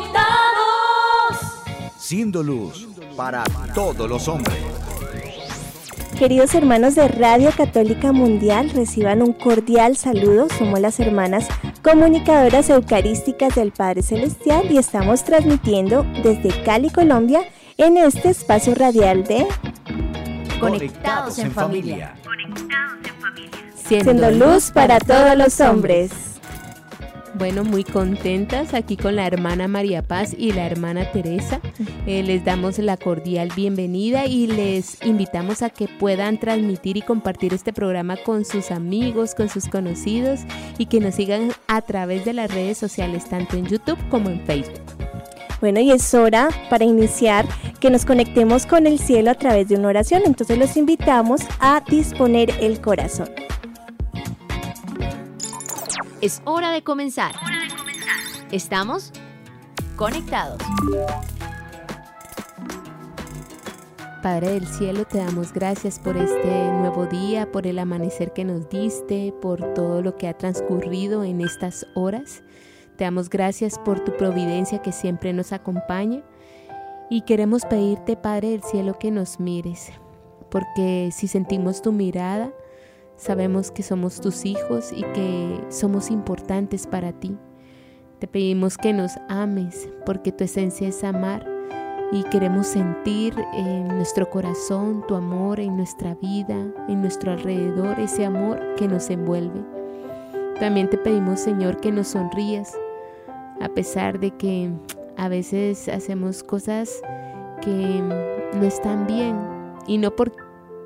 Conectados. 0.00 1.36
Siendo 1.98 2.42
luz 2.42 2.88
para 3.16 3.44
todos 3.74 4.08
los 4.08 4.28
hombres. 4.28 4.56
Queridos 6.18 6.54
hermanos 6.54 6.94
de 6.94 7.08
Radio 7.08 7.50
Católica 7.56 8.12
Mundial, 8.12 8.70
reciban 8.70 9.22
un 9.22 9.32
cordial 9.32 9.96
saludo. 9.96 10.48
Somos 10.58 10.80
las 10.80 11.00
hermanas 11.00 11.48
comunicadoras 11.82 12.68
eucarísticas 12.68 13.54
del 13.54 13.72
Padre 13.72 14.02
Celestial 14.02 14.70
y 14.70 14.78
estamos 14.78 15.24
transmitiendo 15.24 16.04
desde 16.22 16.48
Cali, 16.62 16.90
Colombia, 16.90 17.42
en 17.78 17.96
este 17.96 18.30
espacio 18.30 18.74
radial 18.74 19.24
de 19.24 19.46
Conectados 20.60 21.38
en 21.38 21.52
familia. 21.52 22.14
Siendo 23.74 24.30
luz 24.30 24.70
para 24.70 24.98
todos 24.98 25.36
los 25.36 25.60
hombres. 25.60 26.29
Bueno, 27.34 27.64
muy 27.64 27.84
contentas 27.84 28.74
aquí 28.74 28.96
con 28.96 29.14
la 29.16 29.26
hermana 29.26 29.68
María 29.68 30.02
Paz 30.02 30.34
y 30.36 30.52
la 30.52 30.66
hermana 30.66 31.10
Teresa. 31.12 31.60
Eh, 32.06 32.22
les 32.22 32.44
damos 32.44 32.78
la 32.78 32.96
cordial 32.96 33.50
bienvenida 33.54 34.26
y 34.26 34.48
les 34.48 35.04
invitamos 35.04 35.62
a 35.62 35.70
que 35.70 35.86
puedan 35.86 36.38
transmitir 36.38 36.96
y 36.96 37.02
compartir 37.02 37.54
este 37.54 37.72
programa 37.72 38.16
con 38.16 38.44
sus 38.44 38.70
amigos, 38.70 39.34
con 39.34 39.48
sus 39.48 39.68
conocidos 39.68 40.40
y 40.76 40.86
que 40.86 41.00
nos 41.00 41.14
sigan 41.14 41.52
a 41.68 41.82
través 41.82 42.24
de 42.24 42.32
las 42.32 42.52
redes 42.52 42.78
sociales, 42.78 43.28
tanto 43.28 43.56
en 43.56 43.66
YouTube 43.66 43.98
como 44.08 44.28
en 44.28 44.44
Facebook. 44.44 44.80
Bueno, 45.60 45.80
y 45.80 45.92
es 45.92 46.14
hora 46.14 46.48
para 46.68 46.84
iniciar 46.84 47.46
que 47.80 47.90
nos 47.90 48.04
conectemos 48.04 48.66
con 48.66 48.86
el 48.86 48.98
cielo 48.98 49.30
a 49.30 49.34
través 49.34 49.68
de 49.68 49.76
una 49.76 49.88
oración. 49.88 50.22
Entonces 50.24 50.58
los 50.58 50.76
invitamos 50.76 51.42
a 51.60 51.82
disponer 51.88 52.50
el 52.60 52.80
corazón. 52.80 53.28
Es 56.20 56.42
hora 56.44 56.70
de 56.70 56.82
comenzar. 56.82 57.32
Estamos 58.50 59.10
conectados. 59.96 60.58
Padre 64.22 64.50
del 64.50 64.66
cielo, 64.66 65.06
te 65.06 65.16
damos 65.16 65.54
gracias 65.54 65.98
por 65.98 66.18
este 66.18 66.72
nuevo 66.72 67.06
día, 67.06 67.50
por 67.50 67.66
el 67.66 67.78
amanecer 67.78 68.34
que 68.34 68.44
nos 68.44 68.68
diste, 68.68 69.32
por 69.40 69.72
todo 69.72 70.02
lo 70.02 70.18
que 70.18 70.28
ha 70.28 70.36
transcurrido 70.36 71.24
en 71.24 71.40
estas 71.40 71.86
horas. 71.94 72.42
Te 72.98 73.04
damos 73.04 73.30
gracias 73.30 73.78
por 73.78 74.00
tu 74.00 74.14
providencia 74.14 74.82
que 74.82 74.92
siempre 74.92 75.32
nos 75.32 75.54
acompaña 75.54 76.22
y 77.08 77.22
queremos 77.22 77.64
pedirte, 77.64 78.18
Padre 78.18 78.50
del 78.50 78.62
cielo, 78.62 78.98
que 78.98 79.10
nos 79.10 79.40
mires, 79.40 79.90
porque 80.50 81.08
si 81.16 81.28
sentimos 81.28 81.80
tu 81.80 81.92
mirada, 81.92 82.52
sabemos 83.20 83.70
que 83.70 83.82
somos 83.82 84.20
tus 84.20 84.46
hijos 84.46 84.92
y 84.92 85.02
que 85.02 85.60
somos 85.68 86.10
importantes 86.10 86.86
para 86.86 87.12
ti. 87.12 87.36
Te 88.18 88.26
pedimos 88.26 88.78
que 88.78 88.92
nos 88.92 89.12
ames, 89.28 89.88
porque 90.06 90.32
tu 90.32 90.44
esencia 90.44 90.88
es 90.88 91.04
amar 91.04 91.46
y 92.12 92.22
queremos 92.24 92.66
sentir 92.66 93.34
en 93.54 93.88
nuestro 93.88 94.28
corazón 94.28 95.04
tu 95.06 95.14
amor, 95.14 95.60
en 95.60 95.76
nuestra 95.76 96.14
vida, 96.16 96.56
en 96.88 97.00
nuestro 97.02 97.32
alrededor, 97.32 98.00
ese 98.00 98.24
amor 98.24 98.58
que 98.76 98.88
nos 98.88 99.10
envuelve. 99.10 99.60
También 100.58 100.88
te 100.88 100.98
pedimos, 100.98 101.40
Señor, 101.40 101.78
que 101.80 101.92
nos 101.92 102.08
sonrías, 102.08 102.74
a 103.60 103.68
pesar 103.68 104.18
de 104.18 104.30
que 104.30 104.70
a 105.16 105.28
veces 105.28 105.88
hacemos 105.88 106.42
cosas 106.42 107.00
que 107.60 108.02
no 108.54 108.64
están 108.64 109.06
bien, 109.06 109.36
y 109.86 109.98
no 109.98 110.14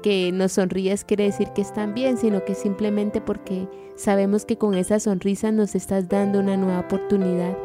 porque 0.04 0.32
nos 0.32 0.52
sonrías 0.52 1.02
quiere 1.02 1.24
decir 1.24 1.48
que 1.54 1.62
están 1.62 1.94
bien, 1.94 2.18
sino 2.18 2.44
que 2.44 2.54
simplemente 2.54 3.22
porque 3.22 3.66
sabemos 3.96 4.44
que 4.44 4.58
con 4.58 4.74
esa 4.74 5.00
sonrisa 5.00 5.50
nos 5.50 5.74
estás 5.74 6.10
dando 6.10 6.40
una 6.40 6.58
nueva 6.58 6.80
oportunidad. 6.80 7.56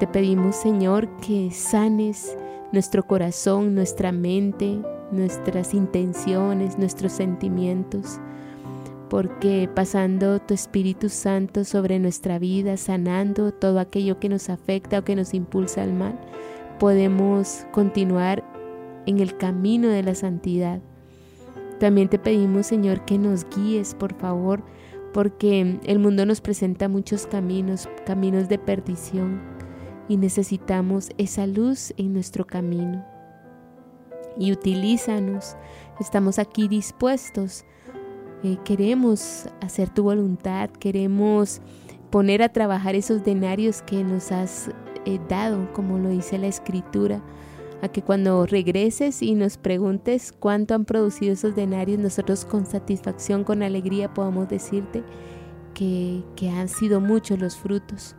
Te 0.00 0.08
pedimos, 0.08 0.56
Señor, 0.56 1.08
que 1.18 1.52
sanes 1.52 2.36
nuestro 2.72 3.06
corazón, 3.06 3.76
nuestra 3.76 4.10
mente, 4.10 4.80
nuestras 5.12 5.74
intenciones, 5.74 6.76
nuestros 6.76 7.12
sentimientos, 7.12 8.18
porque 9.08 9.70
pasando 9.72 10.40
tu 10.40 10.54
Espíritu 10.54 11.08
Santo 11.08 11.64
sobre 11.64 12.00
nuestra 12.00 12.40
vida, 12.40 12.76
sanando 12.76 13.52
todo 13.52 13.78
aquello 13.78 14.18
que 14.18 14.28
nos 14.28 14.50
afecta 14.50 14.98
o 14.98 15.04
que 15.04 15.14
nos 15.14 15.34
impulsa 15.34 15.84
al 15.84 15.92
mal, 15.92 16.18
podemos 16.80 17.64
continuar 17.70 18.42
en 19.06 19.20
el 19.20 19.36
camino 19.36 19.86
de 19.86 20.02
la 20.02 20.16
santidad. 20.16 20.80
También 21.78 22.08
te 22.08 22.18
pedimos, 22.18 22.66
Señor, 22.66 23.04
que 23.04 23.18
nos 23.18 23.46
guíes, 23.50 23.94
por 23.94 24.14
favor, 24.14 24.62
porque 25.12 25.78
el 25.84 25.98
mundo 25.98 26.26
nos 26.26 26.40
presenta 26.40 26.88
muchos 26.88 27.26
caminos, 27.26 27.88
caminos 28.04 28.48
de 28.48 28.58
perdición 28.58 29.40
y 30.08 30.16
necesitamos 30.16 31.10
esa 31.18 31.46
luz 31.46 31.92
en 31.96 32.12
nuestro 32.12 32.46
camino. 32.46 33.04
Y 34.38 34.52
utilízanos, 34.52 35.56
estamos 36.00 36.38
aquí 36.38 36.68
dispuestos, 36.68 37.64
eh, 38.42 38.56
queremos 38.64 39.48
hacer 39.60 39.88
tu 39.90 40.04
voluntad, 40.04 40.70
queremos 40.70 41.60
poner 42.10 42.42
a 42.42 42.48
trabajar 42.48 42.94
esos 42.94 43.24
denarios 43.24 43.82
que 43.82 44.04
nos 44.04 44.32
has 44.32 44.70
eh, 45.04 45.18
dado, 45.28 45.72
como 45.72 45.98
lo 45.98 46.08
dice 46.08 46.38
la 46.38 46.46
escritura, 46.46 47.22
a 47.80 47.88
que 47.88 48.02
cuando 48.02 48.44
regreses 48.46 49.22
y 49.22 49.34
nos 49.34 49.56
preguntes 49.56 50.32
cuánto 50.32 50.74
han 50.74 50.84
producido 50.84 51.32
esos 51.32 51.54
denarios, 51.54 51.98
nosotros 51.98 52.44
con 52.44 52.66
satisfacción, 52.66 53.44
con 53.44 53.62
alegría 53.62 54.12
podamos 54.12 54.48
decirte 54.48 55.02
que, 55.74 56.22
que 56.34 56.50
han 56.50 56.68
sido 56.68 57.00
muchos 57.00 57.38
los 57.38 57.56
frutos. 57.56 58.16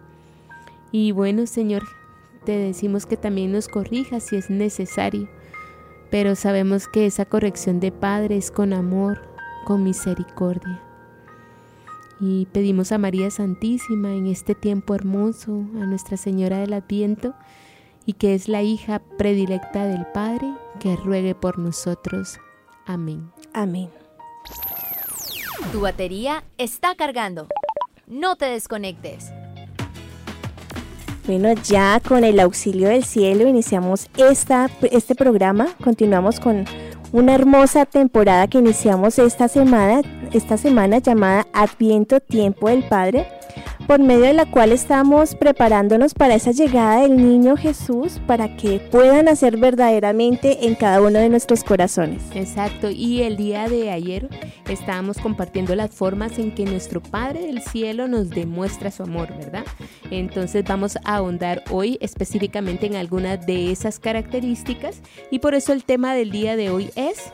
Y 0.92 1.12
bueno, 1.12 1.46
Señor, 1.46 1.84
te 2.46 2.54
decimos 2.54 3.06
que 3.06 3.18
también 3.18 3.52
nos 3.52 3.68
corrijas 3.68 4.24
si 4.24 4.38
es 4.38 4.50
necesario, 4.50 5.28
pero 6.10 6.36
sabemos 6.36 6.88
que 6.88 7.06
esa 7.06 7.26
corrección 7.26 7.80
de 7.80 7.92
Padre 7.92 8.38
es 8.38 8.50
con 8.50 8.74
amor, 8.74 9.22
con 9.66 9.84
misericordia. 9.84 10.82
Y 12.22 12.48
pedimos 12.48 12.92
a 12.92 12.98
María 12.98 13.30
Santísima 13.30 14.14
en 14.14 14.28
este 14.28 14.56
tiempo 14.56 14.96
hermoso, 14.96 15.66
a 15.76 15.86
Nuestra 15.86 16.18
Señora 16.18 16.58
del 16.58 16.74
Adviento, 16.74 17.34
y 18.06 18.14
que 18.14 18.34
es 18.34 18.48
la 18.48 18.62
hija 18.62 19.02
predilecta 19.18 19.86
del 19.86 20.06
Padre, 20.08 20.54
que 20.80 20.96
ruegue 20.96 21.36
por 21.36 21.60
nosotros. 21.60 22.40
Amén. 22.86 23.32
Amén. 23.54 23.90
Tu 25.72 25.82
batería 25.82 26.44
está 26.58 26.96
cargando. 26.96 27.48
No 28.08 28.36
te 28.36 28.46
desconectes. 28.46 29.32
Bueno, 31.28 31.54
ya 31.64 32.00
con 32.00 32.24
el 32.24 32.40
auxilio 32.40 32.90
del 32.90 33.04
cielo 33.04 33.48
iniciamos 33.48 34.08
esta, 34.18 34.70
este 34.92 35.14
programa. 35.14 35.68
Continuamos 35.84 36.40
con 36.40 36.66
una 37.12 37.36
hermosa 37.36 37.86
temporada 37.86 38.48
que 38.48 38.58
iniciamos 38.58 39.20
esta 39.20 39.48
semana, 39.48 40.02
esta 40.34 40.58
semana 40.58 40.98
llamada 40.98 41.46
Adviento 41.54 42.20
Tiempo 42.20 42.70
del 42.70 42.84
Padre 42.84 43.28
por 43.90 44.02
medio 44.02 44.26
de 44.26 44.36
la 44.36 44.46
cual 44.46 44.72
estamos 44.72 45.34
preparándonos 45.34 46.14
para 46.14 46.36
esa 46.36 46.52
llegada 46.52 47.02
del 47.02 47.18
niño 47.18 47.58
Jesús 47.58 48.22
para 48.28 48.56
que 48.56 48.78
puedan 48.80 49.28
hacer 49.28 49.58
verdaderamente 49.58 50.68
en 50.68 50.76
cada 50.76 51.02
uno 51.02 51.18
de 51.18 51.28
nuestros 51.28 51.64
corazones. 51.64 52.22
Exacto, 52.36 52.92
y 52.92 53.24
el 53.24 53.36
día 53.36 53.68
de 53.68 53.90
ayer 53.90 54.30
estábamos 54.70 55.18
compartiendo 55.18 55.74
las 55.74 55.90
formas 55.90 56.38
en 56.38 56.54
que 56.54 56.66
nuestro 56.66 57.02
Padre 57.02 57.48
del 57.48 57.64
Cielo 57.64 58.08
nos 58.08 58.30
demuestra 58.30 58.92
su 58.92 59.02
amor, 59.02 59.36
¿verdad? 59.36 59.66
Entonces 60.12 60.64
vamos 60.68 60.96
a 60.98 61.16
ahondar 61.16 61.64
hoy 61.72 61.98
específicamente 62.00 62.86
en 62.86 62.96
algunas 62.96 63.44
de 63.48 63.72
esas 63.72 63.98
características 63.98 65.02
y 65.32 65.40
por 65.40 65.56
eso 65.56 65.74
el 65.74 65.84
tema 65.84 66.14
del 66.14 66.30
día 66.30 66.56
de 66.56 66.70
hoy 66.70 66.92
es 66.96 67.34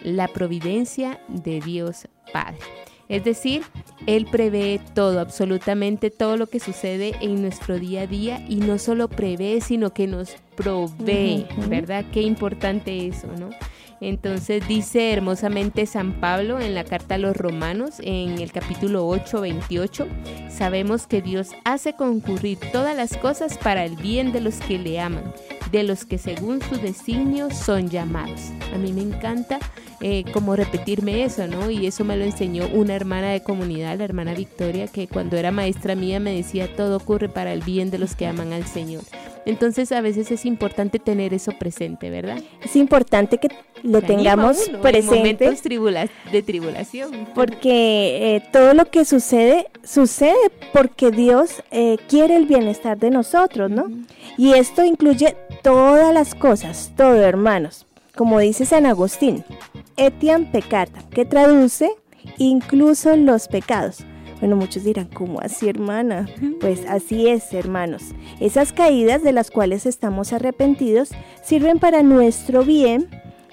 la 0.00 0.28
providencia 0.28 1.20
de 1.28 1.60
Dios 1.60 2.08
Padre. 2.32 2.56
Es 3.08 3.24
decir, 3.24 3.62
Él 4.06 4.26
prevé 4.30 4.80
todo, 4.94 5.20
absolutamente 5.20 6.10
todo 6.10 6.36
lo 6.36 6.46
que 6.46 6.60
sucede 6.60 7.14
en 7.20 7.42
nuestro 7.42 7.78
día 7.78 8.02
a 8.02 8.06
día 8.06 8.44
y 8.48 8.56
no 8.56 8.78
solo 8.78 9.08
prevé, 9.08 9.60
sino 9.60 9.92
que 9.92 10.06
nos 10.06 10.36
provee, 10.56 11.46
¿verdad? 11.68 12.04
Qué 12.12 12.22
importante 12.22 13.06
eso, 13.06 13.28
¿no? 13.38 13.50
Entonces 14.00 14.66
dice 14.68 15.12
hermosamente 15.12 15.86
San 15.86 16.20
Pablo 16.20 16.60
en 16.60 16.74
la 16.74 16.84
carta 16.84 17.14
a 17.14 17.18
los 17.18 17.36
romanos 17.36 17.94
en 18.02 18.38
el 18.38 18.52
capítulo 18.52 19.06
8, 19.06 19.40
28, 19.40 20.06
sabemos 20.50 21.06
que 21.06 21.22
Dios 21.22 21.50
hace 21.64 21.94
concurrir 21.94 22.58
todas 22.72 22.96
las 22.96 23.16
cosas 23.16 23.56
para 23.56 23.84
el 23.84 23.96
bien 23.96 24.32
de 24.32 24.40
los 24.40 24.56
que 24.56 24.78
le 24.78 25.00
aman, 25.00 25.32
de 25.78 25.82
los 25.82 26.04
que 26.04 26.18
según 26.18 26.62
su 26.62 26.76
designio 26.76 27.50
son 27.50 27.90
llamados. 27.90 28.40
A 28.72 28.78
mí 28.78 28.92
me 28.92 29.02
encanta 29.02 29.58
eh, 30.00 30.22
como 30.32 30.54
repetirme 30.54 31.24
eso, 31.24 31.48
¿no? 31.48 31.68
Y 31.68 31.88
eso 31.88 32.04
me 32.04 32.16
lo 32.16 32.24
enseñó 32.24 32.68
una 32.68 32.94
hermana 32.94 33.30
de 33.30 33.42
comunidad, 33.42 33.98
la 33.98 34.04
hermana 34.04 34.34
Victoria, 34.34 34.86
que 34.86 35.08
cuando 35.08 35.36
era 35.36 35.50
maestra 35.50 35.96
mía 35.96 36.20
me 36.20 36.32
decía, 36.36 36.74
todo 36.76 36.96
ocurre 36.96 37.28
para 37.28 37.52
el 37.52 37.62
bien 37.62 37.90
de 37.90 37.98
los 37.98 38.14
que 38.14 38.28
aman 38.28 38.52
al 38.52 38.64
Señor. 38.66 39.02
Entonces 39.46 39.92
a 39.92 40.00
veces 40.00 40.30
es 40.30 40.44
importante 40.46 40.98
tener 40.98 41.34
eso 41.34 41.52
presente, 41.58 42.10
¿verdad? 42.10 42.42
Es 42.62 42.76
importante 42.76 43.38
que 43.38 43.48
lo 43.82 44.00
tengamos 44.00 44.70
presente. 44.80 44.98
En 44.98 45.06
momentos 45.06 45.62
de 46.32 46.42
tribulación. 46.42 47.28
Porque 47.34 48.36
eh, 48.36 48.42
todo 48.52 48.74
lo 48.74 48.86
que 48.86 49.04
sucede, 49.04 49.66
sucede 49.82 50.50
porque 50.72 51.10
Dios 51.10 51.62
eh, 51.70 51.98
quiere 52.08 52.36
el 52.36 52.46
bienestar 52.46 52.98
de 52.98 53.10
nosotros, 53.10 53.70
¿no? 53.70 53.90
Y 54.38 54.54
esto 54.54 54.84
incluye 54.84 55.36
todas 55.62 56.12
las 56.14 56.34
cosas, 56.34 56.92
todo, 56.96 57.22
hermanos. 57.22 57.86
Como 58.16 58.38
dice 58.38 58.64
San 58.64 58.86
Agustín, 58.86 59.44
etiam 59.96 60.50
peccata, 60.50 61.00
que 61.10 61.24
traduce 61.24 61.90
incluso 62.38 63.16
los 63.16 63.48
pecados. 63.48 64.04
Bueno, 64.40 64.56
muchos 64.56 64.84
dirán, 64.84 65.08
¿cómo 65.12 65.40
así, 65.40 65.68
hermana? 65.68 66.28
Pues 66.60 66.84
así 66.88 67.28
es, 67.28 67.52
hermanos. 67.52 68.14
Esas 68.40 68.72
caídas 68.72 69.22
de 69.22 69.32
las 69.32 69.50
cuales 69.50 69.86
estamos 69.86 70.32
arrepentidos 70.32 71.10
sirven 71.42 71.78
para 71.78 72.02
nuestro 72.02 72.64
bien 72.64 73.08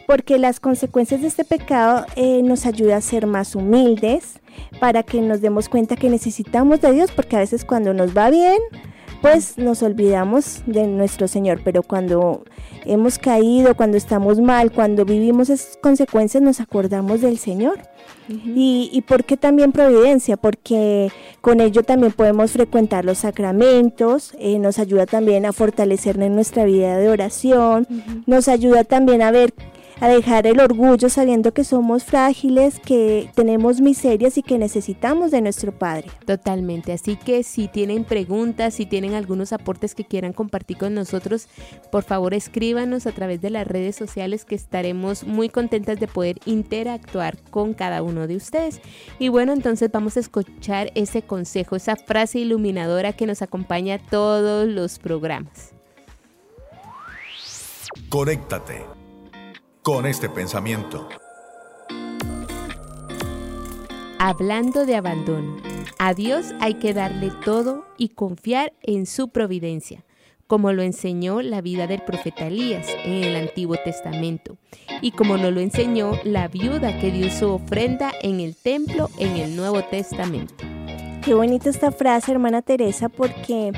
porque 0.08 0.38
las 0.38 0.60
consecuencias 0.60 1.22
de 1.22 1.28
este 1.28 1.46
pecado 1.46 2.06
eh, 2.18 2.42
nos 2.44 2.66
ayuda 2.66 2.98
a 2.98 3.02
ser 3.02 3.28
más 3.28 3.56
humildes, 3.56 4.42
para 4.80 5.04
que 5.04 5.22
nos 5.22 5.40
demos 5.40 5.70
cuenta 5.70 5.96
que 5.96 6.10
necesitamos 6.10 6.82
de 6.82 6.92
Dios, 6.92 7.12
porque 7.12 7.38
a 7.38 7.40
veces 7.40 7.64
cuando 7.64 7.94
nos 7.94 8.16
va 8.16 8.30
bien, 8.30 8.58
pues 9.22 9.58
nos 9.58 9.84
olvidamos 9.84 10.64
de 10.66 10.88
nuestro 10.88 11.28
Señor, 11.28 11.62
pero 11.64 11.84
cuando 11.84 12.44
hemos 12.86 13.20
caído, 13.20 13.76
cuando 13.76 13.98
estamos 13.98 14.40
mal, 14.40 14.72
cuando 14.72 15.06
vivimos 15.06 15.50
esas 15.50 15.78
consecuencias, 15.78 16.42
nos 16.42 16.60
acordamos 16.60 17.22
del 17.22 17.38
Señor. 17.38 17.80
y, 18.28 19.04
por 19.08 19.26
qué 19.26 19.38
también 19.38 19.72
providencia? 19.72 20.38
Porque 20.38 21.12
con 21.42 21.60
ello 21.62 21.84
también 21.84 22.14
podemos 22.14 22.52
frecuentar 22.52 23.06
los 23.06 23.20
sacramentos, 23.20 24.34
eh, 24.40 24.58
nos 24.58 24.80
ayuda 24.80 25.06
también 25.06 25.46
a 25.46 25.54
fortalecer 25.54 26.20
en 26.22 26.34
nuestra 26.36 26.66
vida 26.66 26.98
de 26.98 27.10
oración, 27.10 27.88
nos 28.26 28.48
ayuda 28.48 28.84
también 28.84 29.22
a 29.22 29.32
ver 29.32 29.54
a 30.02 30.10
dejar 30.10 30.48
el 30.48 30.60
orgullo 30.60 31.10
sabiendo 31.10 31.54
que 31.54 31.64
somos 31.64 32.04
frágiles, 32.04 32.80
que 32.80 33.30
tenemos 33.36 33.82
miserias 33.82 34.36
y 34.36 34.42
que 34.42 34.58
necesitamos 34.58 35.30
de 35.30 35.42
nuestro 35.42 35.72
Padre. 35.72 36.10
Totalmente, 36.26 36.92
así 36.92 37.16
que 37.16 37.44
si 37.44 37.68
tienen 37.68 38.04
preguntas, 38.04 38.74
si 38.74 38.88
tienen 38.88 39.14
algunos 39.14 39.54
aportes 39.54 39.94
que 39.94 40.04
quieran 40.04 40.34
compartir 40.34 40.78
con 40.78 40.96
nosotros, 40.96 41.48
por 41.92 42.04
favor 42.04 42.34
escríbanos 42.34 43.06
a 43.06 43.12
través 43.12 43.42
de 43.42 43.52
las 43.52 43.68
redes 43.68 43.96
sociales 43.96 44.44
que 44.44 44.56
estaremos 44.56 45.24
muy 45.24 45.50
contentas 45.50 46.00
de 46.00 46.08
poder 46.08 46.40
interactuar 46.46 47.38
con 47.52 47.76
cada 47.76 48.02
uno 48.02 48.26
de 48.26 48.38
ustedes. 48.38 48.82
Y 49.20 49.30
bueno, 49.30 49.54
entonces 49.54 49.92
vamos 49.92 50.18
a 50.18 50.22
escuchar 50.22 50.92
ese 50.96 51.22
consejo, 51.22 51.76
esa 51.76 51.96
frase 51.96 52.40
iluminadora 52.40 53.14
que 53.14 53.28
nos 53.28 53.44
acompaña 53.44 53.96
a 53.96 54.00
todos 54.00 54.68
los 54.68 54.98
programas. 54.98 55.76
Conéctate 58.10 59.01
con 59.82 60.06
este 60.06 60.30
pensamiento. 60.30 61.08
Hablando 64.20 64.86
de 64.86 64.96
abandono, 64.96 65.58
a 65.98 66.14
Dios 66.14 66.54
hay 66.60 66.76
que 66.76 66.94
darle 66.94 67.32
todo 67.44 67.86
y 67.98 68.10
confiar 68.10 68.74
en 68.84 69.08
su 69.08 69.30
providencia, 69.30 70.04
como 70.46 70.72
lo 70.74 70.84
enseñó 70.84 71.42
la 71.42 71.62
vida 71.62 71.88
del 71.88 72.04
profeta 72.04 72.48
Elías 72.48 72.88
en 73.04 73.24
el 73.24 73.36
Antiguo 73.36 73.78
Testamento, 73.84 74.58
y 75.02 75.12
como 75.12 75.38
nos 75.38 75.52
lo 75.52 75.60
enseñó 75.60 76.12
la 76.24 76.48
viuda 76.48 77.00
que 77.00 77.12
dio 77.12 77.32
su 77.32 77.50
ofrenda 77.50 78.12
en 78.22 78.40
el 78.40 78.56
templo 78.56 79.10
en 79.18 79.38
el 79.38 79.56
Nuevo 79.56 79.84
Testamento. 79.84 80.54
Qué 81.26 81.34
bonita 81.34 81.70
esta 81.72 81.92
frase, 81.92 82.32
hermana 82.32 82.62
Teresa, 82.62 83.10
porque 83.10 83.72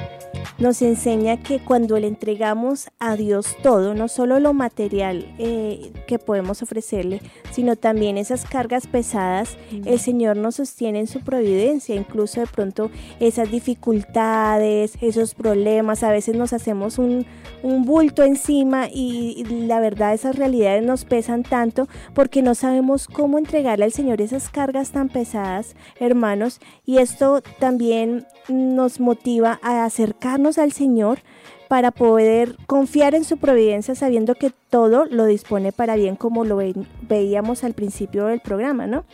nos 0.63 0.81
enseña 0.81 1.44
que 1.44 1.60
cuando 1.60 2.00
le 2.00 2.07
entregamos 2.07 2.88
a 2.98 3.18
Dios 3.18 3.57
todo, 3.62 3.94
no 3.94 4.07
solo 4.07 4.39
lo 4.39 4.54
material 4.54 5.27
eh, 5.38 5.92
que 6.07 6.19
podemos 6.19 6.62
ofrecerle, 6.62 7.21
sino 7.51 7.75
también 7.75 8.18
esas 8.18 8.45
cargas 8.45 8.88
pesadas, 8.88 9.57
el 9.83 10.00
Señor 10.00 10.38
nos 10.38 10.56
sostiene 10.56 11.01
en 11.01 11.07
su 11.07 11.19
providencia, 11.19 11.95
incluso 11.95 12.39
de 12.39 12.48
pronto 12.48 12.92
esas 13.19 13.51
dificultades, 13.51 14.94
esos 15.01 15.36
problemas, 15.36 16.01
a 16.01 16.12
veces 16.12 16.38
nos 16.38 16.54
hacemos 16.54 16.98
un, 16.98 17.25
bulto 17.62 18.24
encima 18.24 18.88
y, 18.88 19.44
la 19.68 19.81
verdad 19.81 20.13
esas 20.13 20.38
realidades 20.38 20.83
nos 20.83 21.04
pesan 21.04 21.44
tanto 21.44 21.89
porque 22.13 22.42
no 22.42 22.56
sabemos 22.56 23.07
cómo 23.07 23.38
entregarle 23.38 23.83
al 23.83 23.92
Señor 23.92 24.21
esas 24.21 24.50
cargas 24.50 24.92
tan 24.92 25.10
pesadas, 25.10 25.75
hermanos, 26.00 26.62
y 26.86 27.00
esto 27.00 27.42
también 27.60 28.25
nos 28.48 29.00
motiva 29.00 29.60
a 29.62 29.86
acercarnos 29.86 30.57
al 30.57 30.72
Señor 30.72 31.19
para 31.68 31.92
poder 31.92 32.56
confiar 32.68 33.16
en 33.16 33.24
su 33.24 33.38
providencia 33.38 33.95
sabiendo 33.95 34.36
que 34.36 34.51
todo 34.69 35.06
lo 35.06 35.25
dispone 35.25 35.72
para 35.72 35.95
bien 35.95 36.16
como 36.16 36.45
lo 36.45 36.60
veíamos 37.01 37.63
al 37.63 37.74
principio 37.74 38.25
del 38.28 38.42
programa, 38.42 38.86
¿no? 38.86 39.06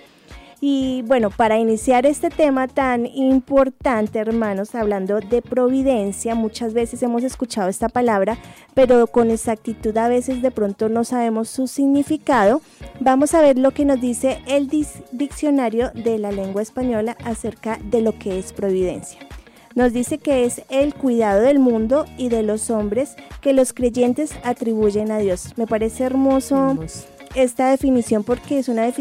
Y 0.62 1.04
bueno, 1.04 1.30
para 1.30 1.58
iniciar 1.58 2.06
este 2.06 2.30
tema 2.30 2.68
tan 2.68 3.06
importante, 3.06 4.20
hermanos, 4.20 4.76
hablando 4.76 5.22
de 5.22 5.42
providencia, 5.42 6.36
muchas 6.36 6.74
veces 6.74 7.02
hemos 7.02 7.24
escuchado 7.24 7.70
esta 7.70 7.88
palabra, 7.88 8.38
pero 8.74 9.08
con 9.08 9.32
exactitud 9.32 9.96
a 9.98 10.10
veces 10.10 10.42
de 10.42 10.52
pronto 10.52 10.90
no 10.90 11.06
sabemos 11.06 11.50
su 11.50 11.68
significado. 11.68 12.62
Vamos 13.00 13.34
a 13.34 13.42
ver 13.42 13.58
lo 13.58 13.72
que 13.72 13.86
nos 13.86 14.02
dice 14.02 14.42
el 14.48 14.70
diccionario 15.14 15.92
de 15.92 16.18
la 16.20 16.32
lengua 16.32 16.62
española 16.62 17.16
acerca 17.24 17.80
de 17.82 18.02
lo 18.02 18.20
que 18.20 18.38
es 18.38 18.52
providencia. 18.52 19.20
Nos 19.76 19.94
dice 19.94 20.18
que 20.18 20.44
es 20.44 20.64
el 20.70 20.94
cuidado 20.94 21.42
del 21.42 21.60
mundo 21.60 22.06
y 22.18 22.28
de 22.28 22.44
los 22.44 22.70
hombres 22.70 23.16
que 23.40 23.54
los 23.54 23.72
creyentes 23.72 24.34
atribuyen 24.44 25.10
a 25.12 25.20
Dios. 25.20 25.54
Me 25.56 25.68
parece 25.68 26.04
hermoso 26.04 26.76
esta 27.36 27.70
definición 27.70 28.24
porque 28.24 28.60
es 28.60 28.70
una 28.70 28.92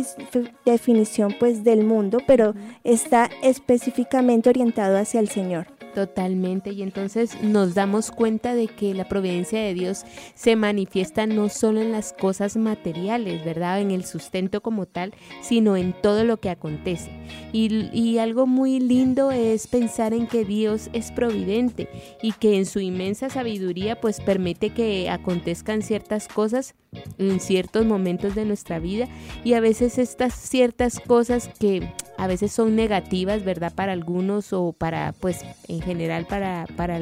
definición 0.65 1.35
pues 1.39 1.65
del 1.65 1.85
mundo, 1.85 2.19
pero 2.27 2.55
está 2.85 3.31
específicamente 3.43 4.49
orientado 4.49 4.97
hacia 4.99 5.21
el 5.21 5.29
Señor. 5.29 5.67
Totalmente, 5.95 6.71
y 6.71 6.83
entonces 6.83 7.43
nos 7.43 7.75
damos 7.75 8.13
cuenta 8.13 8.55
de 8.55 8.69
que 8.69 8.95
la 8.95 9.09
providencia 9.09 9.59
de 9.61 9.75
Dios 9.75 10.05
se 10.35 10.55
manifiesta 10.55 11.27
no 11.27 11.49
solo 11.49 11.81
en 11.81 11.91
las 11.91 12.13
cosas 12.13 12.57
materiales, 12.57 13.45
¿verdad? 13.45 13.81
En 13.81 13.91
el 13.91 14.05
sustento 14.05 14.61
como 14.61 14.87
tal, 14.87 15.13
sino 15.41 15.77
en 15.77 15.93
todo 15.93 16.23
lo 16.23 16.37
que 16.37 16.51
acontece. 16.51 17.11
Y, 17.53 17.89
y 17.93 18.19
algo 18.19 18.47
muy 18.47 18.79
lindo 18.79 19.33
es 19.33 19.67
pensar 19.67 20.13
en 20.13 20.29
que 20.29 20.45
Dios 20.45 20.89
es 20.93 21.11
providente 21.11 21.89
y 22.23 22.33
que 22.33 22.59
en 22.59 22.67
su 22.67 22.81
inmensa 22.81 23.29
sabiduría 23.29 24.01
pues 24.01 24.21
permite 24.21 24.71
que 24.71 25.11
acontezcan 25.11 25.83
ciertas 25.83 26.29
cosas 26.29 26.77
en 27.19 27.41
ciertos 27.41 27.85
momentos 27.85 28.35
de 28.35 28.45
nuestra 28.45 28.79
vida 28.79 29.09
y 29.45 29.55
a 29.55 29.61
veces 29.61 29.99
estas 29.99 30.35
ciertas 30.35 31.01
cosas 31.01 31.51
que 31.59 31.93
a 32.17 32.27
veces 32.27 32.53
son 32.53 32.77
negativas, 32.77 33.45
¿verdad? 33.45 33.73
Para 33.75 33.93
algunos 33.93 34.53
o 34.53 34.73
para, 34.73 35.15
pues, 35.21 35.45
en 35.69 35.81
general 35.81 36.27
para, 36.27 36.67
para 36.77 37.01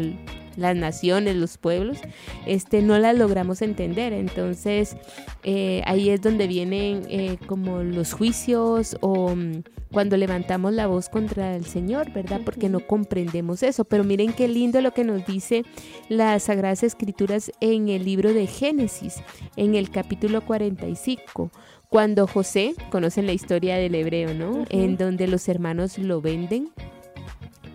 las 0.57 0.77
naciones, 0.77 1.37
los 1.37 1.59
pueblos, 1.59 1.99
este, 2.47 2.83
no 2.83 2.99
las 2.99 3.17
logramos 3.17 3.63
entender. 3.63 4.13
Entonces, 4.13 4.97
eh, 5.43 5.83
ahí 5.87 6.11
es 6.11 6.21
donde 6.21 6.47
vienen 6.47 7.03
eh, 7.09 7.37
como 7.47 7.83
los 7.83 8.13
juicios 8.13 8.97
o 9.01 9.35
mm, 9.35 9.63
cuando 9.93 10.17
levantamos 10.17 10.73
la 10.73 10.87
voz 10.87 11.09
contra 11.09 11.57
el 11.57 11.65
Señor, 11.65 12.13
¿verdad? 12.13 12.41
Porque 12.45 12.69
no 12.69 12.81
comprendemos 12.81 13.63
eso. 13.63 13.85
Pero 13.85 14.05
miren 14.05 14.33
qué 14.33 14.49
lindo 14.49 14.81
lo 14.81 14.93
que 14.93 15.05
nos 15.05 15.25
dice 15.27 15.65
las 16.09 16.45
Sagradas 16.45 16.83
Escrituras 16.83 17.53
en 17.61 17.89
el 17.89 18.05
libro 18.05 18.33
de 18.33 18.47
Génesis, 18.47 19.23
en 19.57 19.75
el 19.75 19.91
capítulo 19.91 20.45
45 20.45 21.51
cuando 21.89 22.27
José, 22.27 22.75
conocen 22.91 23.27
la 23.27 23.33
historia 23.33 23.77
del 23.77 23.95
hebreo, 23.95 24.35
¿no? 24.35 24.65
En 24.71 24.97
donde 24.97 25.29
los 25.29 25.49
hermanos 25.49 25.99
lo 25.99 26.21
venden, 26.21 26.73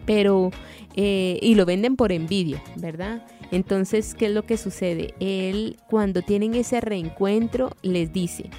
pero, 0.06 0.52
eh, 0.96 1.40
y 1.42 1.56
lo 1.56 1.66
venden 1.66 1.96
por 1.96 2.12
envidia, 2.12 2.62
¿verdad? 2.76 3.26
Entonces, 3.52 4.14
¿qué 4.14 4.28
es 4.28 4.32
lo 4.32 4.44
que 4.44 4.58
sucede? 4.58 5.14
Él, 5.20 5.78
cuando 5.90 6.22
tienen 6.22 6.56
ese 6.56 6.82
reencuentro, 6.82 7.72
les 7.82 8.14
dice, 8.14 8.50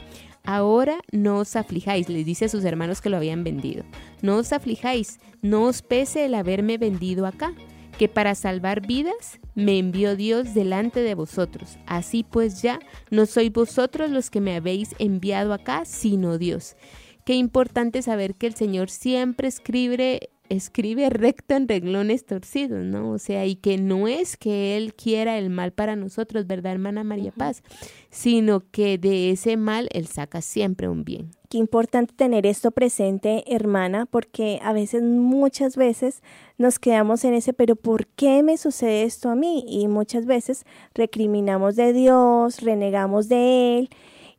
ahora 0.45 0.99
no 1.13 1.39
os 1.39 1.57
aflijáis, 1.57 2.09
les 2.09 2.27
dice 2.27 2.47
a 2.47 2.49
sus 2.49 2.65
hermanos 2.65 3.01
que 3.01 3.11
lo 3.11 3.17
habían 3.17 3.45
vendido, 3.45 3.85
no 4.21 4.37
os 4.37 4.53
aflijáis, 4.53 5.19
no 5.41 5.65
os 5.65 5.83
pese 5.83 6.27
el 6.27 6.35
haberme 6.35 6.79
vendido 6.79 7.27
acá, 7.27 7.55
que 7.99 8.09
para 8.09 8.35
salvar 8.35 8.87
vidas 8.87 9.39
me 9.55 9.79
envió 9.79 10.17
Dios 10.17 10.55
delante 10.55 11.01
de 11.01 11.15
vosotros. 11.15 11.79
Así 11.87 12.25
pues 12.25 12.63
ya 12.63 12.81
no 13.11 13.27
sois 13.27 13.53
vosotros 13.53 14.11
los 14.11 14.31
que 14.31 14.41
me 14.41 14.57
habéis 14.57 14.95
enviado 14.99 15.53
acá, 15.53 15.85
sino 15.85 16.39
Dios. 16.39 16.77
Qué 17.25 17.35
importante 17.35 18.03
saber 18.03 18.35
que 18.35 18.49
el 18.49 18.55
Señor 18.55 18.91
siempre 18.91 19.47
escribe 19.47 20.31
escribe 20.53 21.09
recto 21.11 21.55
en 21.55 21.69
reglones 21.69 22.25
torcidos, 22.25 22.85
¿no? 22.85 23.11
O 23.11 23.19
sea, 23.19 23.47
y 23.47 23.57
que 23.57 23.79
no 23.79 24.09
es 24.09 24.37
que 24.37 24.77
Él 24.77 24.95
quiera 24.95 25.39
el 25.39 25.51
mal 25.51 25.73
para 25.73 25.97
nosotros, 25.97 26.47
¿verdad, 26.47 26.73
hermana 26.73 27.05
María 27.05 27.33
Paz? 27.33 27.63
Sino 28.11 28.63
que 28.71 28.99
de 28.99 29.31
ese 29.31 29.57
mal 29.57 29.89
Él 29.93 30.07
saca 30.07 30.43
siempre 30.43 30.89
un 30.89 31.05
bien. 31.05 31.31
Qué 31.49 31.59
importante 31.59 32.15
tener 32.15 32.47
esto 32.47 32.71
presente, 32.71 33.45
hermana, 33.47 34.07
porque 34.07 34.59
a 34.63 34.73
veces, 34.73 35.03
muchas 35.03 35.77
veces, 35.77 36.23
nos 36.57 36.79
quedamos 36.79 37.25
en 37.25 37.35
ese, 37.35 37.53
pero 37.53 37.77
¿por 37.77 38.07
qué 38.07 38.43
me 38.43 38.57
sucede 38.57 39.03
esto 39.03 39.29
a 39.29 39.35
mí? 39.35 39.65
Y 39.69 39.89
muchas 39.89 40.25
veces 40.25 40.65
recriminamos 40.95 41.77
de 41.77 41.93
Dios, 41.93 42.61
renegamos 42.61 43.29
de 43.29 43.79
Él 43.79 43.91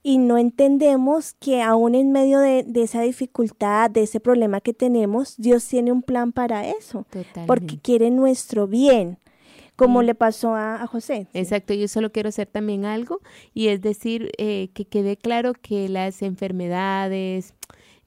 y 0.04 0.18
no 0.18 0.38
entendemos 0.38 1.34
que 1.40 1.62
aún 1.62 1.96
en 1.96 2.12
medio 2.12 2.40
de, 2.40 2.66
esa 2.76 3.02
dificultad, 3.02 3.90
de 3.90 4.04
ese 4.04 4.20
problema 4.20 4.60
que 4.60 4.74
tenemos, 4.74 5.36
Dios 5.38 5.66
tiene 5.66 5.94
un 5.94 6.04
plan 6.04 6.34
para 6.34 6.68
eso, 6.68 7.08
porque 7.48 7.80
quiere 7.80 8.12
nuestro 8.12 8.68
bien 8.68 9.18
como 9.76 10.04
le 10.04 10.14
pasó 10.14 10.54
a, 10.54 10.86
José. 10.86 11.28
Exacto, 11.34 11.74
yo 11.74 11.88
solo 11.88 12.12
quiero 12.12 12.30
hacer 12.30 12.48
también 12.48 12.86
algo 12.86 13.22
y 13.56 13.70
es 13.70 13.82
decir, 13.82 14.32
eh, 14.38 14.70
que 14.74 14.86
quede 14.86 15.18
claro 15.18 15.54
que 15.54 15.90
las 15.90 16.22
enfermedades, 16.22 17.56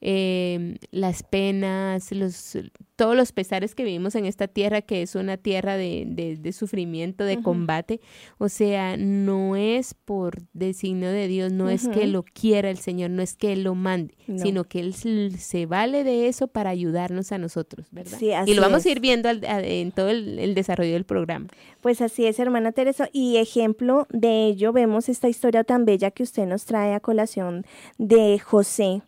eh, 0.01 0.77
las 0.91 1.23
penas, 1.23 2.11
los, 2.11 2.57
todos 2.95 3.15
los 3.15 3.31
pesares 3.31 3.75
que 3.75 3.83
vivimos 3.83 4.15
en 4.15 4.25
esta 4.25 4.47
tierra, 4.47 4.81
que 4.81 5.01
es 5.01 5.15
una 5.15 5.37
tierra 5.37 5.77
de, 5.77 6.37
de, 6.39 6.53
sufrimiento, 6.53 7.23
de 7.23 7.41
combate. 7.41 7.99
O 8.37 8.49
sea, 8.49 8.97
no 8.97 9.55
es 9.55 9.93
por 9.93 10.43
designio 10.53 11.09
de 11.09 11.27
Dios, 11.27 11.51
no 11.51 11.69
es 11.69 11.87
que 11.87 12.07
lo 12.07 12.23
quiera 12.23 12.69
el 12.69 12.77
Señor, 12.77 13.09
no 13.09 13.21
es 13.21 13.35
que 13.35 13.53
Él 13.53 13.63
lo 13.63 13.75
mande, 13.75 14.15
sino 14.37 14.63
que 14.65 14.79
Él 14.79 14.93
se 14.93 15.65
vale 15.65 16.03
de 16.03 16.27
eso 16.27 16.47
para 16.47 16.69
ayudarnos 16.69 17.31
a 17.31 17.37
nosotros, 17.37 17.87
¿verdad? 17.91 18.19
y 18.45 18.53
lo 18.53 18.61
vamos 18.61 18.85
a 18.85 18.89
ir 18.89 18.99
viendo 18.99 19.29
en 19.29 19.91
todo 19.91 20.09
el, 20.09 20.39
el 20.39 20.55
desarrollo 20.55 20.93
del 20.93 21.05
programa. 21.05 21.47
Pues 21.81 22.01
así 22.01 22.25
es, 22.25 22.39
hermana 22.39 22.71
Teresa. 22.71 23.09
Y 23.13 23.37
ejemplo 23.37 24.07
de 24.09 24.47
ello, 24.47 24.73
vemos 24.73 25.09
esta 25.09 25.29
historia 25.29 25.63
tan 25.63 25.85
bella 25.85 26.11
que 26.11 26.23
usted 26.23 26.45
nos 26.45 26.65
trae 26.65 26.93
a 26.93 26.99
colación 26.99 27.65
de 27.97 28.39
José 28.39 29.01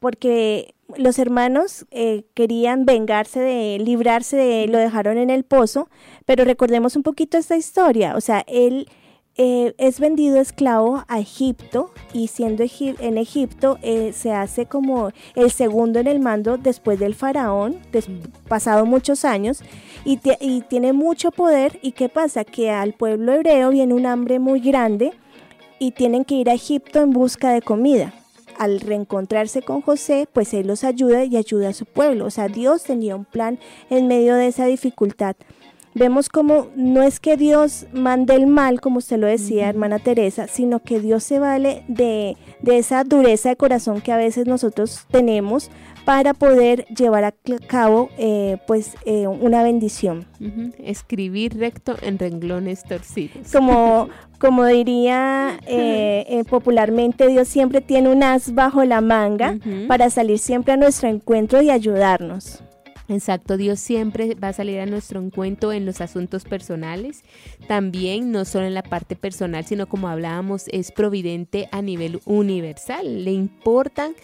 porque 0.00 0.74
los 0.96 1.18
hermanos 1.18 1.86
eh, 1.90 2.24
querían 2.34 2.84
vengarse 2.84 3.38
de, 3.40 3.78
librarse 3.78 4.36
de, 4.36 4.66
lo 4.66 4.78
dejaron 4.78 5.18
en 5.18 5.30
el 5.30 5.44
pozo, 5.44 5.88
pero 6.24 6.44
recordemos 6.44 6.96
un 6.96 7.02
poquito 7.02 7.38
esta 7.38 7.56
historia, 7.56 8.16
o 8.16 8.20
sea, 8.20 8.44
él 8.48 8.88
eh, 9.36 9.74
es 9.78 10.00
vendido 10.00 10.40
esclavo 10.40 11.04
a 11.06 11.20
Egipto 11.20 11.92
y 12.12 12.26
siendo 12.26 12.64
en 12.78 13.16
Egipto 13.16 13.78
eh, 13.80 14.12
se 14.12 14.32
hace 14.32 14.66
como 14.66 15.12
el 15.36 15.50
segundo 15.50 16.00
en 16.00 16.08
el 16.08 16.18
mando 16.18 16.58
después 16.58 16.98
del 16.98 17.14
faraón, 17.14 17.76
pasado 18.48 18.86
muchos 18.86 19.24
años, 19.24 19.62
y, 20.04 20.18
y 20.40 20.62
tiene 20.62 20.92
mucho 20.92 21.30
poder, 21.30 21.78
y 21.82 21.92
¿qué 21.92 22.08
pasa? 22.08 22.44
Que 22.44 22.70
al 22.70 22.94
pueblo 22.94 23.32
hebreo 23.32 23.70
viene 23.70 23.94
un 23.94 24.06
hambre 24.06 24.38
muy 24.38 24.60
grande 24.60 25.12
y 25.78 25.92
tienen 25.92 26.24
que 26.24 26.34
ir 26.34 26.50
a 26.50 26.54
Egipto 26.54 27.00
en 27.00 27.10
busca 27.10 27.50
de 27.52 27.62
comida 27.62 28.12
al 28.60 28.78
reencontrarse 28.80 29.62
con 29.62 29.80
José, 29.80 30.28
pues 30.30 30.52
él 30.52 30.66
los 30.66 30.84
ayuda 30.84 31.24
y 31.24 31.38
ayuda 31.38 31.70
a 31.70 31.72
su 31.72 31.86
pueblo. 31.86 32.26
O 32.26 32.30
sea, 32.30 32.46
Dios 32.48 32.82
tenía 32.82 33.16
un 33.16 33.24
plan 33.24 33.58
en 33.88 34.06
medio 34.06 34.34
de 34.34 34.48
esa 34.48 34.66
dificultad. 34.66 35.34
Vemos 35.94 36.28
como 36.28 36.68
no 36.76 37.02
es 37.02 37.20
que 37.20 37.38
Dios 37.38 37.86
mande 37.94 38.34
el 38.34 38.46
mal, 38.46 38.82
como 38.82 38.98
usted 38.98 39.16
lo 39.16 39.26
decía, 39.26 39.70
hermana 39.70 39.98
Teresa, 39.98 40.46
sino 40.46 40.80
que 40.80 41.00
Dios 41.00 41.24
se 41.24 41.38
vale 41.38 41.84
de, 41.88 42.36
de 42.60 42.76
esa 42.76 43.02
dureza 43.02 43.48
de 43.48 43.56
corazón 43.56 44.02
que 44.02 44.12
a 44.12 44.18
veces 44.18 44.46
nosotros 44.46 45.06
tenemos 45.10 45.70
para 46.10 46.34
poder 46.34 46.86
llevar 46.86 47.22
a 47.22 47.32
cabo 47.68 48.10
eh, 48.18 48.56
pues 48.66 48.96
eh, 49.04 49.28
una 49.28 49.62
bendición. 49.62 50.26
Escribir 50.82 51.56
recto 51.56 51.94
en 52.02 52.18
renglones 52.18 52.82
torcidos. 52.82 53.52
Como, 53.52 54.08
como 54.40 54.64
diría 54.64 55.56
eh, 55.68 56.42
popularmente, 56.50 57.28
Dios 57.28 57.46
siempre 57.46 57.80
tiene 57.80 58.08
un 58.08 58.24
as 58.24 58.54
bajo 58.56 58.82
la 58.82 59.00
manga 59.00 59.56
para 59.86 60.10
salir 60.10 60.40
siempre 60.40 60.72
a 60.72 60.76
nuestro 60.76 61.08
encuentro 61.08 61.62
y 61.62 61.70
ayudarnos. 61.70 62.64
Exacto, 63.10 63.56
Dios 63.56 63.80
siempre 63.80 64.36
va 64.36 64.48
a 64.48 64.52
salir 64.52 64.78
a 64.78 64.86
nuestro 64.86 65.20
encuentro 65.20 65.72
en 65.72 65.84
los 65.84 66.00
asuntos 66.00 66.44
personales, 66.44 67.24
también 67.66 68.30
no 68.30 68.44
solo 68.44 68.66
en 68.66 68.74
la 68.74 68.84
parte 68.84 69.16
personal, 69.16 69.64
sino 69.64 69.88
como 69.88 70.06
hablábamos, 70.08 70.66
es 70.68 70.92
providente 70.92 71.68
a 71.72 71.82
nivel 71.82 72.20
universal. 72.24 73.24
Le 73.24 73.32
importan 73.32 74.14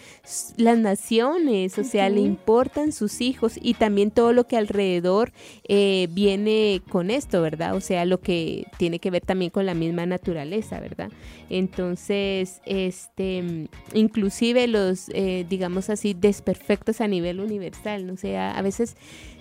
las 0.55 0.77
naciones, 0.77 1.77
o 1.77 1.83
sea, 1.83 2.09
le 2.09 2.21
importan 2.21 2.93
sus 2.93 3.19
hijos 3.19 3.55
y 3.61 3.73
también 3.73 4.09
todo 4.09 4.31
lo 4.31 4.47
que 4.47 4.55
alrededor 4.55 5.33
eh, 5.67 6.07
viene 6.11 6.81
con 6.89 7.11
esto, 7.11 7.41
¿verdad? 7.41 7.75
O 7.75 7.81
sea, 7.81 8.05
lo 8.05 8.21
que 8.21 8.67
tiene 8.77 8.99
que 8.99 9.11
ver 9.11 9.21
también 9.21 9.51
con 9.51 9.65
la 9.65 9.73
misma 9.73 10.05
naturaleza, 10.05 10.79
¿verdad? 10.79 11.11
Entonces, 11.49 12.61
este, 12.65 13.67
inclusive 13.93 14.67
los, 14.67 15.09
eh, 15.09 15.45
digamos 15.49 15.89
así, 15.89 16.13
desperfectos 16.13 17.01
a 17.01 17.07
nivel 17.07 17.41
universal, 17.41 18.07
¿no? 18.07 18.15
sea, 18.15 18.57
a 18.57 18.61
veces 18.61 18.76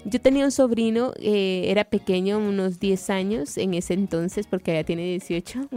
yo 0.04 0.20
tenía 0.20 0.44
un 0.44 0.52
sobrino, 0.52 1.12
eh, 1.18 1.64
era 1.66 1.84
pequeño, 1.84 2.38
unos 2.38 2.78
10 2.78 3.10
años 3.10 3.58
en 3.58 3.74
ese 3.74 3.94
entonces, 3.94 4.46
porque 4.46 4.72
ya 4.72 4.84
tiene 4.84 5.04
18, 5.04 5.68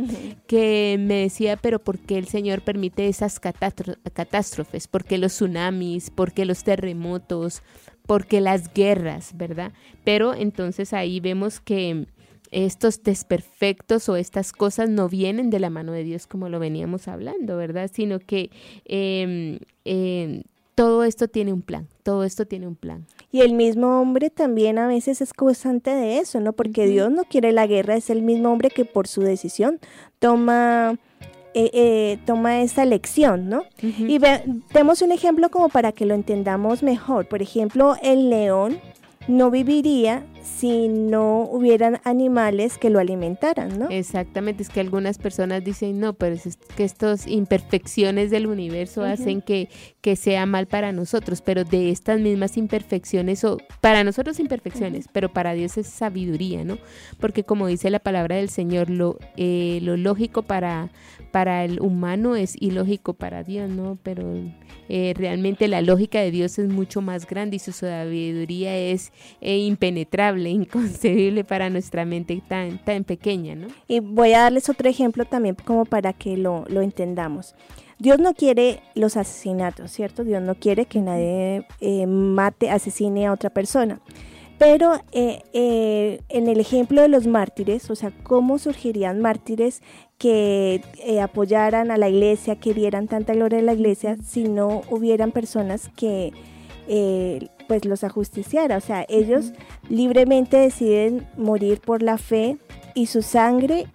que 0.48 0.98
me 1.00 1.16
decía, 1.22 1.58
pero 1.58 1.80
¿por 1.80 1.98
qué 1.98 2.18
el 2.18 2.28
Señor 2.28 2.62
permite 2.62 3.08
esas 3.08 3.40
catástrofes? 3.40 4.88
¿Por 4.88 5.04
qué 5.04 5.18
los 5.18 5.34
tsunamis? 5.34 6.12
¿Por 6.12 6.34
qué 6.34 6.46
los 6.46 6.64
terremotos? 6.64 7.64
¿Por 8.06 8.28
qué 8.28 8.42
las 8.42 8.74
guerras? 8.74 9.32
¿Verdad? 9.36 9.74
Pero 10.04 10.34
entonces 10.34 10.94
ahí 10.94 11.20
vemos 11.20 11.60
que 11.60 12.06
estos 12.52 13.04
desperfectos 13.04 14.10
o 14.10 14.16
estas 14.16 14.52
cosas 14.52 14.90
no 14.90 15.08
vienen 15.10 15.50
de 15.50 15.60
la 15.60 15.70
mano 15.70 15.92
de 15.92 16.04
Dios 16.04 16.28
como 16.28 16.50
lo 16.50 16.60
veníamos 16.60 17.08
hablando, 17.08 17.58
¿verdad? 17.58 17.90
Sino 17.94 18.20
que 18.20 18.50
em, 18.86 19.60
em, 19.86 20.44
todo 20.80 21.04
esto 21.04 21.28
tiene 21.28 21.52
un 21.52 21.62
plan, 21.62 21.90
todo 22.04 22.24
esto 22.24 22.46
tiene 22.46 22.66
un 22.66 22.76
plan. 22.76 23.06
Y 23.34 23.42
el 23.42 23.52
mismo 23.52 24.00
hombre 24.00 24.30
también 24.30 24.80
a 24.80 24.88
veces 24.88 25.20
es 25.20 25.34
causante 25.34 25.90
de 25.94 26.20
eso, 26.20 26.40
¿no? 26.40 26.54
Porque 26.54 26.88
Dios 26.88 27.12
no 27.12 27.26
quiere 27.26 27.52
la 27.52 27.68
guerra, 27.68 27.98
es 27.98 28.10
el 28.10 28.22
mismo 28.22 28.50
hombre 28.50 28.70
que 28.70 28.86
por 28.86 29.06
su 29.06 29.20
decisión 29.20 29.82
toma... 30.20 30.98
Eh, 31.56 31.72
eh, 31.74 32.20
toma 32.28 32.62
esta 32.62 32.86
lección, 32.86 33.50
¿no? 33.50 33.64
Y 33.82 34.20
vemos 34.72 35.02
un 35.02 35.12
ejemplo 35.12 35.50
como 35.50 35.68
para 35.68 35.92
que 35.92 36.06
lo 36.06 36.14
entendamos 36.14 36.84
mejor. 36.84 37.28
Por 37.28 37.42
ejemplo, 37.42 37.96
el 38.04 38.30
león 38.30 38.80
no 39.30 39.52
viviría 39.52 40.26
si 40.42 40.88
no 40.88 41.42
hubieran 41.44 42.02
animales 42.04 42.80
que 42.80 42.90
lo 42.90 42.98
alimentaran, 42.98 43.78
¿no? 43.78 43.88
Exactamente, 43.90 44.64
es 44.64 44.70
que 44.70 44.80
algunas 44.80 45.20
personas 45.20 45.64
dicen, 45.64 46.00
no, 46.00 46.14
pero 46.14 46.34
es 46.34 46.58
que 46.76 46.84
estas 46.84 47.28
imperfecciones 47.28 48.32
del 48.32 48.48
universo 48.48 49.04
hacen 49.04 49.42
que, 49.42 49.70
que 50.02 50.16
sea 50.16 50.48
mal 50.48 50.66
para 50.66 50.92
nosotros, 50.92 51.42
pero 51.42 51.64
de 51.64 51.92
estas 51.92 52.20
mismas 52.20 52.58
imperfecciones, 52.58 53.44
o 53.44 53.60
para 53.82 54.04
nosotros 54.04 54.40
imperfecciones, 54.40 55.06
pero 55.14 55.32
para 55.32 55.54
Dios 55.54 55.78
es 55.78 55.86
sabiduría, 55.86 56.64
¿no? 56.64 56.80
Porque 57.20 57.44
como 57.44 57.68
dice 57.68 57.92
la 57.92 58.00
palabra 58.00 58.38
del 58.38 58.50
Señor, 58.50 58.90
lo, 58.90 59.20
eh, 59.38 59.80
lo 59.84 59.96
lógico 59.96 60.42
para, 60.42 60.90
para 61.32 61.64
el 61.64 61.80
humano 61.80 62.36
es 62.36 62.56
ilógico 62.60 63.14
para 63.14 63.44
Dios, 63.44 63.70
¿no? 63.70 63.98
Pero 64.04 64.24
eh, 64.88 65.14
realmente 65.16 65.68
la 65.68 65.82
lógica 65.82 66.20
de 66.20 66.32
Dios 66.32 66.60
es 66.60 66.70
mucho 66.70 67.02
más 67.02 67.28
grande 67.28 67.58
y 67.58 67.60
su 67.60 67.72
sabiduría 67.72 68.76
es 68.76 69.12
eh, 69.42 69.58
impenetrable, 69.58 70.50
inconcebible 70.50 71.44
para 71.44 71.70
nuestra 71.70 72.06
mente 72.06 72.42
tan, 72.48 72.84
tan 72.84 73.04
pequeña, 73.04 73.56
¿no? 73.56 73.68
Y 73.88 74.00
voy 74.00 74.34
a 74.34 74.42
darles 74.42 74.70
otro 74.70 74.90
ejemplo 74.90 75.26
también 75.26 75.56
como 75.64 75.86
para 75.86 76.14
que 76.14 76.38
lo, 76.38 76.66
lo 76.68 76.82
entendamos. 76.82 77.56
Dios 78.00 78.18
no 78.18 78.34
quiere 78.34 78.82
los 78.96 79.18
asesinatos, 79.18 79.92
¿cierto? 79.92 80.24
Dios 80.24 80.42
no 80.42 80.56
quiere 80.56 80.86
que 80.86 81.02
nadie 81.02 81.68
eh, 81.82 82.08
mate, 82.08 82.70
asesine 82.70 83.28
a 83.28 83.34
otra 83.34 83.50
persona. 83.50 84.00
Pero 84.60 85.00
eh, 85.14 85.42
eh, 85.54 86.20
en 86.28 86.50
el 86.50 86.60
ejemplo 86.60 87.02
de 87.02 87.08
los 87.08 87.26
mártires, 87.26 87.90
o 87.90 87.96
sea, 87.96 88.12
¿cómo 88.24 88.60
surgirían 88.60 89.22
mártires 89.22 89.82
que 90.18 90.84
eh, 90.98 91.22
apoyaran 91.22 91.92
a 91.92 91.98
la 91.98 92.10
iglesia, 92.10 92.58
que 92.58 92.74
dieran 92.74 93.08
tanta 93.08 93.34
gloria 93.34 93.60
a 93.60 93.62
la 93.62 93.74
iglesia 93.74 94.18
si 94.22 94.44
no 94.44 94.82
hubieran 94.92 95.32
personas 95.32 95.90
que 95.96 96.34
pues 97.68 97.86
los 97.86 98.04
ajusticiara? 98.04 98.76
O 98.76 98.82
sea, 98.82 99.06
ellos 99.08 99.54
libremente 99.88 100.58
deciden 100.58 101.26
morir 101.38 101.80
por 101.80 102.04
la 102.04 102.18
fe 102.18 102.58
y 102.96 103.06
su 103.06 103.22
sangre 103.22 103.86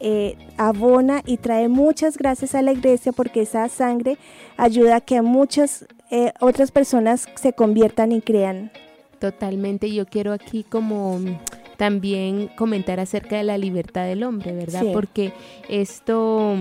abona 0.56 1.20
y 1.26 1.36
trae 1.36 1.68
muchas 1.68 2.16
gracias 2.16 2.54
a 2.54 2.62
la 2.62 2.72
iglesia 2.72 3.12
porque 3.12 3.42
esa 3.42 3.68
sangre 3.68 4.16
ayuda 4.56 4.96
a 4.96 5.00
que 5.02 5.20
muchas 5.20 5.86
otras 6.40 6.70
personas 6.70 7.26
se 7.34 7.52
conviertan 7.52 8.12
y 8.12 8.22
crean. 8.22 8.70
Totalmente, 9.24 9.90
yo 9.90 10.04
quiero 10.04 10.34
aquí 10.34 10.64
como 10.64 11.18
también 11.78 12.50
comentar 12.58 13.00
acerca 13.00 13.38
de 13.38 13.42
la 13.42 13.56
libertad 13.56 14.04
del 14.04 14.22
hombre, 14.22 14.52
¿verdad? 14.52 14.84
Porque 14.92 15.32
esto... 15.70 16.56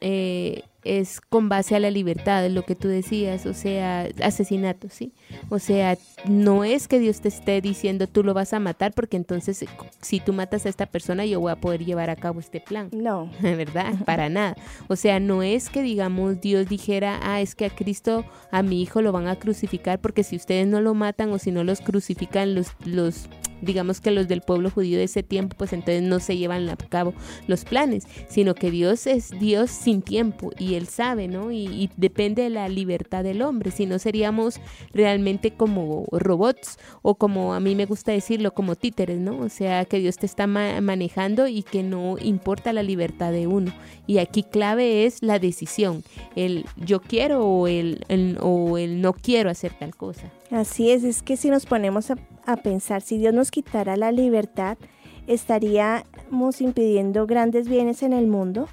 Eh, 0.00 0.62
es 0.82 1.20
con 1.20 1.48
base 1.48 1.74
a 1.74 1.80
la 1.80 1.90
libertad, 1.90 2.48
lo 2.48 2.62
que 2.64 2.76
tú 2.76 2.86
decías, 2.88 3.44
o 3.44 3.54
sea, 3.54 4.08
asesinato, 4.22 4.88
¿sí? 4.88 5.12
O 5.48 5.58
sea, 5.58 5.96
no 6.28 6.64
es 6.64 6.88
que 6.88 6.98
Dios 6.98 7.20
te 7.20 7.28
esté 7.28 7.60
diciendo 7.60 8.06
tú 8.06 8.24
lo 8.24 8.34
vas 8.34 8.52
a 8.52 8.60
matar 8.60 8.92
porque 8.92 9.16
entonces 9.16 9.64
si 10.00 10.20
tú 10.20 10.32
matas 10.32 10.66
a 10.66 10.68
esta 10.68 10.86
persona 10.86 11.24
yo 11.24 11.40
voy 11.40 11.52
a 11.52 11.56
poder 11.56 11.84
llevar 11.84 12.10
a 12.10 12.16
cabo 12.16 12.40
este 12.40 12.60
plan. 12.60 12.88
No. 12.92 13.30
¿Verdad? 13.40 13.94
Para 14.04 14.28
nada. 14.30 14.56
O 14.88 14.96
sea, 14.96 15.20
no 15.20 15.42
es 15.42 15.68
que 15.68 15.82
digamos 15.82 16.40
Dios 16.40 16.68
dijera, 16.68 17.20
ah, 17.22 17.40
es 17.40 17.54
que 17.54 17.66
a 17.66 17.70
Cristo, 17.70 18.24
a 18.50 18.62
mi 18.62 18.82
hijo 18.82 19.02
lo 19.02 19.12
van 19.12 19.28
a 19.28 19.36
crucificar 19.36 20.00
porque 20.00 20.22
si 20.22 20.36
ustedes 20.36 20.66
no 20.66 20.80
lo 20.80 20.94
matan 20.94 21.30
o 21.32 21.38
si 21.38 21.50
no 21.50 21.64
los 21.64 21.80
crucifican 21.80 22.54
los, 22.54 22.68
los 22.84 23.28
digamos 23.60 24.00
que 24.00 24.10
los 24.10 24.28
del 24.28 24.42
pueblo 24.42 24.70
judío 24.70 24.98
de 24.98 25.04
ese 25.04 25.22
tiempo, 25.22 25.56
pues 25.56 25.72
entonces 25.72 26.02
no 26.02 26.20
se 26.20 26.36
llevan 26.36 26.68
a 26.68 26.76
cabo 26.76 27.14
los 27.46 27.64
planes, 27.64 28.06
sino 28.28 28.54
que 28.54 28.70
Dios 28.70 29.06
es 29.06 29.30
Dios 29.30 29.70
sin 29.70 30.02
tiempo 30.02 30.52
y 30.58 30.74
Él 30.74 30.86
sabe, 30.86 31.28
¿no? 31.28 31.52
Y, 31.52 31.90
depende 31.96 32.42
de 32.42 32.50
la 32.50 32.68
libertad 32.68 33.22
del 33.22 33.42
hombre, 33.42 33.70
si 33.70 33.86
no 33.86 33.98
seríamos 33.98 34.60
realmente 34.92 35.15
como 35.56 36.06
robots 36.12 36.78
o 37.02 37.14
como 37.14 37.54
a 37.54 37.60
mí 37.60 37.74
me 37.74 37.86
gusta 37.86 38.12
decirlo, 38.12 38.52
como 38.54 38.74
títeres, 38.76 39.18
¿no? 39.18 39.38
O 39.38 39.48
sea, 39.48 39.84
que 39.84 39.98
Dios 39.98 40.16
te 40.16 40.26
está 40.26 40.46
manejando 40.46 41.46
y 41.46 41.62
que 41.62 41.82
no 41.82 42.16
importa 42.20 42.72
la 42.72 42.82
libertad 42.82 43.32
de 43.32 43.46
uno. 43.46 43.72
Y 44.06 44.18
aquí 44.18 44.42
clave 44.42 45.04
es 45.06 45.22
la 45.22 45.38
decisión, 45.38 46.02
el 46.34 46.64
yo 46.76 47.00
quiero 47.00 47.44
o 47.44 47.66
el, 47.66 48.04
o 48.40 48.78
el 48.78 49.00
no 49.00 49.12
quiero 49.12 49.50
hacer 49.50 49.72
tal 49.78 49.94
cosa. 49.94 50.30
Así 50.50 50.90
es, 50.90 51.04
es 51.04 51.22
que 51.22 51.36
si 51.36 51.50
nos 51.50 51.66
ponemos 51.66 52.10
a 52.10 52.16
a 52.46 52.56
pensar, 52.56 53.02
si 53.02 53.18
Dios 53.18 53.34
nos 53.34 53.50
quitara 53.50 53.96
la 53.96 54.12
libertad, 54.12 54.78
estaríamos 55.26 56.60
impidiendo 56.60 57.26
grandes 57.26 57.68
bienes 57.68 58.02
en 58.02 58.12
el 58.12 58.28
mundo 58.28 58.68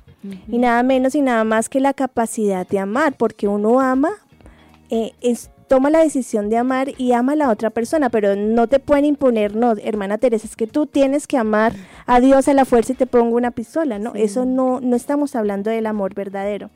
y 0.47 0.59
nada 0.59 0.83
menos 0.83 1.15
y 1.15 1.21
nada 1.21 1.43
más 1.43 1.67
que 1.67 1.79
la 1.79 1.93
capacidad 1.93 2.65
de 2.67 2.79
amar, 2.79 3.17
porque 3.17 3.47
uno 3.47 3.81
ama, 3.81 4.11
eh, 4.89 5.11
toma 5.73 5.89
la 5.89 6.03
decisión 6.03 6.51
de 6.51 6.57
amar 6.57 6.91
y 6.99 7.13
ama 7.13 7.31
a 7.31 7.35
la 7.35 7.49
otra 7.49 7.71
persona, 7.71 8.11
pero 8.11 8.35
no 8.35 8.67
te 8.67 8.77
pueden 8.77 9.05
imponer, 9.05 9.55
no, 9.55 9.71
hermana 9.71 10.19
Teresa, 10.19 10.45
es 10.45 10.55
que 10.55 10.67
tú 10.67 10.85
tienes 10.85 11.25
que 11.25 11.35
amar 11.35 11.73
a 12.05 12.19
Dios 12.19 12.47
a 12.47 12.53
la 12.53 12.65
fuerza 12.65 12.93
y 12.93 12.95
te 12.95 13.07
pongo 13.07 13.35
una 13.35 13.49
pistola, 13.49 13.97
¿no? 13.97 14.13
Eso 14.13 14.45
no, 14.45 14.81
no 14.81 14.95
estamos 14.95 15.35
hablando 15.35 15.71
del 15.71 15.87
amor 15.87 16.13
verdadero. 16.13 16.69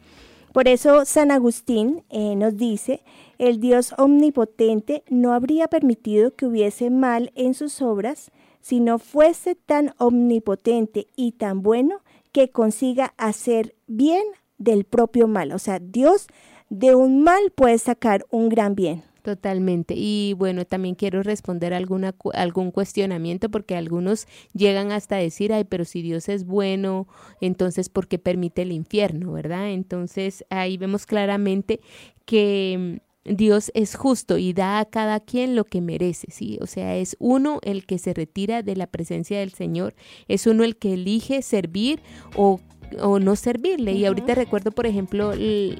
Por 0.51 0.67
eso 0.67 1.05
San 1.05 1.29
Agustín 1.29 2.05
eh, 2.09 2.35
nos 2.35 2.57
dice, 2.57 3.03
el 3.37 3.59
Dios 3.59 3.93
omnipotente 3.99 5.03
no 5.11 5.33
habría 5.33 5.67
permitido 5.67 6.35
que 6.35 6.47
hubiese 6.47 6.89
mal 6.89 7.31
en 7.35 7.53
sus 7.53 7.83
obras 7.83 8.31
si 8.61 8.79
no 8.79 8.97
fuese 8.97 9.53
tan 9.53 9.93
omnipotente 9.99 11.05
y 11.15 11.33
tan 11.33 11.61
bueno 11.61 12.01
que 12.31 12.49
consiga 12.49 13.13
hacer 13.17 13.75
bien 13.85 14.23
del 14.57 14.85
propio 14.85 15.27
mal. 15.27 15.51
O 15.51 15.59
sea, 15.59 15.77
Dios 15.77 16.25
de 16.69 16.95
un 16.95 17.24
mal 17.24 17.51
puede 17.55 17.77
sacar 17.77 18.25
un 18.29 18.50
gran 18.50 18.75
bien. 18.75 19.03
Totalmente. 19.27 19.93
Y 19.97 20.36
bueno, 20.38 20.63
también 20.63 20.95
quiero 20.95 21.21
responder 21.21 21.74
alguna, 21.74 22.15
algún 22.33 22.71
cuestionamiento 22.71 23.50
porque 23.50 23.75
algunos 23.75 24.25
llegan 24.53 24.93
hasta 24.93 25.17
decir, 25.17 25.51
ay, 25.51 25.65
pero 25.65 25.83
si 25.83 26.01
Dios 26.01 26.29
es 26.29 26.45
bueno, 26.45 27.09
entonces 27.41 27.89
¿por 27.89 28.07
qué 28.07 28.19
permite 28.19 28.62
el 28.62 28.71
infierno, 28.71 29.33
verdad? 29.33 29.71
Entonces 29.71 30.45
ahí 30.50 30.77
vemos 30.77 31.05
claramente 31.05 31.81
que 32.24 33.00
mm, 33.25 33.36
Dios 33.36 33.69
es 33.74 33.95
justo 33.95 34.38
y 34.38 34.53
da 34.53 34.79
a 34.79 34.86
cada 34.86 35.19
quien 35.19 35.57
lo 35.57 35.65
que 35.65 35.81
merece, 35.81 36.27
¿sí? 36.31 36.57
O 36.62 36.65
sea, 36.65 36.95
es 36.95 37.17
uno 37.19 37.59
el 37.63 37.86
que 37.86 38.00
se 38.00 38.13
retira 38.13 38.63
de 38.63 38.77
la 38.77 38.88
presencia 38.88 39.39
del 39.39 39.51
Señor, 39.51 39.93
es 40.29 40.47
uno 40.47 40.63
el 40.63 40.77
que 40.77 40.93
elige 40.93 41.41
servir 41.41 42.01
o 42.38 42.62
o 43.01 43.20
no 43.20 43.36
servirle. 43.36 43.94
Y 43.94 44.06
ahorita 44.06 44.36
recuerdo, 44.36 44.72
por 44.72 44.86
ejemplo, 44.86 45.34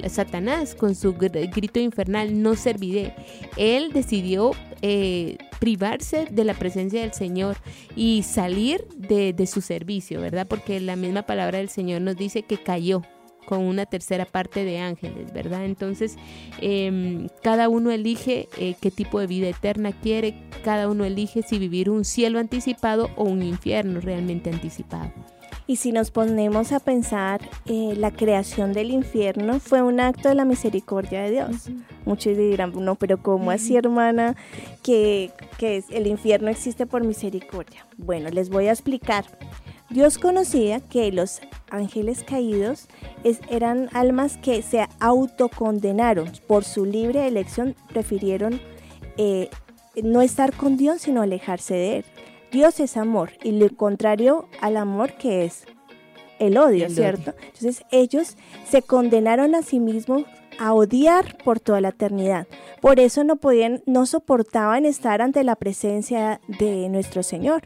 Satanás 0.10 0.76
con 0.76 0.96
su 0.96 1.14
grito 1.14 1.80
infernal, 1.80 2.42
no 2.42 2.56
serviré. 2.56 3.14
Él 3.58 3.92
decidió 3.94 4.52
eh, 4.82 5.38
privarse 5.60 6.28
de 6.30 6.44
la 6.44 6.54
presencia 6.54 7.02
del 7.02 7.14
Señor 7.14 7.58
y 7.96 8.22
salir 8.24 8.88
de, 8.96 9.48
su 9.48 9.62
servicio, 9.62 10.22
¿verdad? 10.22 10.48
Porque 10.48 10.80
la 10.80 10.96
misma 10.96 11.24
palabra 11.24 11.58
del 11.58 11.70
Señor 11.70 12.02
nos 12.02 12.16
dice 12.16 12.44
que 12.44 12.58
cayó 12.58 13.02
con 13.48 13.60
una 13.60 13.86
tercera 13.86 14.26
parte 14.26 14.66
de 14.66 14.80
ángeles, 14.80 15.34
¿verdad? 15.34 15.66
Entonces, 15.66 16.18
em, 16.62 17.28
cada 17.42 17.70
uno 17.70 17.92
elige 17.92 18.50
eh, 18.58 18.76
qué 18.80 18.92
tipo 18.92 19.20
de 19.20 19.26
vida 19.26 19.48
eterna 19.48 19.94
quiere, 19.94 20.36
cada 20.64 20.90
uno 20.90 21.06
elige 21.06 21.42
si 21.42 21.58
vivir 21.58 21.90
un 21.90 22.06
cielo 22.06 22.40
anticipado 22.40 23.10
o 23.16 23.24
un 23.24 23.42
infierno 23.42 24.00
realmente 24.02 24.52
anticipado. 24.52 25.12
Y 25.68 25.76
si 25.76 25.92
nos 25.92 26.12
ponemos 26.12 26.72
a 26.72 26.80
pensar, 26.80 27.42
eh, 27.66 27.94
la 27.98 28.12
creación 28.12 28.72
del 28.72 28.90
infierno 28.90 29.60
fue 29.60 29.82
un 29.82 30.00
acto 30.00 30.30
de 30.30 30.36
la 30.36 30.46
misericordia 30.46 31.22
de 31.24 31.32
Dios. 31.32 31.70
Muchos 32.06 32.38
dirán, 32.38 32.72
no, 32.74 32.96
pero 32.96 33.22
¿cómo 33.22 33.52
así, 33.52 33.76
hermana, 33.76 34.38
que, 34.82 35.32
que 35.58 35.84
el 35.90 36.08
infierno 36.08 36.50
existe 36.50 36.86
por 36.86 37.04
misericordia? 37.04 37.86
Bueno, 37.98 38.30
les 38.30 38.50
voy 38.50 38.68
a 38.68 38.72
explicar. 38.72 39.26
Dios 39.90 40.18
conocía 40.18 40.80
que 40.80 41.12
los 41.12 41.42
ángeles 41.70 42.24
caídos 42.24 42.88
eran 43.50 43.90
almas 43.94 44.38
que 44.38 44.62
se 44.62 44.86
autocondenaron 45.00 46.32
por 46.48 46.64
su 46.64 46.86
libre 46.86 47.28
elección, 47.28 47.76
prefirieron 47.90 48.62
eh, 49.18 49.50
no 50.02 50.22
estar 50.22 50.54
con 50.54 50.78
Dios, 50.78 51.02
sino 51.02 51.22
alejarse 51.22 51.74
de 51.74 51.98
Él. 51.98 52.06
Dios 52.52 52.80
es 52.80 52.98
amor 52.98 53.32
y 53.44 53.52
lo 53.52 53.70
contrario 53.76 54.48
al 54.62 54.78
amor 54.78 55.14
que 55.14 55.46
es 55.46 55.66
el 56.40 56.58
odio, 56.58 56.90
¿cierto? 56.90 57.34
Entonces 57.42 57.84
ellos 57.92 58.38
se 58.70 58.82
condenaron 58.82 59.56
a 59.56 59.62
sí 59.62 59.80
mismos 59.80 60.24
a 60.60 60.74
odiar 60.74 61.38
por 61.44 61.60
toda 61.60 61.82
la 61.82 61.90
eternidad. 61.90 62.48
Por 62.82 63.00
eso 63.00 63.24
no 63.24 63.36
podían, 63.36 63.82
no 63.86 64.06
soportaban 64.06 64.86
estar 64.86 65.22
ante 65.22 65.44
la 65.44 65.56
presencia 65.56 66.42
de 66.48 66.90
nuestro 66.90 67.24
Señor. 67.24 67.62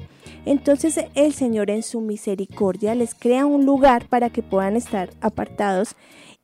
Entonces 0.45 0.99
el 1.15 1.33
Señor 1.33 1.69
en 1.69 1.83
su 1.83 2.01
misericordia 2.01 2.95
les 2.95 3.15
crea 3.15 3.45
un 3.45 3.65
lugar 3.65 4.07
para 4.07 4.29
que 4.29 4.41
puedan 4.41 4.75
estar 4.75 5.09
apartados 5.21 5.95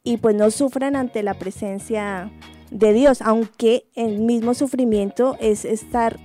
y 0.04 0.17
pues 0.17 0.36
no 0.36 0.52
sufran 0.52 0.95
ante 0.95 1.23
la 1.23 1.34
presencia 1.34 2.32
de 2.71 2.93
Dios, 2.93 3.21
aunque 3.21 3.86
el 3.95 4.19
mismo 4.19 4.54
sufrimiento 4.54 5.38
es 5.39 5.65
estar 5.65 6.17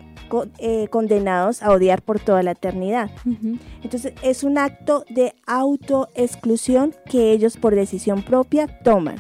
eh, 0.59 0.89
condenados 0.89 1.63
a 1.63 1.71
odiar 1.71 2.03
por 2.03 2.21
toda 2.21 2.43
la 2.43 2.53
eternidad. 2.53 3.11
Entonces 3.83 4.15
es 4.23 4.45
un 4.45 4.59
acto 4.59 5.05
de 5.09 5.35
autoexclusión 5.47 6.95
que 7.11 7.33
ellos 7.33 7.57
por 7.57 7.75
decisión 7.75 8.23
propia 8.23 8.67
toman. 8.83 9.17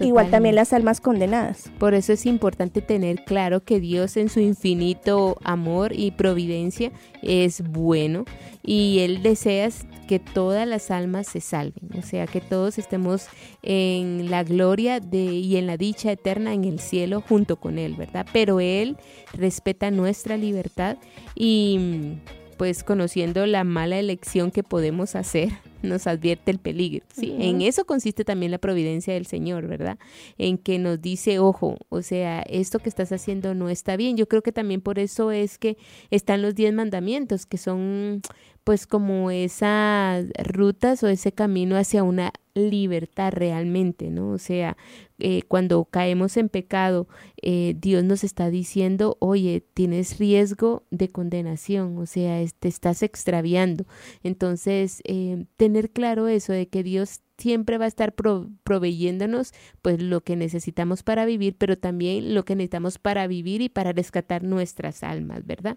Igual 0.00 0.30
también 0.30 0.54
las 0.54 0.72
almas 0.72 1.00
condenadas. 1.00 1.70
Por 1.78 1.94
eso 1.94 2.12
es 2.12 2.24
importante 2.24 2.80
tener 2.80 3.24
claro 3.24 3.64
que 3.64 3.80
Dios 3.80 4.16
en 4.16 4.28
su 4.28 4.40
infinito 4.40 5.36
amor 5.44 5.92
y 5.94 6.10
providencia 6.12 6.90
es 7.22 7.62
bueno 7.62 8.24
y 8.62 9.00
Él 9.00 9.22
desea 9.22 9.68
que 10.08 10.18
todas 10.18 10.66
las 10.66 10.90
almas 10.90 11.26
se 11.26 11.40
salven, 11.40 11.88
o 11.98 12.02
sea, 12.02 12.26
que 12.26 12.40
todos 12.40 12.78
estemos 12.78 13.26
en 13.62 14.30
la 14.30 14.42
gloria 14.42 15.00
de, 15.00 15.18
y 15.18 15.56
en 15.56 15.66
la 15.66 15.76
dicha 15.76 16.12
eterna 16.12 16.54
en 16.54 16.64
el 16.64 16.80
cielo 16.80 17.20
junto 17.20 17.56
con 17.56 17.78
Él, 17.78 17.94
¿verdad? 17.94 18.26
Pero 18.32 18.60
Él 18.60 18.96
respeta 19.32 19.90
nuestra 19.90 20.36
libertad 20.36 20.96
y 21.34 22.16
pues 22.56 22.84
conociendo 22.84 23.46
la 23.46 23.64
mala 23.64 23.98
elección 23.98 24.50
que 24.50 24.62
podemos 24.62 25.16
hacer, 25.16 25.50
nos 25.82 26.06
advierte 26.06 26.50
el 26.50 26.58
peligro. 26.58 27.04
¿sí? 27.12 27.34
En 27.38 27.60
eso 27.62 27.84
consiste 27.84 28.24
también 28.24 28.50
la 28.50 28.58
providencia 28.58 29.14
del 29.14 29.26
Señor, 29.26 29.66
¿verdad? 29.66 29.98
En 30.38 30.58
que 30.58 30.78
nos 30.78 31.00
dice, 31.00 31.38
ojo, 31.38 31.76
o 31.88 32.02
sea, 32.02 32.40
esto 32.42 32.78
que 32.78 32.88
estás 32.88 33.12
haciendo 33.12 33.54
no 33.54 33.68
está 33.68 33.96
bien. 33.96 34.16
Yo 34.16 34.26
creo 34.26 34.42
que 34.42 34.52
también 34.52 34.80
por 34.80 34.98
eso 34.98 35.30
es 35.30 35.58
que 35.58 35.76
están 36.10 36.42
los 36.42 36.54
diez 36.54 36.72
mandamientos, 36.72 37.46
que 37.46 37.58
son 37.58 38.22
pues 38.64 38.86
como 38.86 39.30
esas 39.30 40.26
rutas 40.44 41.02
o 41.02 41.08
ese 41.08 41.32
camino 41.32 41.76
hacia 41.76 42.04
una 42.04 42.32
libertad 42.54 43.32
realmente, 43.32 44.10
¿no? 44.10 44.30
O 44.30 44.38
sea, 44.38 44.76
eh, 45.18 45.42
cuando 45.48 45.84
caemos 45.84 46.36
en 46.36 46.48
pecado, 46.48 47.08
eh, 47.40 47.74
Dios 47.78 48.04
nos 48.04 48.24
está 48.24 48.50
diciendo, 48.50 49.16
oye, 49.20 49.64
tienes 49.74 50.18
riesgo 50.18 50.84
de 50.90 51.08
condenación, 51.08 51.98
o 51.98 52.06
sea, 52.06 52.44
te 52.58 52.68
estás 52.68 53.02
extraviando. 53.02 53.86
Entonces, 54.22 55.00
eh, 55.04 55.46
tener 55.56 55.90
claro 55.90 56.28
eso 56.28 56.52
de 56.52 56.68
que 56.68 56.82
Dios 56.82 57.20
siempre 57.38 57.78
va 57.78 57.86
a 57.86 57.88
estar 57.88 58.14
proveyéndonos 58.14 59.52
pues 59.80 60.00
lo 60.00 60.20
que 60.20 60.36
necesitamos 60.36 61.02
para 61.02 61.24
vivir, 61.24 61.56
pero 61.58 61.76
también 61.76 62.34
lo 62.34 62.44
que 62.44 62.54
necesitamos 62.54 62.98
para 62.98 63.26
vivir 63.26 63.62
y 63.62 63.68
para 63.68 63.92
rescatar 63.92 64.44
nuestras 64.44 65.02
almas, 65.02 65.44
¿verdad? 65.44 65.76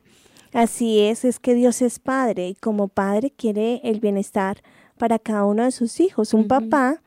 Así 0.54 1.00
es, 1.00 1.26
es 1.26 1.40
que 1.40 1.54
Dios 1.54 1.82
es 1.82 2.00
padre 2.00 2.50
y 2.50 2.56
como 2.56 2.88
padre 2.88 3.32
quiere 3.32 3.82
el 3.84 4.00
bienestar 4.00 4.62
para 4.98 5.20
cada 5.20 5.46
uno 5.46 5.64
de 5.64 5.72
sus 5.72 6.00
hijos. 6.00 6.34
Un 6.34 6.48
papá 6.48 7.02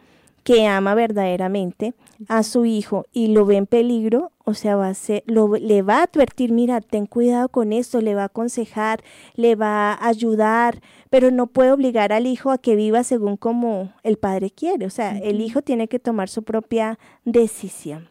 que 0.49 0.67
ama 0.67 0.95
verdaderamente 0.95 1.93
a 2.27 2.43
su 2.43 2.65
hijo 2.65 3.05
y 3.13 3.29
lo 3.29 3.45
ve 3.45 3.57
en 3.57 3.67
peligro, 3.67 4.33
o 4.45 4.55
sea, 4.55 4.77
va 4.77 4.89
a 4.89 4.95
ser, 4.95 5.23
lo, 5.27 5.55
le 5.57 5.83
va 5.83 5.99
a 5.99 6.03
advertir, 6.05 6.53
mira, 6.53 6.81
ten 6.81 7.05
cuidado 7.05 7.51
con 7.51 7.71
esto, 7.71 8.01
le 8.01 8.15
va 8.15 8.23
a 8.23 8.27
aconsejar, 8.27 9.03
le 9.35 9.57
va 9.57 9.93
a 9.93 10.09
ayudar, 10.09 10.81
pero 11.11 11.31
no 11.31 11.49
puede 11.49 11.71
obligar 11.71 12.15
al 12.15 12.27
hijo 12.27 12.51
a 12.51 12.57
que 12.57 12.77
viva 12.77 13.05
según 13.05 13.37
como 13.37 13.93
el 14.03 14.17
padre 14.17 14.51
quiere, 14.51 14.87
o 14.87 14.91
sea, 14.91 15.19
el 15.19 15.43
hijo 15.43 15.61
tiene 15.61 15.87
que 15.87 15.99
tomar 15.99 16.31
su 16.31 16.43
propia 16.43 16.99
decisión. 17.27 18.09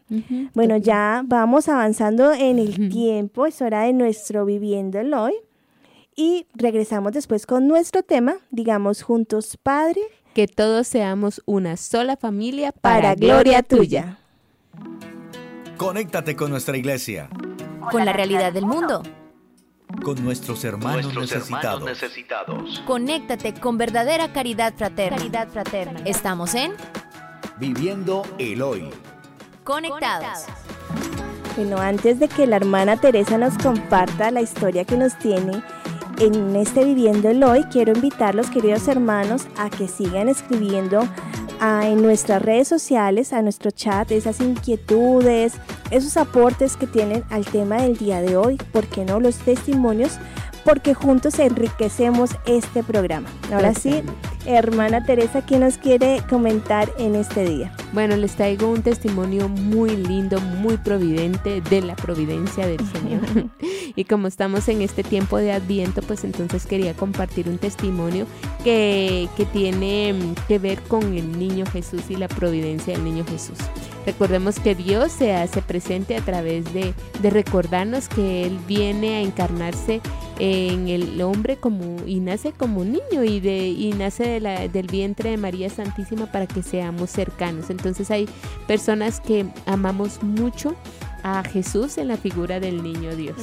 Bueno, 0.54 0.76
ya 0.76 1.24
vamos 1.26 1.68
avanzando 1.68 2.32
en 2.32 2.60
el 2.60 2.88
tiempo, 2.88 3.46
es 3.46 3.60
hora 3.60 3.82
de 3.82 3.92
nuestro 3.92 4.44
viviendo 4.44 5.00
el 5.00 5.12
hoy 5.12 5.34
y 6.18 6.48
regresamos 6.52 7.12
después 7.12 7.46
con 7.46 7.68
nuestro 7.68 8.02
tema, 8.02 8.38
digamos 8.50 9.02
juntos, 9.02 9.56
Padre, 9.62 10.00
que 10.34 10.48
todos 10.48 10.88
seamos 10.88 11.40
una 11.46 11.76
sola 11.76 12.16
familia 12.16 12.72
para, 12.72 13.14
gloria 13.14 13.62
tuya. 13.62 14.18
Conéctate 15.76 16.34
con 16.34 16.50
nuestra 16.50 16.76
iglesia. 16.76 17.30
Con 17.92 18.04
la 18.04 18.12
realidad 18.12 18.52
del 18.52 18.66
mundo. 18.66 19.04
Con 20.02 20.24
nuestros 20.24 20.64
hermanos, 20.64 21.14
necesitados. 21.14 22.82
Conéctate 22.84 23.54
con 23.54 23.78
verdadera 23.78 24.32
caridad 24.32 24.74
fraterna. 24.74 25.18
Caridad 25.18 25.48
fraterna. 25.48 26.00
Estamos 26.04 26.56
en 26.56 26.72
Viviendo 27.60 28.24
el 28.38 28.60
Hoy. 28.60 28.90
Conectados. 29.62 30.46
Bueno, 31.56 31.78
antes 31.78 32.18
de 32.18 32.26
que 32.26 32.48
la 32.48 32.56
hermana 32.56 32.96
Teresa 32.96 33.38
nos 33.38 33.56
comparta 33.58 34.32
la 34.32 34.40
historia 34.40 34.84
que 34.84 34.96
nos 34.96 35.16
tiene 35.16 35.62
en 36.20 36.56
este 36.56 36.84
Viviendo 36.84 37.28
el 37.28 37.42
Hoy, 37.44 37.64
quiero 37.64 37.92
invitar 37.92 38.34
los 38.34 38.50
queridos 38.50 38.88
hermanos 38.88 39.46
a 39.56 39.70
que 39.70 39.88
sigan 39.88 40.28
escribiendo 40.28 41.06
en 41.60 42.02
nuestras 42.02 42.42
redes 42.42 42.68
sociales, 42.68 43.32
a 43.32 43.42
nuestro 43.42 43.70
chat, 43.70 44.10
esas 44.10 44.40
inquietudes, 44.40 45.54
esos 45.90 46.16
aportes 46.16 46.76
que 46.76 46.86
tienen 46.86 47.24
al 47.30 47.44
tema 47.44 47.82
del 47.82 47.96
día 47.96 48.20
de 48.20 48.36
hoy, 48.36 48.56
¿por 48.72 48.86
qué 48.86 49.04
no 49.04 49.20
los 49.20 49.36
testimonios? 49.38 50.18
Porque 50.64 50.94
juntos 50.94 51.38
enriquecemos 51.38 52.30
este 52.46 52.82
programa. 52.82 53.28
Ahora 53.52 53.74
sí, 53.74 54.02
hermana 54.44 55.04
Teresa, 55.04 55.44
¿qué 55.44 55.58
nos 55.58 55.78
quiere 55.78 56.22
comentar 56.28 56.92
en 56.98 57.14
este 57.14 57.44
día? 57.44 57.72
Bueno, 57.92 58.16
les 58.16 58.34
traigo 58.34 58.68
un 58.68 58.82
testimonio 58.82 59.48
muy 59.48 59.96
lindo, 59.96 60.40
muy 60.40 60.76
providente 60.76 61.60
de 61.62 61.80
la 61.80 61.96
providencia 61.96 62.66
del 62.66 62.80
Señor. 62.92 63.50
Y 63.98 64.04
como 64.04 64.28
estamos 64.28 64.68
en 64.68 64.80
este 64.80 65.02
tiempo 65.02 65.38
de 65.38 65.50
Adviento, 65.50 66.02
pues 66.02 66.22
entonces 66.22 66.66
quería 66.66 66.94
compartir 66.94 67.48
un 67.48 67.58
testimonio 67.58 68.28
que, 68.62 69.28
que 69.36 69.44
tiene 69.44 70.14
que 70.46 70.60
ver 70.60 70.80
con 70.82 71.02
el 71.14 71.36
niño 71.36 71.66
Jesús 71.66 72.02
y 72.08 72.14
la 72.14 72.28
providencia 72.28 72.94
del 72.94 73.02
niño 73.02 73.24
Jesús. 73.24 73.58
Recordemos 74.06 74.60
que 74.60 74.76
Dios 74.76 75.10
se 75.10 75.34
hace 75.34 75.62
presente 75.62 76.16
a 76.16 76.20
través 76.20 76.72
de, 76.72 76.94
de 77.20 77.30
recordarnos 77.30 78.08
que 78.08 78.44
Él 78.44 78.56
viene 78.68 79.16
a 79.16 79.20
encarnarse 79.20 80.00
en 80.38 80.86
el 80.86 81.20
hombre 81.20 81.56
como 81.56 81.96
y 82.06 82.20
nace 82.20 82.52
como 82.52 82.84
niño 82.84 83.24
y 83.24 83.40
de 83.40 83.68
y 83.68 83.92
nace 83.92 84.22
de 84.28 84.40
la, 84.40 84.68
del 84.68 84.86
vientre 84.86 85.30
de 85.30 85.36
María 85.36 85.68
Santísima 85.68 86.30
para 86.30 86.46
que 86.46 86.62
seamos 86.62 87.10
cercanos. 87.10 87.70
Entonces 87.70 88.10
hay 88.10 88.28
personas 88.68 89.20
que 89.20 89.46
amamos 89.66 90.22
mucho 90.22 90.76
a 91.22 91.42
Jesús 91.42 91.98
en 91.98 92.08
la 92.08 92.16
figura 92.16 92.60
del 92.60 92.82
niño 92.82 93.14
Dios. 93.16 93.36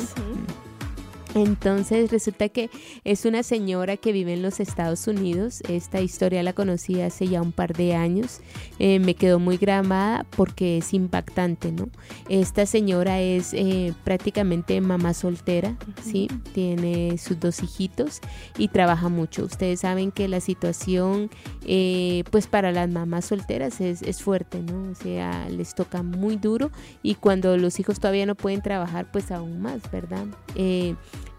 Entonces 1.35 2.11
resulta 2.11 2.47
que 2.47 2.69
es 3.03 3.25
una 3.25 3.43
señora 3.43 3.97
que 3.97 4.13
vive 4.13 4.33
en 4.33 4.41
los 4.41 4.61
Estados 4.61 5.05
Unidos. 5.05 5.61
Esta 5.67 5.99
historia 5.99 6.41
la 6.43 6.53
conocí 6.53 7.01
hace 7.01 7.27
ya 7.27 7.41
un 7.41 7.51
par 7.51 7.75
de 7.75 7.93
años. 7.93 8.39
Eh, 8.79 8.99
me 8.99 9.15
quedó 9.15 9.37
muy 9.37 9.57
grabada 9.57 10.25
porque 10.37 10.77
es 10.77 10.93
impactante, 10.93 11.73
¿no? 11.73 11.89
Esta 12.29 12.65
señora 12.65 13.19
es 13.19 13.53
eh, 13.53 13.93
prácticamente 14.05 14.79
mamá 14.79 15.13
soltera, 15.13 15.75
¿sí? 16.01 16.29
Tiene 16.53 17.17
sus 17.17 17.37
dos 17.37 17.61
hijitos 17.61 18.21
y 18.57 18.69
trabaja 18.69 19.09
mucho. 19.09 19.43
Ustedes 19.43 19.81
saben 19.81 20.11
que 20.11 20.29
la 20.29 20.39
situación, 20.39 21.29
eh, 21.65 22.23
pues 22.31 22.47
para 22.47 22.71
las 22.71 22.89
mamás 22.89 23.25
solteras 23.25 23.81
es, 23.81 24.01
es 24.03 24.21
fuerte, 24.21 24.61
¿no? 24.61 24.89
O 24.91 24.95
sea, 24.95 25.49
les 25.49 25.75
toca 25.75 26.01
muy 26.01 26.37
duro 26.37 26.71
y 27.03 27.15
cuando 27.15 27.57
los 27.57 27.77
hijos 27.81 27.99
todavía 27.99 28.25
no 28.25 28.35
pueden 28.35 28.61
trabajar, 28.61 29.11
pues 29.11 29.31
aún 29.31 29.59
más, 29.59 29.81
¿verdad? 29.91 30.27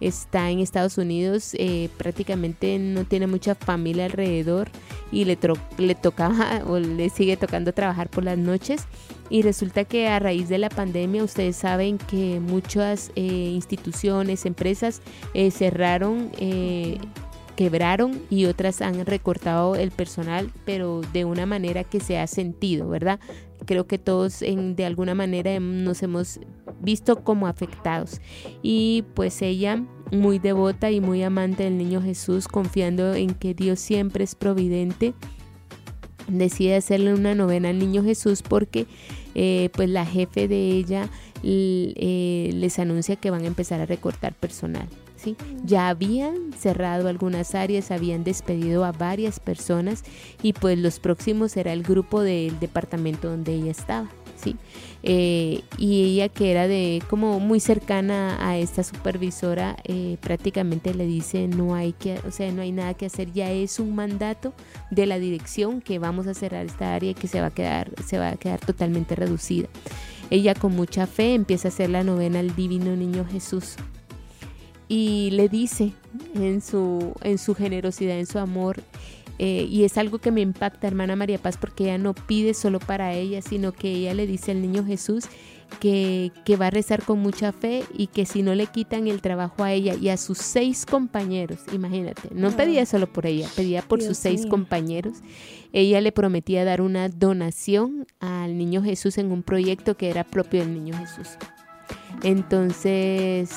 Está 0.01 0.51
en 0.51 0.61
Estados 0.61 0.99
Unidos, 0.99 1.55
eh, 1.55 1.89
prácticamente 1.97 2.79
no 2.79 3.05
tiene 3.05 3.27
mucha 3.27 3.55
familia 3.55 4.07
alrededor 4.07 4.69
y 5.11 5.25
le, 5.25 5.39
le 5.79 5.95
tocaba 5.95 6.63
o 6.67 6.79
le 6.79 7.09
sigue 7.11 7.37
tocando 7.37 7.73
trabajar 7.73 8.09
por 8.09 8.25
las 8.25 8.39
noches. 8.39 8.85
Y 9.29 9.43
resulta 9.43 9.85
que 9.85 10.07
a 10.07 10.21
raíz 10.21 10.49
de 10.49 10.59
la 10.59 10.69
pandemia 10.69 11.25
ustedes 11.25 11.57
saben 11.57 11.99
que 11.99 12.39
muchas 12.41 13.11
eh, 13.17 13.23
instituciones, 13.23 14.47
empresas 14.47 15.03
eh, 15.35 15.51
cerraron 15.51 16.31
quebraron 17.57 18.21
y 18.31 18.45
otras 18.45 18.83
han 18.83 19.05
recortado 19.07 19.75
el 19.75 19.91
personal, 19.91 20.53
pero 20.65 21.01
de 21.13 21.25
una 21.25 21.47
manera 21.47 21.83
que 21.83 22.01
se 22.01 22.19
ha 22.19 22.27
sentido, 22.27 22.89
¿verdad? 22.89 23.19
Creo 23.67 23.87
que 23.87 23.99
todos 23.99 24.43
en, 24.43 24.77
de 24.77 24.87
alguna 24.87 25.15
manera 25.15 25.59
nos 25.61 26.03
hemos 26.03 26.41
visto 26.81 27.23
como 27.23 27.47
afectados. 27.47 28.21
Y 28.63 29.05
pues 29.15 29.43
ella, 29.43 29.85
muy 30.13 30.39
devota 30.39 30.91
y 30.91 31.01
muy 31.01 31.23
amante 31.23 31.65
del 31.65 31.77
niño 31.77 32.01
Jesús, 32.01 32.49
confiando 32.49 33.15
en 33.15 33.35
que 33.35 33.55
Dios 33.55 33.81
siempre 33.81 34.25
es 34.25 34.35
providente, 34.35 35.15
decide 36.29 36.77
hacerle 36.77 37.15
una 37.15 37.35
novena 37.35 37.69
al 37.69 37.79
niño 37.79 38.03
Jesús 38.03 38.43
porque 38.43 38.87
eh, 39.35 39.71
pues 39.75 39.89
la 39.91 40.07
jefe 40.07 40.49
de 40.49 40.71
ella 40.71 41.09
eh, 41.43 42.51
les 42.55 42.79
anuncia 42.79 43.17
que 43.17 43.31
van 43.31 43.43
a 43.43 43.47
empezar 43.47 43.81
a 43.81 43.87
recortar 43.87 44.35
personal. 44.35 44.89
Ya 45.65 45.89
habían 45.89 46.53
cerrado 46.53 47.09
algunas 47.09 47.55
áreas, 47.55 47.91
habían 47.91 48.25
despedido 48.25 48.85
a 48.85 48.93
varias 48.93 49.41
personas 49.41 50.05
y 50.43 50.53
pues 50.53 50.79
los 50.79 51.01
próximos 51.01 51.57
era 51.57 51.73
el 51.73 51.83
grupo 51.83 52.23
del 52.23 52.59
departamento 52.61 53.29
donde 53.29 53.55
ella 53.55 53.71
estaba. 53.71 54.09
¿sí? 54.37 54.57
Eh, 55.03 55.63
y 55.79 56.05
ella 56.05 56.29
que 56.29 56.51
era 56.51 56.69
de 56.69 57.03
como 57.09 57.41
muy 57.41 57.61
cercana 57.61 58.37
a 58.41 58.59
esta 58.59 58.83
supervisora 58.83 59.77
eh, 59.85 60.17
prácticamente 60.21 60.95
le 60.95 61.07
dice 61.07 61.49
no 61.49 61.75
hay 61.75 61.93
que 61.93 62.19
o 62.27 62.31
sea 62.31 62.51
no 62.53 62.63
hay 62.63 62.73
nada 62.73 62.95
que 62.95 63.07
hacer 63.07 63.33
ya 63.33 63.51
es 63.51 63.79
un 63.79 63.95
mandato 63.95 64.53
de 64.91 65.07
la 65.07 65.19
dirección 65.19 65.81
que 65.81 65.99
vamos 65.99 66.27
a 66.27 66.35
cerrar 66.35 66.67
esta 66.67 66.95
área 66.95 67.11
y 67.11 67.15
que 67.15 67.29
se 67.29 67.41
va 67.41 67.49
a 67.49 67.55
quedar 67.55 67.93
se 68.05 68.19
va 68.19 68.31
a 68.31 68.37
quedar 68.37 68.61
totalmente 68.61 69.15
reducida 69.15 69.69
ella 70.31 70.55
con 70.55 70.75
mucha 70.75 71.07
fe 71.07 71.35
empieza 71.35 71.69
a 71.69 71.71
hacer 71.71 71.91
la 71.91 72.03
novena 72.03 72.41
al 72.41 72.57
divino 72.57 72.97
niño 72.97 73.25
Jesús 73.31 73.77
y 74.89 75.31
le 75.33 75.49
dice 75.49 75.93
en 76.35 76.61
su, 76.61 77.13
en 77.23 77.39
su 77.39 77.55
generosidad, 77.55 78.19
en 78.19 78.27
su 78.27 78.39
amor, 78.39 78.83
eh, 79.39 79.67
y 79.69 79.85
es 79.85 79.99
algo 79.99 80.19
que 80.19 80.31
me 80.31 80.41
impacta, 80.41 80.87
hermana 80.87 81.17
María 81.17 81.39
Paz, 81.39 81.59
porque 81.59 81.85
ella 81.85 81.99
no 81.99 82.15
pide 82.15 82.55
solo 82.55 82.79
para 82.79 83.13
ella, 83.13 83.43
sino 83.43 83.73
que 83.73 83.91
ella 83.91 84.15
le 84.15 84.27
dice 84.27 84.53
al 84.53 84.63
niño 84.63 84.85
Jesús 84.85 85.27
que, 85.81 86.33
que, 86.45 86.57
va 86.57 86.69
a 86.69 86.71
rezar 86.71 87.03
con 87.03 87.19
mucha 87.19 87.53
fe 87.53 87.85
y 87.93 88.07
que 88.07 88.25
si 88.25 88.43
no 88.43 88.55
le 88.55 88.69
quitan 88.69 89.09
el 89.09 89.21
trabajo 89.21 89.65
a 89.65 89.73
ella 89.73 89.95
y 89.95 90.09
a 90.09 90.17
sus 90.17 90.39
seis 90.39 90.87
compañeros, 90.87 91.59
imagínate, 91.73 92.29
no 92.33 92.53
pedía 92.53 92.87
solo 92.87 93.13
por 93.13 93.27
ella, 93.27 93.49
pedía 93.55 93.83
por 93.83 94.01
sus 94.01 94.17
seis 94.17 94.47
compañeros, 94.47 95.19
ella 95.73 96.01
le 96.01 96.13
prometía 96.13 96.65
dar 96.65 96.81
una 96.81 97.09
donación 97.09 98.07
al 98.21 98.57
niño 98.57 98.83
Jesús 98.83 99.19
en 99.19 99.33
un 99.33 99.43
proyecto 99.43 99.97
que 99.97 100.09
era 100.09 100.25
propio 100.25 100.61
del 100.61 100.73
niño 100.73 100.97
Jesús. 100.97 101.37
Entonces 102.23 103.51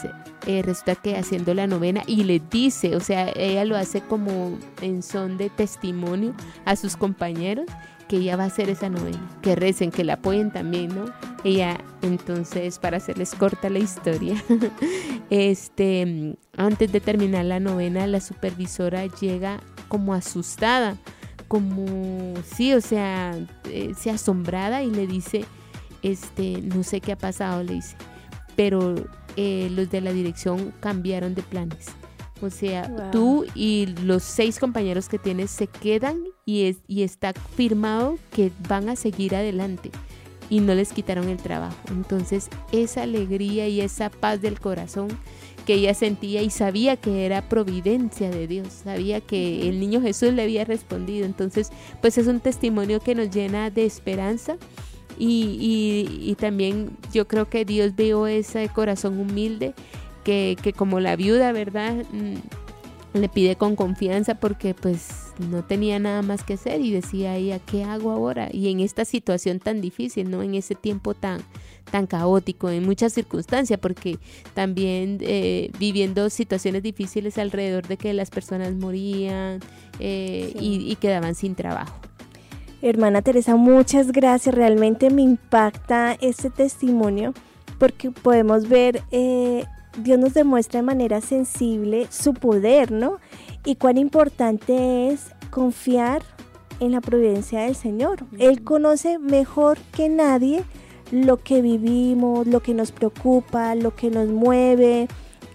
eh, 0.50 0.64
resulta 0.64 0.96
que 0.96 1.16
haciendo 1.16 1.54
la 1.54 1.68
novena 1.68 2.02
y 2.08 2.24
le 2.24 2.40
dice, 2.40 2.96
o 2.96 3.00
sea, 3.02 3.32
ella 3.36 3.66
lo 3.66 3.78
hace 3.78 4.02
como 4.02 4.58
en 4.82 5.04
son 5.04 5.38
de 5.38 5.52
testimonio 5.52 6.34
a 6.66 6.76
sus 6.76 6.98
compañeros 6.98 7.68
que 8.08 8.18
ella 8.18 8.36
va 8.36 8.46
a 8.46 8.48
hacer 8.48 8.68
esa 8.68 8.90
novena, 8.90 9.20
que 9.44 9.56
recen, 9.56 9.92
que 9.92 10.04
la 10.04 10.14
apoyen 10.14 10.50
también, 10.50 10.90
¿no? 10.96 11.06
Ella, 11.44 11.78
entonces, 12.02 12.80
para 12.80 12.98
hacerles 12.98 13.36
corta 13.36 13.70
la 13.70 13.78
historia, 13.78 14.44
este, 15.30 16.36
antes 16.58 16.92
de 16.92 17.00
terminar 17.00 17.46
la 17.46 17.60
novena, 17.60 18.08
la 18.08 18.20
supervisora 18.20 19.06
llega 19.06 19.60
como 19.88 20.16
asustada, 20.16 20.98
como, 21.48 22.34
sí, 22.44 22.74
o 22.74 22.82
sea, 22.82 23.38
eh, 23.66 23.94
se 23.96 24.10
asombrada 24.10 24.82
y 24.82 24.90
le 24.90 25.06
dice, 25.06 25.46
este, 26.02 26.60
no 26.64 26.82
sé 26.82 27.02
qué 27.02 27.12
ha 27.12 27.18
pasado, 27.20 27.62
le 27.62 27.76
dice, 27.76 27.96
pero 28.56 28.96
eh, 29.36 29.70
los 29.72 29.90
de 29.90 30.02
la 30.02 30.14
dirección 30.14 30.74
cambiaron 30.80 31.36
de 31.36 31.44
planes. 31.44 31.88
O 32.42 32.50
sea, 32.50 33.12
tú 33.12 33.46
y 33.54 33.88
los 34.04 34.24
seis 34.24 34.60
compañeros 34.60 35.10
que 35.10 35.20
tienes 35.20 35.52
se 35.52 35.68
quedan 35.68 36.24
y, 36.46 36.64
es, 36.64 36.78
y 36.88 37.04
está 37.04 37.34
firmado 37.34 38.18
que 38.32 38.52
van 38.68 38.88
a 38.88 38.96
seguir 38.96 39.36
adelante 39.36 39.92
y 40.50 40.62
no 40.62 40.74
les 40.74 40.94
quitaron 40.94 41.30
el 41.30 41.38
trabajo. 41.38 41.78
Entonces, 41.92 42.50
esa 42.72 43.04
alegría 43.04 43.68
y 43.68 43.82
esa 43.82 44.10
paz 44.10 44.42
del 44.42 44.60
corazón 44.60 45.10
que 45.66 45.76
ella 45.76 45.94
sentía 45.94 46.42
y 46.42 46.50
sabía 46.50 46.98
que 46.98 47.26
era 47.26 47.48
providencia 47.48 48.32
de 48.32 48.48
Dios, 48.48 48.70
sabía 48.84 49.22
que 49.22 49.70
el 49.70 49.80
niño 49.80 50.02
Jesús 50.02 50.34
le 50.34 50.42
había 50.44 50.66
respondido. 50.66 51.26
Entonces, 51.26 51.70
pues 52.02 52.18
es 52.18 52.28
un 52.28 52.40
testimonio 52.40 53.00
que 53.00 53.16
nos 53.16 53.30
llena 53.30 53.70
de 53.70 53.86
esperanza. 53.86 54.58
Y, 55.20 56.36
también 56.40 56.92
yo 57.14 57.28
creo 57.28 57.50
que 57.50 57.66
Dios 57.66 57.96
vio 57.96 58.26
ese 58.26 58.70
corazón 58.70 59.20
humilde 59.20 59.74
que, 60.24 60.58
que 60.62 60.72
como 60.72 61.00
la 61.00 61.18
viuda, 61.18 61.52
¿verdad? 61.52 62.06
Mm, 62.14 62.36
le 63.14 63.28
pide 63.28 63.56
con 63.56 63.76
confianza 63.76 64.36
porque 64.36 64.74
pues 64.74 65.34
no 65.40 65.64
tenía 65.64 66.00
nada 66.00 66.22
más 66.22 66.44
que 66.44 66.54
hacer 66.54 66.82
y 66.82 66.92
decía 66.92 67.36
ella, 67.36 67.60
¿qué 67.60 67.84
hago 67.84 68.12
ahora? 68.12 68.50
Y 68.52 68.70
en 68.70 68.82
esta 68.82 69.06
situación 69.06 69.60
tan 69.60 69.82
difícil, 69.82 70.30
¿no? 70.30 70.44
En 70.44 70.54
ese 70.54 70.76
tiempo 70.76 71.14
tan, 71.14 71.42
tan 71.92 72.08
caótico, 72.08 72.70
en 72.70 72.86
muchas 72.86 73.14
circunstancias, 73.14 73.80
porque 73.80 74.20
también 74.54 75.18
eh, 75.22 75.72
viviendo 75.80 76.30
situaciones 76.30 76.84
difíciles 76.84 77.38
alrededor 77.38 77.88
de 77.88 77.98
que 77.98 78.14
las 78.14 78.30
personas 78.30 78.74
morían 78.76 79.60
eh, 80.00 80.54
y, 80.60 80.96
quedaban 80.98 81.36
sin 81.36 81.56
trabajo. 81.56 81.96
Hermana 82.82 83.22
Teresa, 83.22 83.56
muchas 83.56 84.12
gracias. 84.12 84.56
Realmente 84.56 85.10
me 85.10 85.22
impacta 85.22 86.16
este 86.22 86.50
testimonio 86.50 87.34
porque 87.78 88.12
podemos 88.12 88.68
ver, 88.68 89.02
eh, 89.12 89.66
Dios 89.98 90.20
nos 90.20 90.34
demuestra 90.34 90.80
de 90.80 90.86
manera 90.86 91.22
sensible 91.22 92.08
su 92.10 92.34
poder, 92.34 92.92
¿no? 92.92 93.20
y 93.66 93.76
cuán 93.76 93.98
importante 93.98 95.10
es 95.10 95.34
confiar 95.50 96.22
en 96.80 96.92
la 96.92 97.02
providencia 97.02 97.62
del 97.62 97.76
Señor. 97.76 98.26
Él 98.38 98.64
conoce 98.64 99.20
mejor 99.20 99.78
que 99.96 100.10
nadie 100.10 100.64
lo 101.12 101.38
que 101.38 101.62
vivimos, 101.62 102.48
lo 102.48 102.62
que 102.62 102.74
nos 102.74 102.92
preocupa, 102.92 103.76
lo 103.76 103.96
que 103.96 104.10
nos 104.10 104.30
mueve, 104.30 105.08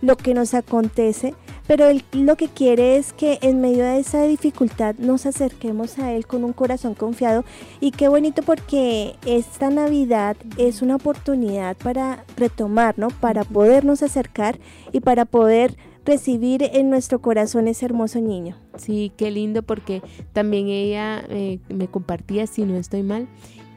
lo 0.03 0.17
que 0.17 0.35
nos 0.35 0.53
acontece. 0.55 1.35
Pero 1.67 1.89
Él 1.89 2.05
lo 2.13 2.37
que 2.37 2.49
quiere 2.49 2.97
es 2.97 3.13
que 3.13 3.39
en 3.41 3.61
medio 3.61 3.85
de 3.85 3.99
esa 3.99 4.25
dificultad 4.25 4.97
nos 4.99 5.25
acerquemos 5.25 5.99
a 5.99 6.13
Él 6.13 6.27
con 6.27 6.45
un 6.45 6.53
corazón 6.53 6.95
confiado. 6.95 7.45
Y 7.81 7.91
qué 7.91 8.09
bonito 8.09 8.43
porque 8.43 9.17
esta 9.25 9.71
Navidad 9.71 10.37
es 10.59 10.83
una 10.83 10.97
oportunidad 10.97 11.77
para 11.77 12.25
retomar, 12.37 12.99
¿no? 12.99 13.09
Para 13.09 13.45
podernos 13.45 14.03
acercar 14.03 14.59
y 14.93 15.01
para 15.01 15.25
poder 15.25 15.77
recibir 16.05 16.63
en 16.75 16.91
nuestro 16.91 17.21
corazón 17.21 17.67
ese 17.67 17.87
hermoso 17.87 18.21
niño. 18.21 18.57
Sí, 18.77 19.13
qué 19.17 19.31
lindo 19.31 19.63
porque 19.63 20.03
también 20.33 20.69
ella 20.69 21.25
eh, 21.29 21.61
me 21.69 21.89
compartía, 21.89 22.47
si 22.47 22.65
no 22.65 22.77
estoy 22.77 23.03
mal, 23.03 23.27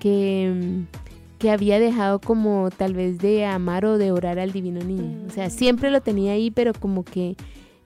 que, 0.01 0.53
mm, 0.53 1.37
que 1.39 1.51
había 1.51 1.79
dejado 1.79 2.19
como 2.19 2.69
tal 2.75 2.93
vez 2.93 3.19
de 3.19 3.45
amar 3.45 3.85
o 3.85 3.97
de 3.97 4.11
orar 4.11 4.39
al 4.39 4.51
divino 4.51 4.83
niño. 4.83 5.19
O 5.27 5.31
sea, 5.31 5.49
siempre 5.49 5.89
lo 5.89 6.01
tenía 6.01 6.33
ahí, 6.33 6.51
pero 6.51 6.73
como 6.73 7.05
que 7.05 7.37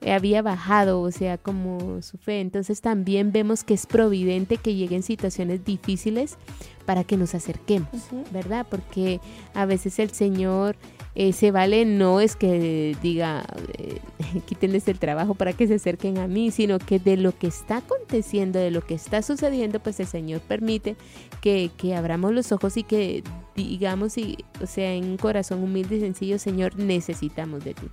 había 0.06 0.42
bajado, 0.42 1.00
o 1.00 1.10
sea, 1.10 1.38
como 1.38 2.02
su 2.02 2.18
fe. 2.18 2.40
Entonces 2.40 2.80
también 2.80 3.32
vemos 3.32 3.64
que 3.64 3.74
es 3.74 3.86
providente 3.86 4.56
que 4.56 4.74
lleguen 4.74 5.02
situaciones 5.02 5.64
difíciles 5.64 6.36
para 6.84 7.04
que 7.04 7.16
nos 7.16 7.34
acerquemos, 7.34 7.88
¿verdad? 8.32 8.66
Porque 8.68 9.20
a 9.54 9.66
veces 9.66 9.98
el 9.98 10.10
Señor 10.10 10.76
eh, 11.14 11.32
se 11.32 11.50
vale 11.50 11.84
no 11.84 12.20
es 12.20 12.36
que 12.36 12.96
diga 13.02 13.44
eh, 13.78 14.00
quítenles 14.46 14.88
el 14.88 14.98
trabajo 14.98 15.34
para 15.34 15.52
que 15.52 15.66
se 15.66 15.74
acerquen 15.74 16.18
a 16.18 16.26
mí, 16.26 16.50
sino 16.50 16.78
que 16.78 16.98
de 16.98 17.16
lo 17.16 17.36
que 17.38 17.46
está 17.46 17.78
aconteciendo, 17.78 18.58
de 18.58 18.70
lo 18.70 18.80
que 18.80 18.94
está 18.94 19.22
sucediendo, 19.22 19.80
pues 19.80 20.00
el 20.00 20.06
Señor 20.06 20.40
permite 20.40 20.96
que, 21.40 21.70
que 21.76 21.94
abramos 21.94 22.32
los 22.32 22.50
ojos 22.50 22.76
y 22.76 22.82
que 22.82 23.22
digamos, 23.54 24.16
y, 24.18 24.38
o 24.62 24.66
sea, 24.66 24.92
en 24.94 25.04
un 25.04 25.16
corazón 25.18 25.62
humilde 25.62 25.96
y 25.96 26.00
sencillo, 26.00 26.38
Señor, 26.38 26.78
necesitamos 26.78 27.64
de 27.64 27.74
ti. 27.74 27.88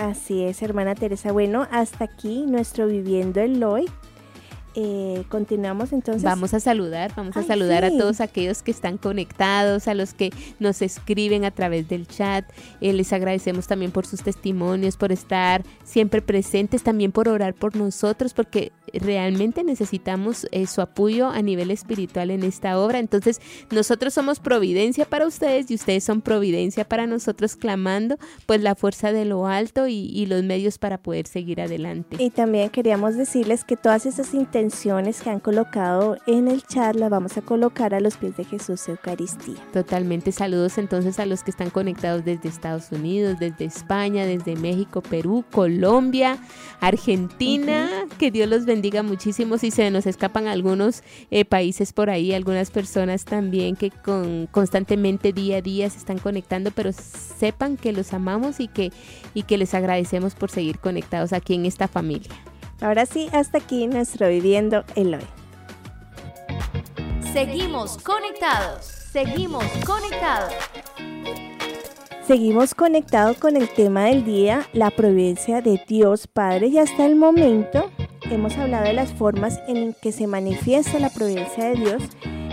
Así 0.00 0.44
es, 0.44 0.62
hermana 0.62 0.94
Teresa. 0.94 1.30
Bueno, 1.30 1.68
hasta 1.70 2.04
aquí 2.04 2.46
nuestro 2.46 2.86
Viviendo 2.86 3.42
el 3.42 3.62
Hoy. 3.62 3.84
Eh, 4.76 5.24
continuamos 5.28 5.92
entonces. 5.92 6.22
Vamos 6.22 6.54
a 6.54 6.60
saludar, 6.60 7.12
vamos 7.16 7.36
a 7.36 7.42
saludar 7.42 7.84
a 7.84 7.90
todos 7.90 8.20
aquellos 8.20 8.62
que 8.62 8.70
están 8.70 8.98
conectados, 8.98 9.88
a 9.88 9.94
los 9.94 10.14
que 10.14 10.30
nos 10.60 10.80
escriben 10.80 11.44
a 11.44 11.50
través 11.50 11.88
del 11.88 12.06
chat. 12.06 12.44
Eh, 12.80 12.92
les 12.92 13.12
agradecemos 13.12 13.66
también 13.66 13.90
por 13.90 14.06
sus 14.06 14.22
testimonios, 14.22 14.96
por 14.96 15.10
estar 15.10 15.64
siempre 15.82 16.22
presentes, 16.22 16.84
también 16.84 17.10
por 17.10 17.28
orar 17.28 17.54
por 17.54 17.74
nosotros, 17.74 18.32
porque 18.32 18.70
realmente 18.92 19.64
necesitamos 19.64 20.46
eh, 20.52 20.66
su 20.68 20.80
apoyo 20.80 21.28
a 21.28 21.42
nivel 21.42 21.72
espiritual 21.72 22.30
en 22.30 22.44
esta 22.44 22.78
obra. 22.78 23.00
Entonces, 23.00 23.40
nosotros 23.72 24.14
somos 24.14 24.38
providencia 24.38 25.04
para 25.04 25.26
ustedes 25.26 25.68
y 25.70 25.74
ustedes 25.74 26.04
son 26.04 26.20
providencia 26.20 26.84
para 26.84 27.08
nosotros, 27.08 27.56
clamando 27.56 28.18
pues 28.46 28.62
la 28.62 28.76
fuerza 28.76 29.10
de 29.10 29.24
lo 29.24 29.46
alto 29.46 29.88
y, 29.88 30.10
y 30.12 30.26
los 30.26 30.44
medios 30.44 30.78
para 30.78 30.98
poder 30.98 31.26
seguir 31.26 31.60
adelante. 31.60 32.16
Y 32.20 32.30
también 32.30 32.70
queríamos 32.70 33.16
decirles 33.16 33.64
que 33.64 33.76
todas 33.76 34.06
esas 34.06 34.32
intenciones 34.32 34.59
que 35.22 35.30
han 35.30 35.40
colocado 35.40 36.18
en 36.26 36.46
el 36.46 36.62
chat 36.62 36.94
las 36.94 37.08
vamos 37.08 37.38
a 37.38 37.40
colocar 37.40 37.94
a 37.94 38.00
los 38.00 38.18
pies 38.18 38.36
de 38.36 38.44
Jesús 38.44 38.86
Eucaristía. 38.88 39.56
Totalmente 39.72 40.32
saludos 40.32 40.76
entonces 40.76 41.18
a 41.18 41.24
los 41.24 41.42
que 41.42 41.50
están 41.50 41.70
conectados 41.70 42.26
desde 42.26 42.50
Estados 42.50 42.92
Unidos, 42.92 43.38
desde 43.38 43.64
España, 43.64 44.26
desde 44.26 44.56
México, 44.56 45.00
Perú, 45.00 45.44
Colombia, 45.50 46.36
Argentina. 46.80 47.88
Que 48.18 48.30
Dios 48.30 48.50
los 48.50 48.66
bendiga 48.66 49.02
muchísimo. 49.02 49.56
Si 49.56 49.70
se 49.70 49.90
nos 49.90 50.06
escapan 50.06 50.46
algunos 50.46 51.02
eh, 51.30 51.46
países 51.46 51.94
por 51.94 52.10
ahí, 52.10 52.34
algunas 52.34 52.70
personas 52.70 53.24
también 53.24 53.76
que 53.76 53.90
con, 53.90 54.46
constantemente 54.50 55.32
día 55.32 55.56
a 55.56 55.62
día 55.62 55.88
se 55.88 55.96
están 55.96 56.18
conectando, 56.18 56.70
pero 56.70 56.92
sepan 56.92 57.78
que 57.78 57.92
los 57.92 58.12
amamos 58.12 58.60
y 58.60 58.68
que, 58.68 58.92
y 59.32 59.44
que 59.44 59.56
les 59.56 59.72
agradecemos 59.72 60.34
por 60.34 60.50
seguir 60.50 60.78
conectados 60.80 61.32
aquí 61.32 61.54
en 61.54 61.64
esta 61.64 61.88
familia. 61.88 62.49
Ahora 62.80 63.04
sí, 63.04 63.28
hasta 63.32 63.58
aquí 63.58 63.86
nuestro 63.86 64.28
Viviendo 64.28 64.84
el 64.94 65.14
Hoy. 65.14 65.26
Seguimos 67.32 67.98
conectados, 67.98 68.86
seguimos 69.12 69.64
conectados. 69.86 70.54
Seguimos 72.26 72.74
conectados 72.74 73.36
con 73.38 73.56
el 73.56 73.68
tema 73.68 74.04
del 74.04 74.24
día, 74.24 74.66
la 74.72 74.90
providencia 74.90 75.60
de 75.60 75.82
Dios 75.86 76.26
Padre 76.26 76.68
y 76.68 76.78
hasta 76.78 77.04
el 77.04 77.16
momento 77.16 77.90
hemos 78.30 78.56
hablado 78.56 78.84
de 78.84 78.92
las 78.92 79.12
formas 79.12 79.60
en 79.68 79.94
que 80.00 80.12
se 80.12 80.26
manifiesta 80.26 80.98
la 81.00 81.10
providencia 81.10 81.64
de 81.64 81.74
Dios, 81.74 82.02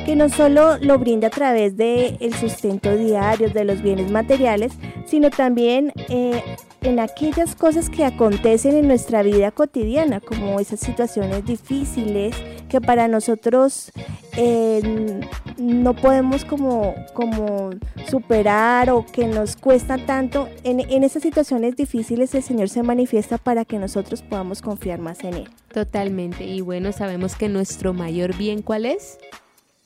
que 0.05 0.15
no 0.15 0.29
solo 0.29 0.77
lo 0.79 0.97
brinda 0.99 1.27
a 1.27 1.31
través 1.31 1.77
del 1.77 2.17
el 2.19 2.33
sustento 2.33 2.95
diario, 2.97 3.49
de 3.49 3.65
los 3.65 3.81
bienes 3.81 4.11
materiales, 4.11 4.73
sino 5.05 5.29
también 5.29 5.93
eh, 6.09 6.41
en 6.81 6.99
aquellas 6.99 7.55
cosas 7.55 7.89
que 7.89 8.05
acontecen 8.05 8.75
en 8.75 8.87
nuestra 8.87 9.23
vida 9.23 9.51
cotidiana, 9.51 10.19
como 10.19 10.59
esas 10.59 10.79
situaciones 10.79 11.45
difíciles 11.45 12.35
que 12.69 12.81
para 12.81 13.07
nosotros 13.07 13.91
eh, 14.35 15.21
no 15.57 15.95
podemos 15.95 16.45
como, 16.45 16.95
como 17.13 17.71
superar 18.09 18.89
o 18.89 19.05
que 19.05 19.27
nos 19.27 19.55
cuesta 19.55 19.97
tanto. 19.97 20.49
En, 20.63 20.79
en 20.79 21.03
esas 21.03 21.23
situaciones 21.23 21.75
difíciles 21.75 22.35
el 22.35 22.43
Señor 22.43 22.69
se 22.69 22.83
manifiesta 22.83 23.37
para 23.37 23.65
que 23.65 23.79
nosotros 23.79 24.21
podamos 24.21 24.61
confiar 24.61 24.99
más 24.99 25.23
en 25.23 25.33
Él. 25.33 25.49
Totalmente. 25.73 26.45
Y 26.45 26.61
bueno, 26.61 26.91
sabemos 26.91 27.35
que 27.35 27.49
nuestro 27.49 27.93
mayor 27.93 28.35
bien, 28.35 28.61
¿cuál 28.61 28.85
es? 28.85 29.17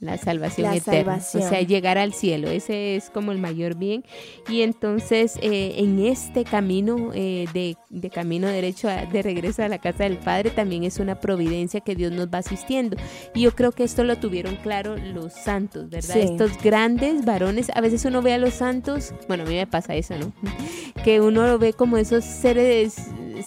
La 0.02 0.18
salvación 0.18 0.74
eterna, 0.74 1.18
o 1.18 1.22
sea, 1.22 1.62
llegar 1.62 2.00
al 2.00 2.12
cielo, 2.14 2.50
ese 2.50 2.96
es 2.96 3.12
como 3.12 3.32
el 3.32 3.38
mayor 3.38 3.76
bien. 3.76 4.04
Y 4.50 4.64
entonces 4.64 5.38
eh, 5.44 5.76
en 5.78 6.00
este 6.00 6.44
camino 6.44 7.12
eh, 7.14 7.46
de, 7.54 7.78
de, 7.90 8.10
camino 8.10 8.48
derecho 8.48 8.88
de 8.88 9.22
regreso 9.22 9.64
a 9.64 9.68
la 9.68 9.78
casa 9.78 10.06
del 10.06 10.18
Padre 10.18 10.50
también 10.50 10.84
es 10.84 10.98
una 10.98 11.20
providencia 11.20 11.82
que 11.82 11.96
Dios 11.96 12.12
nos 12.12 12.30
va 12.30 12.40
asistiendo. 12.40 12.98
Y 13.36 13.42
yo 13.42 13.56
creo 13.56 13.72
que 13.72 13.84
esto 13.84 14.04
lo 14.04 14.18
tuvieron 14.18 14.56
claro 14.56 14.98
los 14.98 15.34
santos, 15.34 15.88
¿verdad? 15.90 16.18
Estos 16.18 16.58
grandes 16.64 17.24
varones, 17.24 17.70
a 17.74 17.80
veces 17.80 18.04
uno 18.04 18.24
ve 18.24 18.34
a 18.34 18.40
los 18.40 18.56
santos, 18.56 19.14
bueno, 19.28 19.44
a 19.44 19.46
mí 19.46 19.54
me 19.54 19.68
pasa 19.68 19.94
eso, 19.94 20.18
¿no? 20.18 20.34
Que 21.04 21.22
uno 21.22 21.46
lo 21.46 21.60
ve 21.60 21.74
como 21.74 21.98
esos 21.98 22.26
seres 22.26 22.96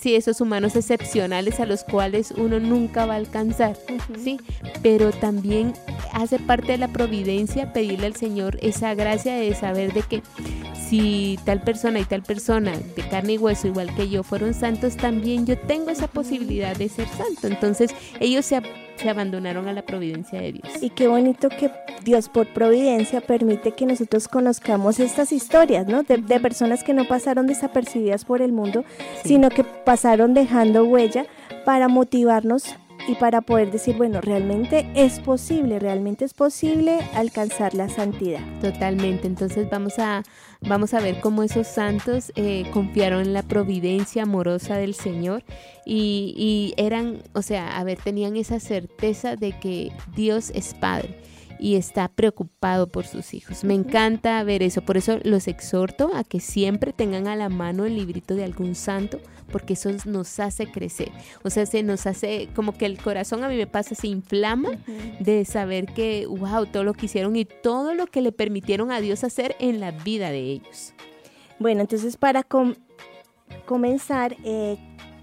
sí, 0.01 0.14
esos 0.14 0.40
humanos 0.40 0.77
excepcionales 0.77 1.61
a 1.61 1.67
los 1.67 1.85
cuales 1.85 2.33
uno 2.37 2.61
nunca 2.61 3.07
va 3.07 3.14
a 3.14 3.17
alcanzar, 3.17 3.77
¿sí? 4.23 4.38
Pero 4.83 5.11
también 5.12 5.73
hace 6.12 6.38
parte 6.46 6.72
de 6.72 6.78
la 6.78 6.88
providencia 6.88 7.72
pedirle 7.72 8.07
al 8.07 8.16
Señor 8.16 8.59
esa 8.62 8.94
gracia 8.94 9.35
de 9.35 9.54
saber 9.54 9.92
de 9.92 10.02
que 10.02 10.22
si 10.88 11.38
tal 11.44 11.62
persona 11.62 11.98
y 11.98 12.04
tal 12.04 12.22
persona 12.22 12.72
de 12.94 13.02
carne 13.09 13.35
y 13.35 13.38
hueso 13.38 13.66
igual 13.66 13.94
que 13.94 14.09
yo 14.09 14.22
fueron 14.22 14.54
santos, 14.54 14.96
también 14.96 15.46
yo 15.46 15.59
tengo 15.59 15.90
esa 15.90 16.07
posibilidad 16.07 16.76
de 16.76 16.88
ser 16.88 17.09
santo. 17.09 17.46
Entonces 17.46 17.90
ellos 18.20 18.44
se, 18.44 18.61
se 18.96 19.09
abandonaron 19.09 19.66
a 19.68 19.72
la 19.72 19.83
providencia 19.83 20.40
de 20.40 20.52
Dios. 20.52 20.68
Y 20.80 20.90
qué 20.90 21.09
bonito 21.09 21.48
que 21.48 21.70
Dios 22.04 22.28
por 22.28 22.46
providencia 22.52 23.20
permite 23.20 23.72
que 23.72 23.87
nosotros 23.87 24.28
conozcamos 24.28 25.00
estas 25.00 25.33
historias, 25.33 25.87
¿no? 25.87 26.02
De, 26.02 26.18
personas 26.40 26.85
que 26.85 26.92
no 26.92 27.07
pasaron 27.07 27.46
desapercibidas 27.46 28.24
por 28.24 28.42
el 28.42 28.52
mundo, 28.52 28.85
sino 29.24 29.48
que 29.48 29.64
pasaron 29.64 30.35
dejando 30.35 30.85
huella 30.85 31.26
para 31.64 31.88
motivarnos 31.88 32.76
y 33.07 33.14
para 33.17 33.43
poder 33.43 33.71
decir, 33.71 33.97
bueno, 33.97 34.21
realmente 34.21 34.87
es 34.95 35.21
posible, 35.21 35.79
realmente 35.79 36.25
es 36.25 36.35
posible 36.35 37.01
alcanzar 37.14 37.75
la 37.75 37.88
santidad. 37.88 38.40
Totalmente, 38.61 39.27
entonces 39.27 39.69
vamos 39.71 39.99
a, 39.99 40.23
vamos 40.62 40.95
a 40.95 41.01
ver 41.01 41.21
cómo 41.21 41.43
esos 41.43 41.67
santos 41.67 42.33
eh, 42.37 42.64
confiaron 42.73 43.21
en 43.23 43.33
la 43.33 43.43
providencia 43.43 44.23
amorosa 44.23 44.77
del 44.77 44.95
Señor 44.95 45.45
y, 45.85 46.35
y 46.37 46.81
eran, 46.83 47.23
o 47.35 47.43
sea, 47.43 47.79
a 47.79 47.85
ver, 47.85 47.99
tenían 47.99 48.37
esa 48.37 48.61
certeza 48.61 49.37
de 49.37 49.59
que 49.59 49.93
Dios 50.14 50.51
es 50.55 50.75
Padre 50.75 51.19
y 51.64 51.77
está 51.77 52.09
preocupado 52.09 52.88
por 52.88 53.07
sus 53.07 53.33
hijos. 53.33 53.64
Me 53.64 53.72
encanta 53.72 54.44
ver 54.44 54.62
eso, 54.62 54.83
por 54.83 54.98
eso 54.98 55.18
los 55.22 55.48
exhorto 55.48 56.11
a 56.14 56.22
que 56.22 56.38
siempre 56.38 56.92
tengan 56.92 57.27
a 57.27 57.37
la 57.37 57.48
mano 57.48 57.87
el 57.87 57.94
librito 57.94 58.35
de 58.35 58.44
algún 58.44 58.74
santo, 58.74 59.18
porque 59.50 59.72
eso 59.72 59.88
nos 60.05 60.38
hace 60.40 60.70
crecer. 60.70 61.11
O 61.42 61.48
sea, 61.48 61.64
se 61.64 61.83
nos 61.83 62.07
hace 62.07 62.50
como 62.55 62.74
que 62.74 62.85
el 62.85 62.98
corazón 62.98 63.44
a 63.44 63.48
mí 63.48 63.57
me 63.57 63.66
pasa, 63.66 63.94
se 63.94 64.09
inflama 64.09 64.72
de 65.20 65.46
saber 65.46 65.87
que, 65.87 66.27
wow, 66.27 66.66
todo 66.66 66.85
lo 66.85 66.92
que 66.92 67.07
hicieron 67.07 67.35
y 67.35 67.46
todo 67.46 67.94
lo 67.94 68.09
que 68.09 68.20
le 68.20 68.33
permitieron 68.33 68.92
a 68.92 69.00
Dios 69.00 69.24
hacer 69.24 69.57
en 69.59 69.81
la 69.81 69.90
vida 69.90 70.29
de 70.29 70.40
ellos. 70.40 70.92
Bueno, 71.59 71.81
entonces 71.81 72.18
para 72.18 72.46
comenzar, 73.64 74.37
eh, 74.44 74.77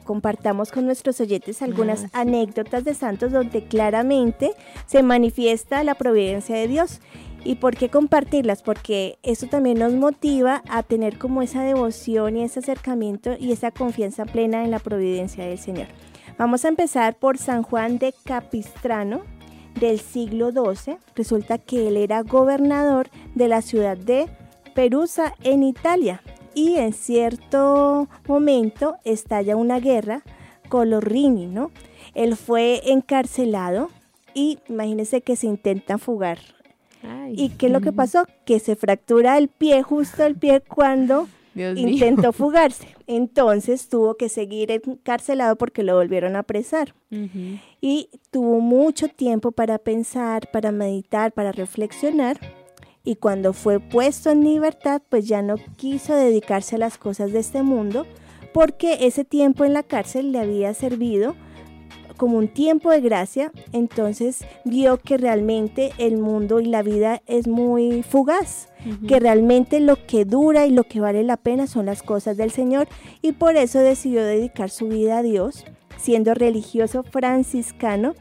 compartamos 0.04 0.72
con 0.72 0.86
nuestros 0.86 1.20
oyentes 1.22 1.62
algunas 1.62 2.06
ah, 2.06 2.22
anécdotas 2.22 2.84
de 2.84 2.94
santos 2.94 3.32
donde 3.32 3.64
claramente 3.64 4.52
se 4.86 5.04
manifiesta 5.04 5.84
la 5.84 5.96
providencia 5.96 6.56
de 6.56 6.68
Dios. 6.68 7.00
¿Y 7.44 7.56
por 7.56 7.76
qué 7.76 7.90
compartirlas? 7.90 8.62
Porque 8.62 9.18
eso 9.24 9.48
también 9.48 9.80
nos 9.80 9.94
motiva 9.94 10.62
a 10.70 10.84
tener 10.84 11.18
como 11.18 11.42
esa 11.42 11.64
devoción 11.64 12.38
y 12.38 12.44
ese 12.44 12.60
acercamiento 12.60 13.36
y 13.40 13.52
esa 13.52 13.72
confianza 13.72 14.26
plena 14.26 14.64
en 14.64 14.72
la 14.72 14.80
providencia 14.80 15.46
del 15.46 15.58
Señor. 15.58 15.88
Vamos 16.38 16.66
a 16.66 16.68
empezar 16.68 17.18
por 17.18 17.38
San 17.38 17.64
Juan 17.64 17.98
de 17.98 18.14
Capistrano 18.26 19.22
del 19.80 20.00
siglo 20.00 20.52
XII. 20.52 20.98
Resulta 21.16 21.58
que 21.58 21.88
él 21.88 21.98
era 21.98 22.22
gobernador 22.22 23.10
de 23.34 23.48
la 23.48 23.62
ciudad 23.62 23.98
de 23.98 24.28
Perusa 24.76 25.34
en 25.44 25.64
Italia 25.64 26.22
y 26.54 26.76
en 26.76 26.94
cierto 26.94 28.08
momento 28.28 28.96
estalla 29.04 29.56
una 29.56 29.80
guerra 29.80 30.24
con 30.70 30.90
los 30.90 31.04
Rini, 31.04 31.48
¿no? 31.48 31.72
Él 32.14 32.36
fue 32.36 32.82
encarcelado 32.92 33.90
y 34.34 34.60
imagínense 34.70 35.22
que 35.22 35.36
se 35.36 35.48
intenta 35.48 35.98
fugar. 35.98 36.40
¿Y 37.34 37.50
qué 37.50 37.68
es 37.68 37.72
lo 37.72 37.82
que 37.82 37.92
pasó? 37.92 38.26
Que 38.46 38.60
se 38.60 38.76
fractura 38.76 39.38
el 39.38 39.48
pie, 39.48 39.82
justo 39.82 40.24
el 40.24 40.36
pie 40.36 40.62
cuando 40.62 41.28
intentó 41.56 42.32
fugarse. 42.34 42.96
Entonces 43.08 43.90
tuvo 43.90 44.16
que 44.16 44.30
seguir 44.30 44.72
encarcelado 44.72 45.56
porque 45.56 45.84
lo 45.84 45.96
volvieron 45.96 46.36
a 46.36 46.40
apresar. 46.40 46.94
Y 47.82 48.10
tuvo 48.30 48.60
mucho 48.60 49.08
tiempo 49.08 49.52
para 49.52 49.80
pensar, 49.80 50.50
para 50.52 50.72
meditar, 50.72 51.32
para 51.32 51.52
reflexionar 51.52 52.40
y 53.04 53.16
cuando 53.16 53.54
fue 53.54 53.80
puesto 53.80 54.30
en 54.30 54.44
libertad, 54.44 55.02
pues 55.10 55.28
ya 55.28 55.42
no 55.42 55.56
quiso 55.78 56.16
dedicarse 56.16 56.76
a 56.76 56.80
las 56.80 56.98
cosas 56.98 57.32
de 57.32 57.40
este 57.40 57.64
mundo, 57.64 58.06
porque 58.54 59.08
ese 59.08 59.24
tiempo 59.24 59.66
en 59.66 59.74
la 59.74 59.84
cárcel 59.84 60.32
le 60.32 60.40
había 60.40 60.74
servido 60.74 61.36
como 62.18 62.38
un 62.38 62.50
tiempo 62.50 62.92
de 62.92 63.02
gracia, 63.02 63.52
entonces 63.74 64.46
vio 64.64 64.98
que 64.98 65.18
realmente 65.18 65.92
el 65.98 66.18
mundo 66.18 66.60
y 66.60 66.66
la 66.66 66.84
vida 66.84 67.24
es 67.26 67.48
muy 67.48 68.04
fugaz, 68.04 68.70
que 69.08 69.20
realmente 69.20 69.80
lo 69.80 70.06
que 70.06 70.24
dura 70.24 70.68
y 70.68 70.70
lo 70.70 70.84
que 70.84 71.00
vale 71.00 71.24
la 71.24 71.38
pena 71.38 71.66
son 71.66 71.88
las 71.88 72.04
cosas 72.04 72.38
del 72.38 72.52
Señor 72.52 72.88
y 73.24 73.32
por 73.32 73.56
eso 73.56 73.80
decidió 73.80 74.24
dedicar 74.24 74.70
su 74.70 74.88
vida 74.88 75.18
a 75.18 75.24
Dios, 75.24 75.66
siendo 75.98 76.36
religioso 76.36 77.02
franciscano 77.02 78.14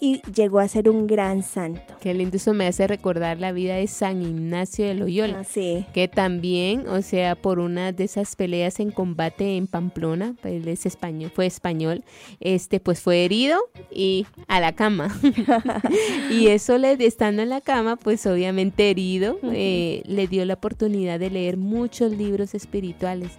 y 0.00 0.20
llegó 0.32 0.58
a 0.58 0.68
ser 0.68 0.88
un 0.88 1.06
gran 1.06 1.42
santo. 1.42 1.94
Qué 2.00 2.14
lindo, 2.14 2.36
eso 2.36 2.54
me 2.54 2.66
hace 2.66 2.86
recordar 2.86 3.38
la 3.38 3.52
vida 3.52 3.76
de 3.76 3.86
San 3.86 4.22
Ignacio 4.22 4.86
de 4.86 4.94
Loyola, 4.94 5.40
ah, 5.40 5.44
sí. 5.44 5.84
que 5.92 6.08
también, 6.08 6.88
o 6.88 7.02
sea, 7.02 7.34
por 7.34 7.58
una 7.58 7.92
de 7.92 8.04
esas 8.04 8.36
peleas 8.36 8.80
en 8.80 8.90
combate 8.90 9.56
en 9.56 9.66
Pamplona, 9.66 10.34
él 10.44 10.68
es 10.68 10.86
español, 10.86 11.30
fue 11.34 11.46
español, 11.46 12.04
este, 12.40 12.80
pues 12.80 13.00
fue 13.00 13.24
herido 13.24 13.58
y 13.90 14.26
a 14.48 14.60
la 14.60 14.72
cama. 14.72 15.08
y 16.30 16.48
eso 16.48 16.78
le, 16.78 16.92
estando 17.04 17.42
en 17.42 17.48
la 17.48 17.60
cama, 17.60 17.96
pues 17.96 18.26
obviamente 18.26 18.90
herido, 18.90 19.38
eh, 19.44 20.02
le 20.06 20.26
dio 20.26 20.44
la 20.44 20.54
oportunidad 20.54 21.18
de 21.18 21.30
leer 21.30 21.56
muchos 21.56 22.12
libros 22.12 22.54
espirituales 22.54 23.30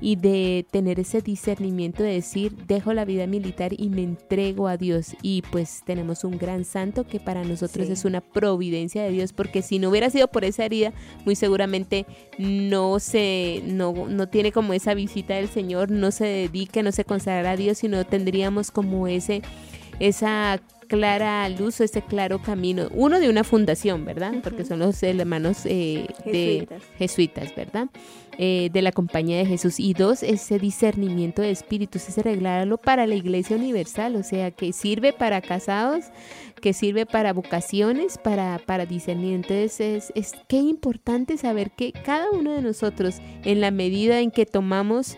y 0.00 0.16
de 0.16 0.66
tener 0.70 1.00
ese 1.00 1.20
discernimiento 1.20 2.02
de 2.02 2.12
decir, 2.12 2.54
dejo 2.66 2.92
la 2.92 3.04
vida 3.04 3.26
militar 3.26 3.72
y 3.76 3.88
me 3.88 4.02
entrego 4.02 4.68
a 4.68 4.76
Dios. 4.76 5.16
Y 5.22 5.42
pues 5.50 5.82
tenemos 5.84 6.24
un 6.24 6.38
gran 6.38 6.64
santo 6.64 7.04
que 7.04 7.20
para 7.20 7.44
nosotros 7.44 7.88
es 7.88 8.04
una 8.04 8.20
providencia 8.20 9.02
de 9.02 9.10
Dios, 9.10 9.32
porque 9.32 9.62
si 9.62 9.78
no 9.78 9.90
hubiera 9.90 10.10
sido 10.10 10.28
por 10.28 10.44
esa 10.44 10.64
herida, 10.64 10.92
muy 11.24 11.36
seguramente 11.36 12.06
no 12.38 12.98
se, 12.98 13.62
no, 13.64 13.92
no 14.08 14.28
tiene 14.28 14.52
como 14.52 14.72
esa 14.72 14.94
visita 14.94 15.34
del 15.34 15.48
Señor, 15.48 15.90
no 15.90 16.10
se 16.10 16.24
dedica, 16.24 16.82
no 16.82 16.92
se 16.92 17.04
consagra 17.04 17.52
a 17.52 17.56
Dios, 17.56 17.78
sino 17.78 18.04
tendríamos 18.04 18.70
como 18.70 19.06
ese 19.08 19.42
esa 20.00 20.60
clara 20.84 21.48
luz 21.48 21.80
ese 21.80 22.02
claro 22.02 22.40
camino. 22.40 22.88
Uno 22.92 23.20
de 23.20 23.28
una 23.28 23.44
fundación, 23.44 24.04
¿verdad? 24.04 24.34
Porque 24.42 24.64
son 24.64 24.80
los 24.80 25.02
hermanos 25.02 25.66
eh, 25.66 26.06
de 26.24 26.68
jesuitas, 26.96 27.54
¿verdad? 27.54 27.88
Eh, 28.38 28.70
de 28.72 28.82
la 28.82 28.92
compañía 28.92 29.38
de 29.38 29.46
Jesús. 29.46 29.78
Y 29.78 29.94
dos, 29.94 30.22
ese 30.22 30.58
discernimiento 30.58 31.42
de 31.42 31.50
espíritus, 31.50 32.08
ese 32.08 32.22
reglarlo 32.22 32.78
para 32.78 33.06
la 33.06 33.14
iglesia 33.14 33.56
universal, 33.56 34.16
o 34.16 34.22
sea, 34.22 34.50
que 34.50 34.72
sirve 34.72 35.12
para 35.12 35.40
casados, 35.40 36.06
que 36.60 36.72
sirve 36.72 37.06
para 37.06 37.32
vocaciones, 37.32 38.18
para, 38.18 38.58
para 38.64 38.86
discernimiento. 38.86 39.54
es, 39.54 39.80
es 39.80 40.32
qué 40.48 40.56
importante 40.56 41.36
saber 41.36 41.70
que 41.70 41.92
cada 41.92 42.30
uno 42.30 42.52
de 42.52 42.62
nosotros, 42.62 43.16
en 43.44 43.60
la 43.60 43.70
medida 43.70 44.20
en 44.20 44.30
que 44.30 44.46
tomamos 44.46 45.16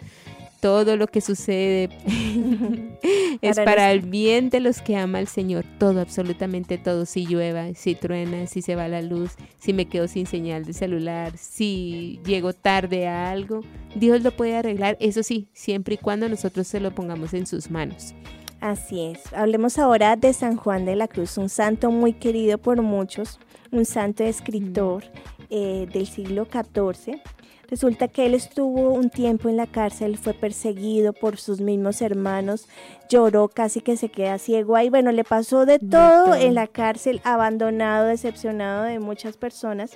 todo 0.67 0.97
lo 0.97 1.07
que 1.07 1.21
sucede 1.21 1.89
es 3.41 3.57
para, 3.61 3.93
el 3.93 4.01
bien 4.01 4.51
de 4.51 4.59
los 4.59 4.83
que 4.83 4.97
ama 4.97 5.21
el 5.21 5.29
Señor. 5.29 5.65
Todo, 5.79 6.01
absolutamente 6.01 6.77
todo. 6.77 7.07
Si 7.07 7.25
llueva, 7.25 7.73
si 7.75 7.95
truena, 7.95 8.49
si 8.49 8.63
se 8.63 8.75
va 8.75 8.89
la 8.89 9.01
luz, 9.01 9.37
si 9.61 9.73
me 9.73 9.87
quedo 9.87 10.09
sin 10.09 10.27
señal 10.27 10.65
de 10.65 10.73
celular, 10.73 11.39
si 11.39 12.19
llego 12.27 12.53
tarde 12.53 13.07
a 13.07 13.31
algo, 13.31 13.61
Dios 13.95 14.25
lo 14.25 14.33
puede 14.33 14.57
arreglar. 14.57 14.97
Eso 14.99 15.23
sí, 15.23 15.47
siempre 15.53 15.95
y 15.95 15.99
cuando 15.99 16.29
nosotros 16.29 16.67
se 16.67 16.81
lo 16.81 16.93
pongamos 16.93 17.33
en 17.33 17.47
sus 17.47 17.71
manos. 17.71 18.13
Así 18.61 19.05
es. 19.05 19.33
Hablemos 19.35 19.79
ahora 19.79 20.17
de 20.17 20.33
San 20.33 20.57
Juan 20.57 20.85
de 20.85 20.97
la 20.97 21.07
Cruz, 21.07 21.39
un 21.39 21.49
santo 21.49 21.93
muy 21.93 22.13
querido 22.13 22.59
por 22.59 22.83
muchos, 22.83 23.39
un 23.71 23.85
santo 23.85 24.25
escritor 24.25 25.05
eh, 25.49 25.87
del 25.93 26.09
siglo 26.09 26.49
XIV 26.51 27.21
Resulta 27.69 28.07
que 28.09 28.27
él 28.27 28.35
estuvo 28.35 28.91
un 28.91 29.11
tiempo 29.11 29.49
en 29.49 29.57
la 29.57 29.67
cárcel, 29.67 30.19
fue 30.19 30.35
perseguido 30.35 31.13
por 31.13 31.37
sus 31.37 31.61
mismos 31.61 32.01
hermanos, 32.01 32.69
lloró, 33.09 33.49
casi 33.49 33.81
que 33.81 33.97
se 33.97 34.09
queda 34.09 34.39
ciego 34.39 34.77
ahí. 34.77 34.89
Bueno, 34.89 35.11
le 35.11 35.25
pasó 35.25 35.67
de 35.67 35.79
todo 35.81 36.35
en 36.35 36.55
la 36.55 36.69
cárcel, 36.69 37.21
abandonado, 37.25 38.07
decepcionado 38.07 38.85
de 38.85 39.01
muchas 39.01 39.37
personas. 39.37 39.93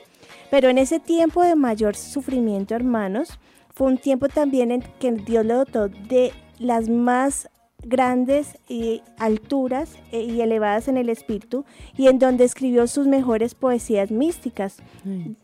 Pero 0.51 0.69
en 0.69 0.79
ese 0.79 0.99
tiempo 0.99 1.45
de 1.45 1.55
mayor 1.55 1.95
sufrimiento, 1.95 2.75
hermanos, 2.75 3.39
fue 3.73 3.87
un 3.87 3.99
tiempo 3.99 4.29
también 4.29 4.73
en 4.73 4.83
que 4.99 5.13
Dios 5.13 5.47
le 5.47 5.55
dotó 5.55 5.89
de 5.89 6.33
las 6.59 6.89
más 6.89 7.49
grandes 7.83 8.59
y 8.69 9.03
alturas 9.19 9.97
eh, 10.13 10.23
y 10.23 10.41
elevadas 10.41 10.89
en 10.89 10.97
el 10.97 11.09
espíritu 11.09 11.65
y 11.97 12.09
en 12.09 12.19
donde 12.19 12.45
escribió 12.45 12.87
sus 12.87 13.07
mejores 13.07 13.55
poesías 13.55 14.11
místicas. 14.11 14.77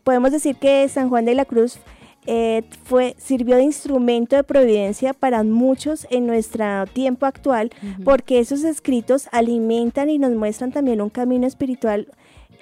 Podemos 0.03 0.31
decir 0.31 0.55
que 0.57 0.87
San 0.87 1.09
Juan 1.09 1.25
de 1.25 1.35
la 1.35 1.45
Cruz 1.45 1.79
eh, 2.27 2.63
fue, 2.83 3.15
sirvió 3.17 3.55
de 3.55 3.63
instrumento 3.63 4.35
de 4.35 4.43
providencia 4.43 5.13
para 5.13 5.43
muchos 5.43 6.05
en 6.09 6.27
nuestro 6.27 6.85
tiempo 6.87 7.25
actual, 7.25 7.71
porque 8.03 8.39
esos 8.39 8.63
escritos 8.63 9.29
alimentan 9.31 10.09
y 10.09 10.17
nos 10.17 10.31
muestran 10.31 10.71
también 10.71 11.01
un 11.01 11.09
camino 11.09 11.47
espiritual 11.47 12.07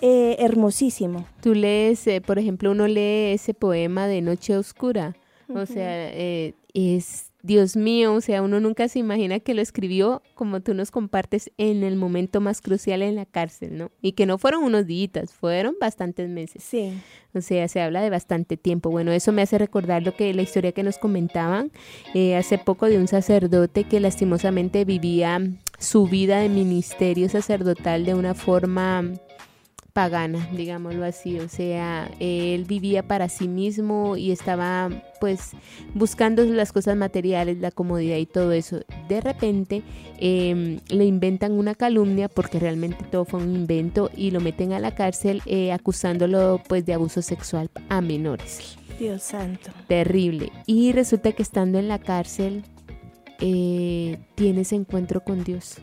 eh, 0.02 0.36
hermosísimo. 0.40 1.26
Tú 1.42 1.56
lees, 1.56 2.06
eh, 2.06 2.22
por 2.22 2.38
ejemplo, 2.38 2.72
uno 2.72 2.88
lee 2.88 3.34
ese 3.34 3.54
poema 3.54 4.08
de 4.08 4.22
Noche 4.22 4.56
Oscura, 4.56 5.16
o 5.54 5.66
sea, 5.66 6.12
es 6.12 7.32
Dios 7.46 7.76
mío, 7.76 8.16
o 8.16 8.22
sea, 8.22 8.42
uno 8.42 8.60
nunca 8.60 8.88
se 8.88 8.98
imagina 8.98 9.40
que 9.40 9.54
lo 9.54 9.62
escribió 9.62 10.24
como 10.34 10.62
tú 10.62 10.74
nos 10.74 10.90
compartes 10.90 11.52
en 11.58 11.84
el 11.84 11.96
momento 11.96 12.42
más 12.42 12.60
crucial 12.60 13.04
en 13.04 13.16
la 13.16 13.28
cárcel, 13.28 13.78
¿no? 13.78 13.92
Y 14.02 14.14
que 14.14 14.26
no 14.26 14.40
fueron 14.40 14.64
unos 14.64 14.88
días, 14.88 15.32
fueron 15.32 15.76
bastantes 15.80 16.28
meses. 16.28 16.64
Sí. 16.64 17.00
O 17.36 17.42
sea, 17.42 17.68
se 17.68 17.82
habla 17.82 18.02
de 18.02 18.10
bastante 18.10 18.58
tiempo. 18.58 18.90
Bueno, 18.90 19.12
eso 19.12 19.32
me 19.32 19.44
hace 19.44 19.60
recordar 19.60 20.02
lo 20.02 20.16
que 20.16 20.34
la 20.34 20.42
historia 20.42 20.72
que 20.72 20.82
nos 20.82 20.98
comentaban 20.98 21.72
eh, 22.16 22.36
hace 22.36 22.58
poco 22.58 22.88
de 22.88 22.98
un 22.98 23.08
sacerdote 23.08 23.84
que 23.84 24.00
lastimosamente 24.00 24.84
vivía 24.84 25.40
su 25.78 26.08
vida 26.08 26.40
de 26.40 26.50
ministerio 26.50 27.30
sacerdotal 27.30 28.06
de 28.06 28.16
una 28.16 28.34
forma 28.34 29.12
pagana, 29.96 30.50
digámoslo 30.52 31.06
así, 31.06 31.40
o 31.40 31.48
sea, 31.48 32.12
él 32.20 32.66
vivía 32.66 33.08
para 33.08 33.30
sí 33.30 33.48
mismo 33.48 34.18
y 34.18 34.34
estaba 34.34 34.90
pues 35.22 35.52
buscando 35.94 36.44
las 36.44 36.74
cosas 36.74 36.98
materiales, 36.98 37.60
la 37.60 37.72
comodidad 37.72 38.18
y 38.18 38.26
todo 38.26 38.52
eso. 38.52 38.82
De 39.08 39.22
repente 39.22 39.84
em, 40.20 40.82
le 40.90 41.06
inventan 41.06 41.54
una 41.54 41.76
calumnia 41.76 42.28
porque 42.28 42.60
realmente 42.60 43.06
todo 43.10 43.24
fue 43.24 43.42
un 43.42 43.56
invento 43.56 44.12
y 44.14 44.32
lo 44.32 44.42
meten 44.42 44.74
a 44.74 44.82
la 44.82 44.94
cárcel 44.94 45.42
eh, 45.46 45.72
acusándolo 45.72 46.62
pues 46.68 46.86
de 46.86 46.94
abuso 46.94 47.22
sexual 47.22 47.70
a 47.88 48.02
menores. 48.02 48.78
Dios 49.00 49.24
santo. 49.24 49.72
Terrible. 49.88 50.52
Y 50.66 50.92
resulta 50.92 51.32
que 51.32 51.42
estando 51.42 51.80
en 51.80 51.88
la 51.88 52.00
cárcel 52.00 52.64
eh, 53.40 54.18
tiene 54.36 54.62
ese 54.62 54.76
encuentro 54.76 55.24
con 55.24 55.46
Dios. 55.46 55.78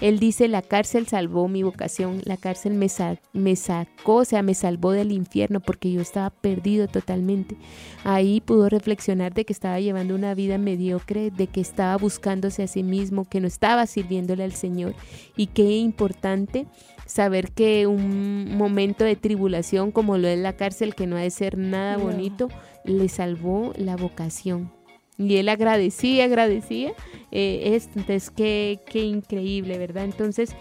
Él 0.00 0.18
dice, 0.18 0.48
la 0.48 0.62
cárcel 0.62 1.06
salvó 1.06 1.48
mi 1.48 1.62
vocación, 1.62 2.20
la 2.24 2.36
cárcel 2.36 2.74
me, 2.74 2.88
me 3.32 3.56
sacó, 3.56 4.16
o 4.16 4.24
sea, 4.24 4.42
me 4.42 4.54
salvó 4.54 4.92
del 4.92 5.12
infierno 5.12 5.60
porque 5.60 5.92
yo 5.92 6.00
estaba 6.00 6.30
perdido 6.30 6.88
totalmente. 6.88 7.56
Ahí 8.04 8.40
pudo 8.40 8.68
reflexionar 8.68 9.34
de 9.34 9.44
que 9.44 9.52
estaba 9.52 9.80
llevando 9.80 10.14
una 10.14 10.34
vida 10.34 10.58
mediocre, 10.58 11.30
de 11.30 11.46
que 11.46 11.60
estaba 11.60 11.96
buscándose 11.96 12.62
a 12.62 12.66
sí 12.66 12.82
mismo, 12.82 13.24
que 13.24 13.40
no 13.40 13.46
estaba 13.46 13.86
sirviéndole 13.86 14.44
al 14.44 14.52
Señor. 14.52 14.94
Y 15.36 15.48
qué 15.48 15.76
importante 15.76 16.66
saber 17.06 17.52
que 17.52 17.86
un 17.86 18.56
momento 18.56 19.04
de 19.04 19.16
tribulación 19.16 19.92
como 19.92 20.18
lo 20.18 20.28
es 20.28 20.38
la 20.38 20.54
cárcel, 20.54 20.94
que 20.94 21.06
no 21.06 21.16
ha 21.16 21.20
de 21.20 21.30
ser 21.30 21.58
nada 21.58 21.96
bonito, 21.96 22.48
le 22.84 23.08
salvó 23.08 23.72
la 23.76 23.96
vocación. 23.96 24.70
Y 25.16 25.36
él 25.36 25.48
agradecía, 25.48 26.24
agradecía 26.24 26.92
eh. 27.30 27.80
Entonces, 27.94 28.30
qué, 28.30 28.80
qué 28.86 29.00
increíble, 29.00 29.76
¿verdad? 29.78 30.04
Entonces, 30.04 30.54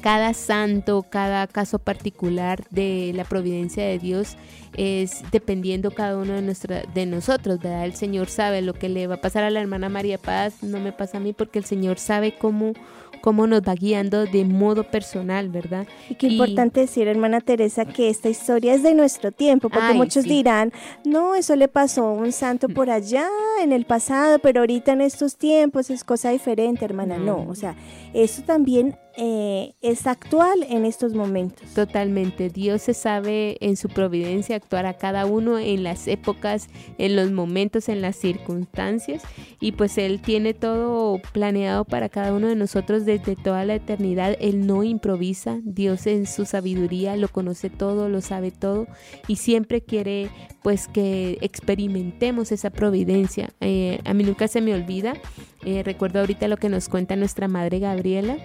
cada 0.00 0.32
santo, 0.32 1.04
cada 1.08 1.46
caso 1.46 1.78
particular 1.78 2.64
de 2.70 3.12
la 3.14 3.24
providencia 3.24 3.84
de 3.84 3.98
Dios 3.98 4.36
es 4.76 5.22
dependiendo 5.30 5.90
cada 5.90 6.16
uno 6.16 6.34
de, 6.34 6.42
nuestra, 6.42 6.82
de 6.94 7.04
nosotros, 7.04 7.58
¿verdad? 7.58 7.84
El 7.84 7.94
Señor 7.94 8.28
sabe 8.28 8.62
lo 8.62 8.72
que 8.72 8.88
le 8.88 9.06
va 9.06 9.16
a 9.16 9.20
pasar 9.20 9.44
a 9.44 9.50
la 9.50 9.60
hermana 9.60 9.88
María 9.88 10.16
Paz, 10.16 10.62
no 10.62 10.80
me 10.80 10.92
pasa 10.92 11.18
a 11.18 11.20
mí 11.20 11.32
porque 11.34 11.58
el 11.58 11.64
Señor 11.64 11.98
sabe 11.98 12.34
cómo 12.38 12.72
cómo 13.20 13.46
nos 13.46 13.62
va 13.62 13.74
guiando 13.74 14.26
de 14.26 14.44
modo 14.44 14.84
personal, 14.84 15.48
¿verdad? 15.48 15.86
Y 16.08 16.14
qué 16.14 16.28
importante 16.28 16.80
decir, 16.80 17.08
hermana 17.08 17.40
Teresa, 17.40 17.84
que 17.84 18.08
esta 18.08 18.28
historia 18.28 18.74
es 18.74 18.82
de 18.82 18.94
nuestro 18.94 19.32
tiempo, 19.32 19.68
porque 19.68 19.94
muchos 19.94 20.24
dirán, 20.24 20.72
no, 21.04 21.34
eso 21.34 21.56
le 21.56 21.68
pasó 21.68 22.06
a 22.06 22.12
un 22.12 22.32
santo 22.32 22.68
por 22.68 22.88
mm. 22.88 22.90
allá 22.92 23.28
en 23.62 23.72
el 23.72 23.84
pasado, 23.84 24.38
pero 24.38 24.60
ahorita 24.60 24.92
en 24.92 25.00
estos 25.02 25.36
tiempos 25.36 25.90
es 25.90 26.04
cosa 26.04 26.30
diferente, 26.30 26.84
hermana. 26.84 27.18
No, 27.18 27.46
o 27.48 27.54
sea, 27.54 27.76
eso 28.14 28.42
también 28.42 28.96
eh, 29.16 29.74
es 29.80 30.06
actual 30.06 30.64
en 30.68 30.84
estos 30.84 31.14
momentos. 31.14 31.68
Totalmente. 31.74 32.48
Dios 32.48 32.82
se 32.82 32.94
sabe 32.94 33.56
en 33.60 33.76
su 33.76 33.88
providencia 33.88 34.56
actuar 34.56 34.86
a 34.86 34.94
cada 34.94 35.26
uno 35.26 35.58
en 35.58 35.82
las 35.82 36.06
épocas, 36.08 36.68
en 36.98 37.16
los 37.16 37.30
momentos, 37.32 37.88
en 37.88 38.02
las 38.02 38.16
circunstancias. 38.16 39.22
Y 39.60 39.72
pues 39.72 39.98
Él 39.98 40.20
tiene 40.20 40.54
todo 40.54 41.20
planeado 41.32 41.84
para 41.84 42.08
cada 42.08 42.32
uno 42.32 42.48
de 42.48 42.56
nosotros 42.56 43.04
desde 43.04 43.36
toda 43.36 43.64
la 43.64 43.74
eternidad. 43.74 44.36
Él 44.40 44.66
no 44.66 44.82
improvisa. 44.82 45.58
Dios 45.62 46.06
en 46.06 46.26
su 46.26 46.44
sabiduría 46.44 47.16
lo 47.16 47.28
conoce 47.28 47.70
todo, 47.70 48.08
lo 48.08 48.20
sabe 48.20 48.50
todo. 48.50 48.86
Y 49.26 49.36
siempre 49.36 49.82
quiere 49.82 50.30
pues 50.62 50.88
que 50.88 51.38
experimentemos 51.40 52.52
esa 52.52 52.70
providencia. 52.70 53.50
Eh, 53.60 54.00
a 54.04 54.14
mí 54.14 54.24
nunca 54.24 54.48
se 54.48 54.60
me 54.60 54.74
olvida 54.74 55.14
eh, 55.62 55.82
recuerdo 55.82 56.20
ahorita 56.20 56.48
lo 56.48 56.56
que 56.56 56.70
nos 56.70 56.88
cuenta 56.88 57.16
nuestra 57.16 57.46
madre 57.46 57.80
Gabriela, 57.80 58.38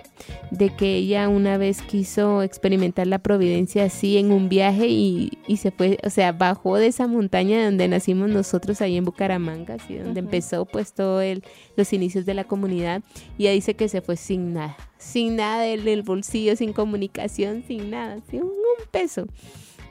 de 0.51 0.75
que 0.75 0.97
ella 0.97 1.29
una 1.29 1.57
vez 1.57 1.81
quiso 1.81 2.41
experimentar 2.41 3.07
la 3.07 3.19
providencia 3.19 3.85
así 3.85 4.17
en 4.17 4.33
un 4.33 4.49
viaje 4.49 4.87
y, 4.89 5.31
se 5.55 5.71
fue, 5.71 5.97
o 6.03 6.09
sea, 6.09 6.33
bajó 6.33 6.75
de 6.75 6.87
esa 6.87 7.07
montaña 7.07 7.63
donde 7.63 7.87
nacimos 7.87 8.29
nosotros 8.29 8.81
ahí 8.81 8.97
en 8.97 9.05
Bucaramanga, 9.05 9.75
así, 9.75 9.95
donde 9.95 10.19
empezó 10.19 10.65
pues 10.65 10.93
todo 10.93 11.21
el, 11.21 11.41
los 11.77 11.93
inicios 11.93 12.25
de 12.25 12.33
la 12.33 12.43
comunidad 12.43 13.01
y 13.37 13.43
ella 13.43 13.53
dice 13.53 13.75
que 13.75 13.87
se 13.87 14.01
fue 14.01 14.17
sin 14.17 14.51
nada, 14.51 14.75
sin 14.97 15.37
nada 15.37 15.63
del, 15.63 16.03
bolsillo, 16.03 16.57
sin 16.57 16.73
comunicación, 16.73 17.63
sin 17.65 17.91
nada, 17.91 18.19
sin 18.29 18.41
un, 18.41 18.51
peso. 18.91 19.25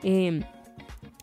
Em, 0.03 0.43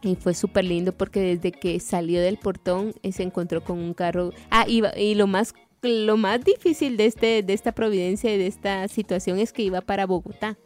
y 0.03 0.17
fue 0.17 0.35
súper 0.35 0.65
lindo 0.65 0.93
porque 0.93 1.21
desde 1.21 1.53
que 1.53 1.79
salió 1.79 2.21
del 2.21 2.39
portón 2.39 2.93
eh, 3.05 3.13
se 3.13 3.23
encontró 3.23 3.63
con 3.63 3.79
un 3.79 3.95
carro. 3.95 4.33
Ah, 4.51 4.65
y, 4.67 4.83
y 4.97 5.15
lo 5.15 5.29
más 5.29 5.55
lo 5.83 6.17
más 6.17 6.45
difícil 6.45 6.97
de, 6.97 7.07
este, 7.07 7.43
de 7.43 7.53
esta 7.53 7.73
providencia 7.73 8.33
y 8.33 8.39
de 8.39 8.47
esta 8.47 8.87
situación 8.87 9.39
es 9.39 9.53
que 9.53 9.63
iba 9.63 9.81
para 9.81 10.07
Bogotá, 10.07 10.57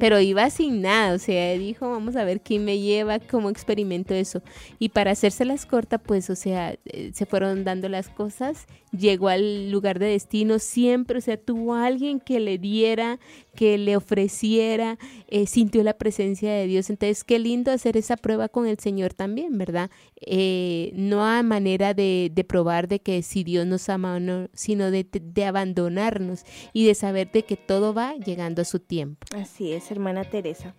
pero 0.00 0.18
iba 0.18 0.48
sin 0.48 0.80
nada, 0.80 1.14
o 1.14 1.18
sea, 1.18 1.52
dijo, 1.58 1.90
vamos 1.90 2.16
a 2.16 2.24
ver 2.24 2.40
quién 2.40 2.64
me 2.64 2.78
lleva, 2.78 3.18
cómo 3.18 3.50
experimento 3.50 4.14
eso. 4.14 4.42
Y 4.78 4.88
para 4.88 5.10
hacérselas 5.10 5.66
corta, 5.66 5.98
pues, 5.98 6.30
o 6.30 6.36
sea, 6.36 6.74
eh, 6.86 7.10
se 7.12 7.26
fueron 7.26 7.64
dando 7.64 7.88
las 7.90 8.08
cosas, 8.08 8.66
llegó 8.96 9.28
al 9.28 9.70
lugar 9.70 9.98
de 9.98 10.06
destino 10.06 10.58
siempre, 10.58 11.18
o 11.18 11.20
sea, 11.20 11.36
tuvo 11.36 11.74
alguien 11.74 12.20
que 12.20 12.40
le 12.40 12.58
diera, 12.58 13.18
que 13.54 13.78
le 13.78 13.96
ofreciera, 13.96 14.98
eh, 15.28 15.46
sintió 15.46 15.82
la 15.82 15.94
presencia 15.94 16.52
de 16.52 16.66
Dios. 16.66 16.90
Entonces, 16.90 17.24
qué 17.24 17.38
lindo 17.38 17.70
hacer 17.70 17.96
esa 17.96 18.16
prueba 18.16 18.48
con 18.48 18.66
el 18.66 18.78
Señor 18.78 19.14
también, 19.14 19.58
¿verdad? 19.58 19.90
Eh, 20.20 20.92
no 20.94 21.24
a 21.24 21.42
manera 21.42 21.94
de, 21.94 22.30
de, 22.32 22.44
probar 22.44 22.88
de 22.88 23.00
que 23.00 23.22
si 23.22 23.44
Dios 23.44 23.66
nos 23.66 23.88
ama 23.88 24.16
o 24.16 24.20
no, 24.20 24.48
sino 24.52 24.90
de, 24.90 25.04
de, 25.04 25.44
abandonarnos 25.44 26.44
y 26.72 26.86
de 26.86 26.94
saber 26.94 27.30
de 27.32 27.42
que 27.44 27.56
todo 27.56 27.94
va 27.94 28.14
llegando 28.16 28.62
a 28.62 28.64
su 28.64 28.78
tiempo. 28.78 29.26
Así 29.34 29.72
es, 29.72 29.90
hermana 29.90 30.24
Teresa. 30.24 30.74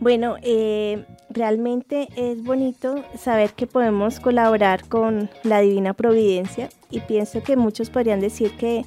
Bueno, 0.00 0.36
eh, 0.42 1.04
realmente 1.30 2.08
es 2.16 2.42
bonito 2.42 3.04
saber 3.18 3.52
que 3.52 3.66
podemos 3.66 4.20
colaborar 4.20 4.88
con 4.88 5.28
la 5.42 5.60
Divina 5.60 5.94
Providencia 5.94 6.68
y 6.90 7.00
pienso 7.00 7.42
que 7.42 7.56
muchos 7.56 7.90
podrían 7.90 8.20
decir 8.20 8.52
que 8.56 8.84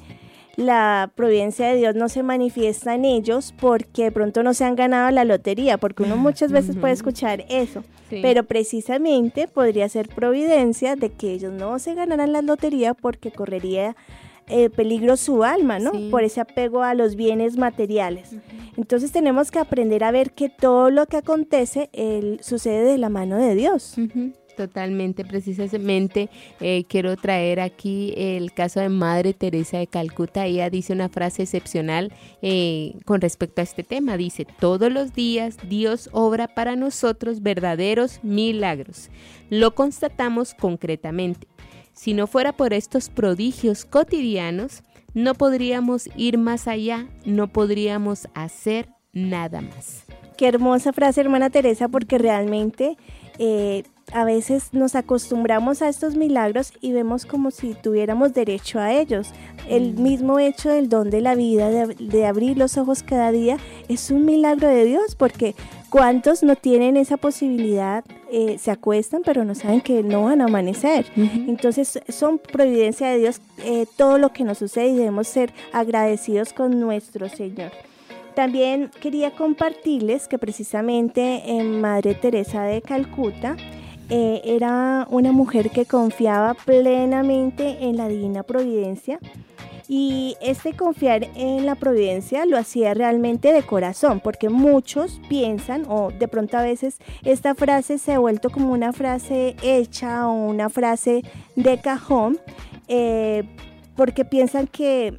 la 0.56 1.10
providencia 1.14 1.68
de 1.68 1.76
Dios 1.76 1.94
no 1.94 2.08
se 2.08 2.22
manifiesta 2.22 2.94
en 2.94 3.04
ellos 3.04 3.54
porque 3.58 4.04
de 4.04 4.12
pronto 4.12 4.42
no 4.42 4.52
se 4.52 4.64
han 4.64 4.76
ganado 4.76 5.10
la 5.10 5.24
lotería, 5.24 5.78
porque 5.78 6.02
uno 6.02 6.16
muchas 6.16 6.52
veces 6.52 6.76
puede 6.76 6.92
escuchar 6.92 7.44
eso, 7.48 7.82
pero 8.10 8.44
precisamente 8.44 9.48
podría 9.48 9.88
ser 9.88 10.08
providencia 10.08 10.96
de 10.96 11.10
que 11.10 11.32
ellos 11.32 11.52
no 11.52 11.78
se 11.78 11.94
ganaran 11.94 12.32
la 12.32 12.42
lotería 12.42 12.94
porque 12.94 13.30
correría 13.30 13.96
eh, 14.48 14.68
peligro 14.68 15.16
su 15.16 15.44
alma, 15.44 15.78
¿no? 15.78 15.92
Por 16.10 16.24
ese 16.24 16.40
apego 16.40 16.82
a 16.82 16.94
los 16.94 17.14
bienes 17.14 17.56
materiales. 17.56 18.36
Entonces 18.76 19.12
tenemos 19.12 19.50
que 19.50 19.60
aprender 19.60 20.02
a 20.02 20.10
ver 20.10 20.32
que 20.32 20.48
todo 20.48 20.90
lo 20.90 21.06
que 21.06 21.16
acontece 21.16 21.88
sucede 22.42 22.84
de 22.84 22.98
la 22.98 23.08
mano 23.08 23.36
de 23.36 23.54
Dios. 23.54 23.96
Totalmente, 24.56 25.24
precisamente 25.24 26.28
eh, 26.60 26.84
quiero 26.88 27.16
traer 27.16 27.60
aquí 27.60 28.12
el 28.16 28.52
caso 28.52 28.80
de 28.80 28.88
Madre 28.88 29.32
Teresa 29.32 29.78
de 29.78 29.86
Calcuta. 29.86 30.46
Ella 30.46 30.70
dice 30.70 30.92
una 30.92 31.08
frase 31.08 31.42
excepcional 31.42 32.12
eh, 32.42 32.94
con 33.04 33.20
respecto 33.20 33.60
a 33.60 33.64
este 33.64 33.82
tema. 33.84 34.16
Dice, 34.16 34.46
todos 34.58 34.92
los 34.92 35.14
días 35.14 35.56
Dios 35.68 36.08
obra 36.12 36.48
para 36.48 36.76
nosotros 36.76 37.42
verdaderos 37.42 38.20
milagros. 38.22 39.10
Lo 39.48 39.74
constatamos 39.74 40.54
concretamente. 40.54 41.46
Si 41.92 42.14
no 42.14 42.26
fuera 42.26 42.52
por 42.52 42.72
estos 42.72 43.08
prodigios 43.08 43.84
cotidianos, 43.84 44.82
no 45.14 45.34
podríamos 45.34 46.08
ir 46.16 46.38
más 46.38 46.68
allá, 46.68 47.08
no 47.24 47.48
podríamos 47.48 48.28
hacer 48.34 48.88
nada 49.12 49.60
más. 49.60 50.04
Qué 50.36 50.48
hermosa 50.48 50.92
frase, 50.92 51.20
hermana 51.20 51.50
Teresa, 51.50 51.88
porque 51.88 52.16
realmente 52.16 52.96
eh, 53.38 53.82
a 54.12 54.24
veces 54.24 54.72
nos 54.72 54.94
acostumbramos 54.94 55.82
a 55.82 55.88
estos 55.88 56.16
milagros 56.16 56.72
y 56.80 56.92
vemos 56.92 57.26
como 57.26 57.50
si 57.50 57.74
tuviéramos 57.74 58.32
derecho 58.32 58.78
a 58.78 58.92
ellos. 58.92 59.30
El 59.68 59.94
mm. 59.94 60.02
mismo 60.02 60.38
hecho 60.38 60.68
del 60.70 60.88
don 60.88 61.10
de 61.10 61.20
la 61.20 61.34
vida, 61.34 61.70
de, 61.70 62.26
abrir 62.26 62.58
los 62.58 62.76
ojos 62.78 63.02
cada 63.02 63.32
día, 63.32 63.58
es 63.88 64.10
un 64.10 64.24
milagro 64.24 64.68
de 64.68 64.84
Dios, 64.84 65.14
porque 65.14 65.54
¿cuántos 65.90 66.42
no 66.42 66.56
tienen 66.56 66.96
esa 66.96 67.16
posibilidad? 67.16 68.04
Eh, 68.32 68.58
se 68.58 68.70
acuestan, 68.70 69.22
pero 69.24 69.44
no 69.44 69.54
saben 69.54 69.80
que 69.80 70.02
no 70.02 70.24
van 70.24 70.40
a 70.40 70.44
amanecer. 70.44 71.06
Entonces, 71.16 72.00
son 72.08 72.38
providencia 72.38 73.08
de 73.08 73.18
Dios 73.18 73.40
eh, 73.58 73.86
todo 73.96 74.18
lo 74.18 74.32
que 74.32 74.44
nos 74.44 74.58
sucede 74.58 74.88
y 74.88 74.96
debemos 74.96 75.28
ser 75.28 75.52
agradecidos 75.72 76.52
con 76.52 76.78
nuestro 76.80 77.28
Señor. 77.28 77.72
También 78.34 78.90
quería 79.00 79.32
compartirles 79.32 80.28
que 80.28 80.38
precisamente 80.38 81.50
en 81.50 81.80
Madre 81.80 82.14
Teresa 82.14 82.62
de 82.62 82.80
Calcuta, 82.80 83.56
eh, 84.10 84.42
era 84.44 85.06
una 85.10 85.32
mujer 85.32 85.70
que 85.70 85.86
confiaba 85.86 86.54
plenamente 86.54 87.84
en 87.84 87.96
la 87.96 88.08
divina 88.08 88.42
providencia 88.42 89.18
y 89.92 90.36
este 90.40 90.72
confiar 90.72 91.28
en 91.34 91.66
la 91.66 91.74
providencia 91.74 92.46
lo 92.46 92.56
hacía 92.56 92.94
realmente 92.94 93.52
de 93.52 93.64
corazón, 93.64 94.20
porque 94.20 94.48
muchos 94.48 95.20
piensan, 95.28 95.84
o 95.88 96.12
de 96.12 96.28
pronto 96.28 96.56
a 96.56 96.62
veces 96.62 96.98
esta 97.24 97.56
frase 97.56 97.98
se 97.98 98.12
ha 98.12 98.20
vuelto 98.20 98.50
como 98.50 98.72
una 98.72 98.92
frase 98.92 99.56
hecha 99.62 100.28
o 100.28 100.32
una 100.32 100.68
frase 100.68 101.24
de 101.56 101.80
cajón, 101.80 102.38
eh, 102.86 103.42
porque 103.96 104.24
piensan 104.24 104.68
que 104.68 105.18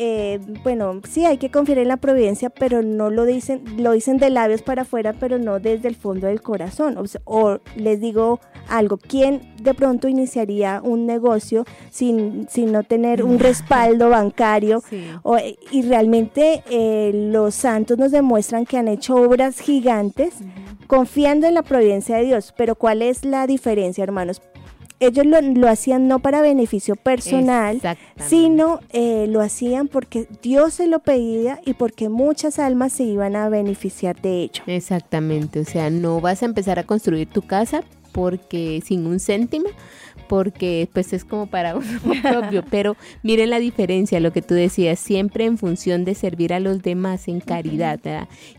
eh, 0.00 0.38
bueno, 0.62 1.00
sí 1.08 1.24
hay 1.24 1.38
que 1.38 1.50
confiar 1.50 1.78
en 1.78 1.88
la 1.88 1.96
providencia, 1.96 2.50
pero 2.50 2.82
no 2.82 3.10
lo 3.10 3.24
dicen, 3.24 3.64
lo 3.82 3.90
dicen 3.90 4.18
de 4.18 4.30
labios 4.30 4.62
para 4.62 4.82
afuera, 4.82 5.12
pero 5.12 5.38
no 5.38 5.58
desde 5.58 5.88
el 5.88 5.96
fondo 5.96 6.28
del 6.28 6.40
corazón. 6.40 6.96
O, 7.24 7.58
les 7.74 8.00
digo 8.00 8.38
algo, 8.68 8.96
¿quién 8.96 9.42
de 9.60 9.74
pronto 9.74 10.06
iniciaría 10.06 10.80
un 10.84 11.04
negocio 11.04 11.64
sin, 11.90 12.46
sin 12.48 12.70
no 12.70 12.84
tener 12.84 13.24
un 13.24 13.40
respaldo 13.40 14.08
bancario? 14.08 14.84
y 15.72 15.82
realmente 15.82 16.62
eh, 16.70 17.10
los 17.32 17.56
santos 17.56 17.98
nos 17.98 18.12
demuestran 18.12 18.66
que 18.66 18.78
han 18.78 18.86
hecho 18.86 19.16
obras 19.16 19.58
gigantes 19.58 20.34
confiando 20.86 21.48
en 21.48 21.54
la 21.54 21.62
providencia 21.62 22.18
de 22.18 22.24
Dios. 22.24 22.54
Pero 22.56 22.76
¿cuál 22.76 23.02
es 23.02 23.24
la 23.24 23.48
diferencia, 23.48 24.04
hermanos? 24.04 24.40
Ellos 25.00 25.26
lo, 25.26 25.68
hacían 25.68 26.08
no 26.08 26.18
para 26.18 26.40
beneficio 26.40 26.96
personal, 26.96 27.80
sino 28.16 28.80
eh, 28.90 29.26
lo 29.28 29.40
hacían 29.40 29.88
porque 29.88 30.26
Dios 30.42 30.74
se 30.74 30.86
lo 30.86 30.98
pedía 30.98 31.60
y 31.64 31.74
porque 31.74 32.08
muchas 32.08 32.58
almas 32.58 32.92
se 32.92 33.04
iban 33.04 33.36
a 33.36 33.48
beneficiar 33.48 34.20
de 34.20 34.42
ello. 34.42 34.62
Exactamente, 34.66 35.60
o 35.60 35.64
sea, 35.64 35.90
no 35.90 36.20
vas 36.20 36.42
a 36.42 36.46
empezar 36.46 36.78
a 36.78 36.84
construir 36.84 37.28
tu 37.28 37.42
casa 37.42 37.82
porque 38.12 38.82
sin 38.84 39.06
un 39.06 39.20
céntimo, 39.20 39.68
porque 40.28 40.88
pues 40.92 41.12
es 41.12 41.24
como 41.24 41.46
para 41.46 41.76
uno 42.04 42.22
propio, 42.22 42.64
pero 42.70 42.96
miren 43.22 43.50
la 43.50 43.58
diferencia, 43.58 44.20
lo 44.20 44.32
que 44.32 44.42
tú 44.42 44.54
decías, 44.54 44.98
siempre 44.98 45.44
en 45.44 45.58
función 45.58 46.04
de 46.04 46.14
servir 46.14 46.52
a 46.52 46.60
los 46.60 46.82
demás 46.82 47.28
en 47.28 47.40
caridad. 47.40 47.98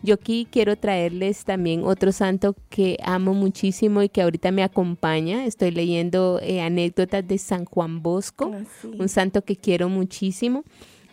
Yo 0.03 0.15
aquí 0.15 0.47
quiero 0.49 0.76
traerles 0.76 1.45
también 1.45 1.84
otro 1.84 2.11
santo 2.11 2.55
que 2.70 2.97
amo 3.03 3.34
muchísimo 3.34 4.01
y 4.01 4.09
que 4.09 4.22
ahorita 4.22 4.51
me 4.51 4.63
acompaña. 4.63 5.45
Estoy 5.45 5.72
leyendo 5.72 6.39
eh, 6.41 6.61
anécdotas 6.61 7.28
de 7.28 7.38
San 7.38 7.65
Juan 7.65 8.01
Bosco, 8.01 8.51
ah, 8.53 8.88
un 8.97 9.09
santo 9.09 9.43
que 9.43 9.55
quiero 9.55 9.89
muchísimo. 9.89 10.63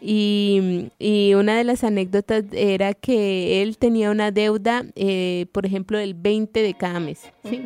Y, 0.01 0.89
una 1.35 1.57
de 1.57 1.65
las 1.65 1.85
anécdotas 1.85 2.45
era 2.53 2.95
que 2.95 3.63
él 3.63 3.79
tenía 3.79 4.11
una 4.11 4.31
deuda, 4.31 4.85
eh, 4.95 5.47
por 5.53 5.67
ejemplo, 5.67 5.99
el 5.99 6.15
20 6.15 6.63
de 6.63 6.75
cada 6.75 7.01
mes. 7.01 7.21
¿sí? 7.49 7.61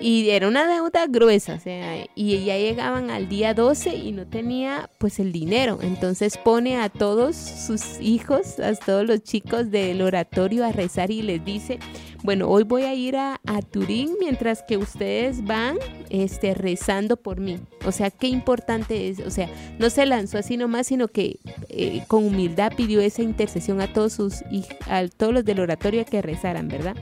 Y 0.00 0.30
era 0.30 0.46
una 0.46 0.68
deuda 0.68 1.06
gruesa, 1.08 1.54
o 1.54 1.60
sea, 1.60 2.06
y 2.14 2.44
ya 2.44 2.56
llegaban 2.56 3.10
al 3.10 3.28
día 3.28 3.52
12 3.52 3.96
y 3.96 4.12
no 4.12 4.26
tenía 4.26 4.88
pues 4.98 5.18
el 5.18 5.32
dinero. 5.32 5.80
Entonces 5.82 6.36
pone 6.36 6.76
a 6.76 6.88
todos 6.88 7.34
sus 7.34 8.00
hijos, 8.00 8.60
a 8.60 8.74
todos 8.74 9.04
los 9.06 9.22
chicos 9.22 9.70
del 9.72 10.00
oratorio 10.02 10.64
a 10.64 10.70
rezar 10.70 11.10
y 11.10 11.22
les 11.22 11.44
dice, 11.44 11.80
bueno, 12.22 12.48
hoy 12.48 12.64
voy 12.64 12.82
a 12.82 12.94
ir 12.94 13.16
a, 13.16 13.40
Turín 13.70 14.14
mientras 14.20 14.62
que 14.62 14.76
ustedes 14.76 15.44
van 15.44 15.78
este, 16.10 16.54
rezando 16.54 17.16
por 17.16 17.40
mí. 17.40 17.58
O 17.84 17.92
sea, 17.92 18.10
qué 18.10 18.28
importante 18.28 19.08
es, 19.08 19.20
o 19.20 19.30
sea, 19.30 19.48
no 19.78 19.90
se 19.90 20.06
lanzó 20.06 20.38
así 20.38 20.56
nomás, 20.56 20.86
sino 20.86 21.08
que 21.08 21.38
eh, 21.68 22.02
con 22.06 22.24
humildad 22.24 22.72
pidió 22.76 23.00
esa 23.00 23.22
intercesión 23.22 23.80
a 23.80 23.92
todos 23.92 24.12
sus 24.12 24.42
a 24.88 25.06
todos 25.08 25.34
los 25.34 25.44
del 25.44 25.60
oratorio 25.60 26.04
que 26.04 26.22
rezaran, 26.22 26.68
¿verdad? 26.68 26.96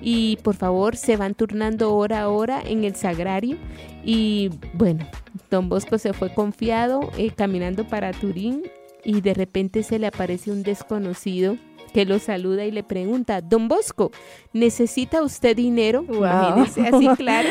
Y 0.00 0.38
por 0.42 0.56
favor 0.56 0.96
se 0.96 1.16
van 1.16 1.34
turnando 1.34 1.94
hora 1.94 2.22
a 2.22 2.28
hora 2.28 2.62
en 2.64 2.84
el 2.84 2.94
sagrario 2.94 3.56
y 4.04 4.50
bueno, 4.74 5.06
don 5.50 5.68
Bosco 5.68 5.98
se 5.98 6.12
fue 6.12 6.32
confiado 6.32 7.10
eh, 7.16 7.30
caminando 7.30 7.86
para 7.86 8.12
Turín 8.12 8.62
y 9.04 9.20
de 9.20 9.34
repente 9.34 9.82
se 9.82 9.98
le 9.98 10.06
aparece 10.06 10.50
un 10.50 10.62
desconocido 10.62 11.56
que 11.92 12.04
lo 12.04 12.18
saluda 12.18 12.64
y 12.64 12.70
le 12.70 12.82
pregunta, 12.84 13.40
Don 13.40 13.66
Bosco, 13.66 14.12
¿necesita 14.52 15.22
usted 15.22 15.56
dinero? 15.56 16.04
Imagínese 16.08 16.82
así, 16.82 17.08
claro. 17.16 17.48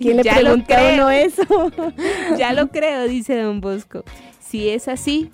¿Quién 0.00 0.16
le 0.16 0.22
ya 0.22 0.36
pregunta 0.36 0.94
uno 0.94 1.10
eso? 1.10 1.42
ya 2.38 2.52
lo 2.54 2.68
creo, 2.68 3.06
dice 3.06 3.36
Don 3.36 3.60
Bosco. 3.60 4.02
Si 4.40 4.70
es 4.70 4.88
así, 4.88 5.30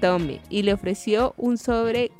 tome. 0.00 0.40
Y 0.50 0.62
le 0.62 0.74
ofreció 0.74 1.34
un 1.38 1.56
sobre 1.56 2.10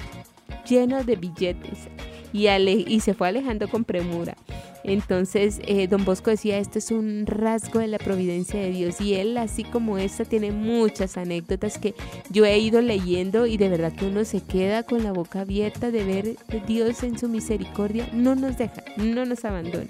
lleno 0.66 1.05
de 1.05 1.16
billetes 1.16 1.89
y, 2.33 3.01
se 3.01 3.14
fue 3.14 3.29
alejando 3.29 3.68
con 3.68 3.85
premura. 3.85 4.37
Entonces, 4.85 5.61
eh, 5.66 5.89
don 5.89 6.05
Bosco 6.05 6.31
decía, 6.31 6.59
esto 6.59 6.79
es 6.79 6.91
un 6.91 7.27
rasgo 7.27 7.81
de 7.81 7.89
la 7.89 7.99
providencia 7.99 8.61
de 8.61 8.70
Dios. 8.70 9.01
Y 9.01 9.14
él, 9.14 9.37
así 9.37 9.64
como 9.64 9.99
esta, 9.99 10.24
tiene 10.24 10.53
muchas 10.53 11.16
anécdotas 11.16 11.79
que 11.79 11.95
yo 12.31 12.45
he 12.45 12.59
ido 12.59 12.81
leyendo 12.81 13.47
y 13.47 13.57
de 13.57 13.68
verdad 13.68 13.93
que 13.93 14.07
uno 14.07 14.24
se 14.24 14.41
queda 14.43 14.85
con 14.85 15.03
la 15.03 15.12
boca 15.12 15.41
abierta 15.41 15.91
de 15.91 16.05
ver 16.05 16.37
que 16.49 16.61
Dios 16.61 17.03
en 17.03 17.18
su 17.18 17.29
misericordia 17.29 18.09
no 18.12 18.35
nos 18.37 18.59
deja, 18.59 18.85
no 18.97 19.24
nos 19.24 19.45
abandona. 19.45 19.89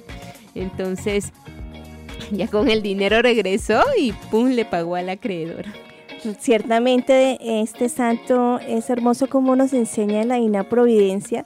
Entonces, 0.55 1.32
ya 2.30 2.49
con 2.49 2.68
el 2.68 2.82
dinero 2.82 3.20
regresó 3.22 3.82
y 3.99 4.12
pum, 4.30 4.49
le 4.51 4.64
pagó 4.64 4.97
al 4.97 5.11
acreedor. 5.11 5.66
Ciertamente 6.39 7.39
este 7.61 7.89
santo 7.89 8.59
es 8.66 8.91
hermoso 8.91 9.28
como 9.28 9.55
nos 9.55 9.72
enseña 9.72 10.24
la 10.24 10.39
Ina 10.39 10.64
Providencia, 10.64 11.45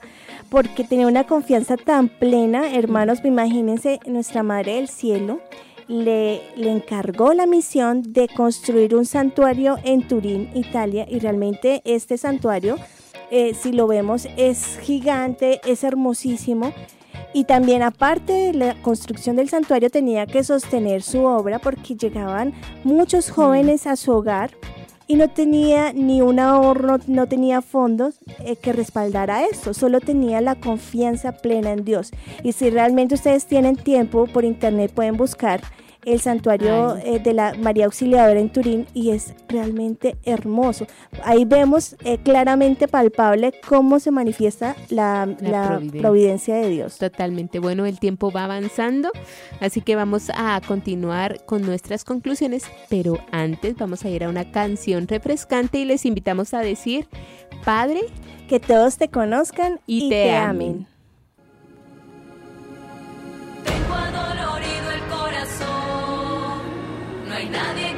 porque 0.50 0.84
tenía 0.84 1.06
una 1.06 1.24
confianza 1.24 1.76
tan 1.76 2.08
plena, 2.08 2.74
hermanos, 2.74 3.20
imagínense, 3.24 4.00
nuestra 4.06 4.42
Madre 4.42 4.74
del 4.74 4.88
Cielo 4.88 5.40
le, 5.86 6.42
le 6.56 6.70
encargó 6.70 7.32
la 7.34 7.46
misión 7.46 8.12
de 8.12 8.28
construir 8.28 8.94
un 8.94 9.06
santuario 9.06 9.78
en 9.84 10.06
Turín, 10.06 10.50
Italia, 10.54 11.06
y 11.08 11.18
realmente 11.18 11.82
este 11.84 12.18
santuario, 12.18 12.76
eh, 13.30 13.54
si 13.54 13.72
lo 13.72 13.86
vemos, 13.86 14.28
es 14.36 14.78
gigante, 14.82 15.60
es 15.64 15.84
hermosísimo. 15.84 16.72
Y 17.32 17.44
también 17.44 17.82
aparte 17.82 18.32
de 18.32 18.54
la 18.54 18.82
construcción 18.82 19.36
del 19.36 19.48
santuario 19.48 19.88
tenía 19.88 20.26
que 20.26 20.42
sostener 20.42 21.02
su 21.02 21.24
obra 21.24 21.60
porque 21.60 21.94
llegaban 21.94 22.52
muchos 22.82 23.30
jóvenes 23.30 23.86
a 23.86 23.94
su 23.94 24.10
hogar 24.10 24.50
y 25.10 25.16
no 25.16 25.26
tenía 25.26 25.92
ni 25.92 26.22
un 26.22 26.38
ahorro, 26.38 26.98
no 27.08 27.26
tenía 27.26 27.62
fondos 27.62 28.20
eh, 28.44 28.54
que 28.54 28.72
respaldara 28.72 29.44
esto, 29.44 29.74
solo 29.74 29.98
tenía 29.98 30.40
la 30.40 30.54
confianza 30.54 31.32
plena 31.32 31.72
en 31.72 31.84
Dios. 31.84 32.12
Y 32.44 32.52
si 32.52 32.70
realmente 32.70 33.16
ustedes 33.16 33.46
tienen 33.46 33.74
tiempo, 33.74 34.28
por 34.28 34.44
internet 34.44 34.92
pueden 34.94 35.16
buscar 35.16 35.62
el 36.04 36.20
santuario 36.20 36.96
eh, 36.96 37.18
de 37.18 37.34
la 37.34 37.54
María 37.54 37.86
Auxiliadora 37.86 38.38
en 38.40 38.50
Turín 38.50 38.86
y 38.94 39.10
es 39.10 39.34
realmente 39.48 40.16
hermoso. 40.24 40.86
Ahí 41.24 41.44
vemos 41.44 41.96
eh, 42.04 42.18
claramente 42.18 42.88
palpable 42.88 43.52
cómo 43.68 44.00
se 44.00 44.10
manifiesta 44.10 44.76
la, 44.88 45.28
providencia. 45.98 46.56
de 46.56 46.70
Dios. 46.70 46.98
Totalmente. 46.98 47.58
Bueno, 47.58 47.86
el 47.86 47.98
tiempo 47.98 48.30
va 48.30 48.44
avanzando, 48.44 49.10
así 49.60 49.80
que 49.80 49.96
vamos 49.96 50.30
a 50.34 50.60
continuar 50.66 51.44
con 51.44 51.62
nuestras 51.62 52.04
conclusiones, 52.04 52.64
pero 52.88 53.18
antes 53.32 53.76
vamos 53.76 54.04
a 54.04 54.08
ir 54.08 54.24
a 54.24 54.28
una 54.28 54.50
canción 54.50 55.06
refrescante 55.08 55.78
y 55.78 55.84
les 55.84 56.06
invitamos 56.06 56.54
a 56.54 56.60
decir, 56.60 57.06
Padre, 57.64 58.00
que 58.48 58.58
todos 58.60 58.96
te 58.96 59.08
conozcan 59.08 59.80
y, 59.86 60.08
te, 60.08 60.34
amen. 60.34 60.86
lo 64.36 64.49
que 67.40 67.48
necesito, 67.48 67.89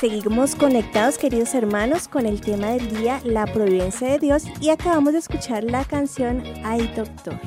Seguimos 0.00 0.54
conectados, 0.54 1.18
queridos 1.18 1.54
hermanos, 1.54 2.06
con 2.08 2.26
el 2.26 2.40
tema 2.40 2.68
del 2.68 2.88
día, 2.96 3.20
la 3.24 3.46
providencia 3.46 4.08
de 4.08 4.18
Dios, 4.18 4.44
y 4.60 4.70
acabamos 4.70 5.12
de 5.12 5.20
escuchar 5.20 5.64
la 5.64 5.84
canción 5.84 6.42
Ay 6.64 6.92
Doctor. 6.94 7.38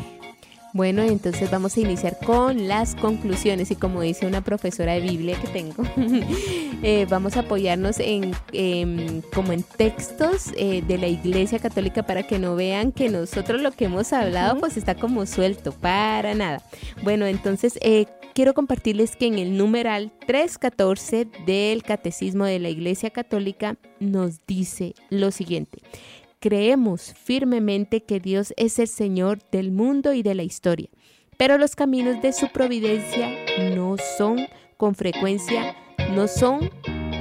Bueno, 0.73 1.01
entonces 1.01 1.49
vamos 1.49 1.75
a 1.77 1.79
iniciar 1.79 2.17
con 2.23 2.67
las 2.67 2.95
conclusiones 2.95 3.71
y 3.71 3.75
como 3.75 4.01
dice 4.01 4.27
una 4.27 4.41
profesora 4.41 4.93
de 4.93 5.01
Biblia 5.01 5.39
que 5.39 5.47
tengo, 5.47 5.83
eh, 6.83 7.07
vamos 7.09 7.37
a 7.37 7.41
apoyarnos 7.41 7.99
en 7.99 8.31
em, 8.51 9.21
como 9.33 9.51
en 9.51 9.63
textos 9.63 10.51
eh, 10.57 10.83
de 10.87 10.97
la 10.97 11.07
Iglesia 11.07 11.57
Católica 11.57 12.03
para 12.03 12.23
que 12.23 12.37
no 12.37 12.55
vean 12.55 12.91
que 12.91 13.09
nosotros 13.09 13.61
lo 13.61 13.71
que 13.71 13.85
hemos 13.85 14.13
hablado 14.13 14.59
pues 14.59 14.77
está 14.77 14.93
como 14.93 15.25
suelto, 15.25 15.71
para 15.71 16.35
nada. 16.35 16.61
Bueno, 17.03 17.25
entonces 17.25 17.79
eh, 17.81 18.05
quiero 18.35 18.53
compartirles 18.53 19.15
que 19.15 19.25
en 19.25 19.39
el 19.39 19.57
numeral 19.57 20.11
314 20.27 21.27
del 21.45 21.83
Catecismo 21.83 22.45
de 22.45 22.59
la 22.59 22.69
Iglesia 22.69 23.09
Católica 23.09 23.77
nos 23.99 24.45
dice 24.45 24.93
lo 25.09 25.31
siguiente. 25.31 25.79
Creemos 26.41 27.13
firmemente 27.21 28.03
que 28.03 28.21
Dios 28.21 28.53
es 28.55 28.79
el 28.79 28.87
Señor 28.87 29.39
del 29.51 29.73
mundo 29.73 30.13
y 30.13 30.23
de 30.23 30.35
la 30.35 30.43
historia, 30.43 30.87
pero 31.35 31.57
los 31.57 31.75
caminos 31.75 32.21
de 32.21 32.31
su 32.31 32.47
providencia 32.47 33.29
no 33.75 33.97
son 34.17 34.47
con 34.77 34.95
frecuencia, 34.95 35.75
no 36.13 36.29
son, 36.29 36.69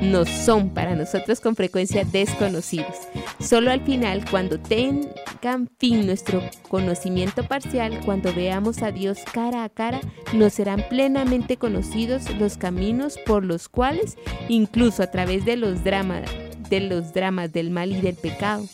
no 0.03 0.25
son 0.25 0.73
para 0.73 0.95
nosotros 0.95 1.41
con 1.41 1.57
frecuencia 1.57 2.05
desconocidos. 2.05 2.95
Solo 3.41 3.73
al 3.73 3.81
final, 3.81 4.25
cuando 4.31 4.61
tengan 4.61 5.69
fin 5.81 6.07
nuestro 6.07 6.41
conocimiento 6.69 7.43
parcial, 7.43 7.99
cuando 8.05 8.33
veamos 8.33 8.83
a 8.83 8.93
Dios 8.93 9.19
cara 9.33 9.65
a 9.65 9.69
cara, 9.69 10.01
nos 10.33 10.53
serán 10.53 10.85
plenamente 10.89 11.57
conocidos 11.57 12.31
los 12.39 12.57
caminos 12.57 13.19
por 13.27 13.45
los 13.45 13.69
cuales, 13.69 14.17
incluso 14.49 15.03
a 15.03 15.11
través 15.11 15.45
de 15.45 15.57
los 15.57 15.83
dramas, 15.83 16.31
de 16.71 16.83
los 16.83 17.13
dramas 17.13 17.53
del 17.53 17.71
mal 17.71 17.91
y 17.91 18.01
del 18.01 18.15
pecado, 18.15 18.65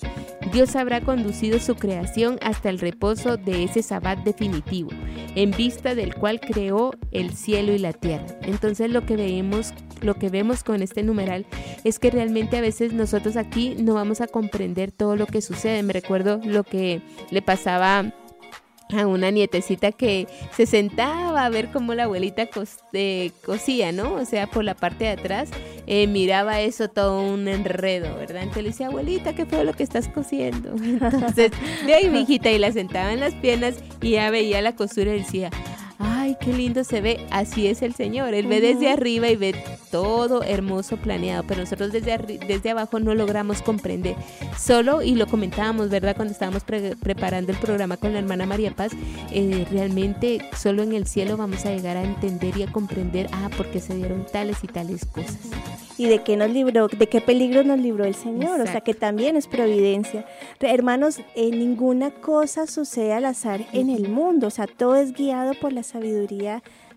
Dios 0.53 0.77
habrá 0.77 1.01
conducido 1.01 1.59
su 1.59 1.75
creación 1.75 2.39
hasta 2.43 2.71
el 2.71 2.79
reposo 2.79 3.37
de 3.37 3.65
ese 3.65 3.83
sabbat 3.83 4.21
definitivo, 4.21 4.91
en 5.35 5.51
vista 5.51 5.95
del 5.95 6.15
cual 6.15 6.41
creó 6.41 6.93
el 7.11 7.33
cielo 7.33 7.73
y 7.73 7.79
la 7.79 7.93
tierra. 7.93 8.27
Entonces 8.43 8.91
lo 8.91 9.05
que 9.07 9.17
vemos, 9.17 9.73
lo 10.01 10.15
que 10.15 10.29
vemos 10.29 10.63
con 10.63 10.83
este 10.83 11.03
numeral 11.03 11.47
es 11.83 11.99
que 11.99 12.11
realmente 12.11 12.57
a 12.57 12.61
veces 12.61 12.93
nosotros 12.93 13.37
aquí 13.37 13.75
no 13.79 13.95
vamos 13.95 14.21
a 14.21 14.27
comprender 14.27 14.93
todo 14.93 15.17
lo 15.17 15.27
que 15.27 15.41
sucede. 15.41 15.83
Me 15.83 15.93
recuerdo 15.93 16.41
lo 16.45 16.63
que 16.63 17.01
le 17.31 17.43
pasaba 17.43 18.13
a 18.93 19.07
una 19.07 19.31
nietecita 19.31 19.93
que 19.93 20.27
se 20.55 20.67
sentaba 20.67 21.45
a 21.45 21.49
ver 21.49 21.71
cómo 21.73 21.95
la 21.95 22.05
abuelita 22.05 22.49
cos- 22.51 22.79
eh, 22.93 23.31
cosía, 23.45 23.93
¿no? 23.93 24.15
O 24.15 24.25
sea, 24.25 24.47
por 24.47 24.63
la 24.65 24.75
parte 24.75 25.05
de 25.05 25.11
atrás 25.11 25.49
eh, 25.87 26.07
miraba 26.07 26.61
eso 26.61 26.89
todo 26.89 27.21
un 27.23 27.49
enredo, 27.49 28.15
¿verdad? 28.17 28.43
Entonces 28.43 28.63
le 28.63 28.69
decía, 28.71 28.87
abuelita, 28.89 29.35
¿qué 29.35 29.47
fue 29.47 29.65
lo 29.65 29.73
que 29.73 29.83
estás 29.83 30.09
cosiendo? 30.09 30.75
Entonces, 30.83 31.51
de 31.87 31.95
ahí 31.95 32.09
mi 32.11 32.21
hijita 32.21 32.51
y 32.51 32.59
la 32.59 32.73
sentaba 32.73 33.13
en 33.13 33.21
las 33.21 33.35
piernas 33.35 33.75
y 34.01 34.11
ya 34.13 34.31
veía 34.31 34.61
la 34.63 34.77
costura 34.77 35.15
y 35.15 35.19
decía, 35.21 35.51
ay, 36.25 36.37
qué 36.41 36.53
lindo 36.55 36.85
se 36.85 37.01
ve, 37.03 37.27
así 37.31 37.67
es 37.67 37.83
el 37.83 37.95
Señor. 37.95 38.33
Él 38.33 38.47
ve 38.47 38.61
desde 38.61 38.89
arriba 38.91 39.29
y 39.29 39.37
ve 39.37 39.55
todo 39.91 40.43
hermoso 40.43 40.97
planeado, 40.97 41.45
pero 41.47 41.61
nosotros 41.61 41.93
desde, 41.93 42.17
desde 42.49 42.71
abajo 42.71 42.99
no 42.99 43.15
logramos 43.15 43.61
comprender. 43.63 44.17
Solo, 44.59 45.03
y 45.03 45.15
lo 45.15 45.27
comentábamos, 45.27 45.91
¿verdad? 45.91 46.17
Cuando 46.17 46.33
estábamos 46.33 46.65
pre- 46.65 46.97
preparando 46.97 47.53
el 47.53 47.59
programa 47.59 47.97
con 47.99 48.13
la 48.15 48.21
hermana 48.21 48.47
María 48.47 48.75
Paz, 48.75 48.93
eh, 49.31 49.67
realmente 49.71 50.39
solo 50.57 50.83
en 50.83 50.95
el 50.95 51.07
cielo 51.07 51.37
vamos 51.37 51.65
a 51.67 51.71
llegar 51.75 51.97
a 51.99 52.03
entender 52.03 52.57
y 52.57 52.63
a 52.63 52.73
comprender, 52.73 53.29
ah, 53.33 53.51
porque 53.57 53.81
se 53.81 53.95
dieron 53.95 54.25
tales 54.25 54.57
y 54.63 54.67
tales 54.67 55.05
cosas. 55.05 55.39
y 55.97 56.07
de 56.07 56.25
qué 56.25 56.37
nos 56.37 56.51
libró, 56.51 56.89
de 56.89 57.07
qué 57.09 57.21
peligro 57.21 57.63
nos 57.63 57.79
libró 57.79 58.05
el 58.05 58.17
Señor, 58.17 58.55
o 58.55 58.65
sea 58.65 58.79
Exacto. 58.79 58.85
que 58.87 58.95
también 58.95 59.37
es 59.37 59.47
providencia. 59.47 60.27
Hermanos, 60.59 61.19
eh, 61.37 61.51
ninguna 61.53 62.11
cosa 62.11 62.67
sucede 62.67 63.13
al 63.13 63.25
azar 63.27 63.61
en 63.73 63.91
el 63.91 64.09
mundo, 64.09 64.49
o 64.49 64.51
sea, 64.51 64.67
todo 64.67 64.97
es 64.97 65.13
guiado 65.13 65.53
por 65.61 65.73
la 65.73 65.85
sabiduría 65.85 66.14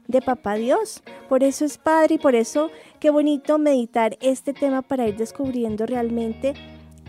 de 0.08 0.22
Papá 0.22 0.56
Dios. 0.56 1.04
Por 1.30 1.44
eso 1.44 1.66
es 1.66 1.78
Padre 1.78 2.16
y 2.16 2.18
por 2.18 2.36
eso 2.36 2.72
qué 3.00 3.10
bonito 3.10 3.58
meditar 3.58 4.18
este 4.22 4.54
tema 4.54 4.82
para 4.82 5.08
ir 5.08 5.18
descubriendo 5.18 5.86
realmente 5.86 6.54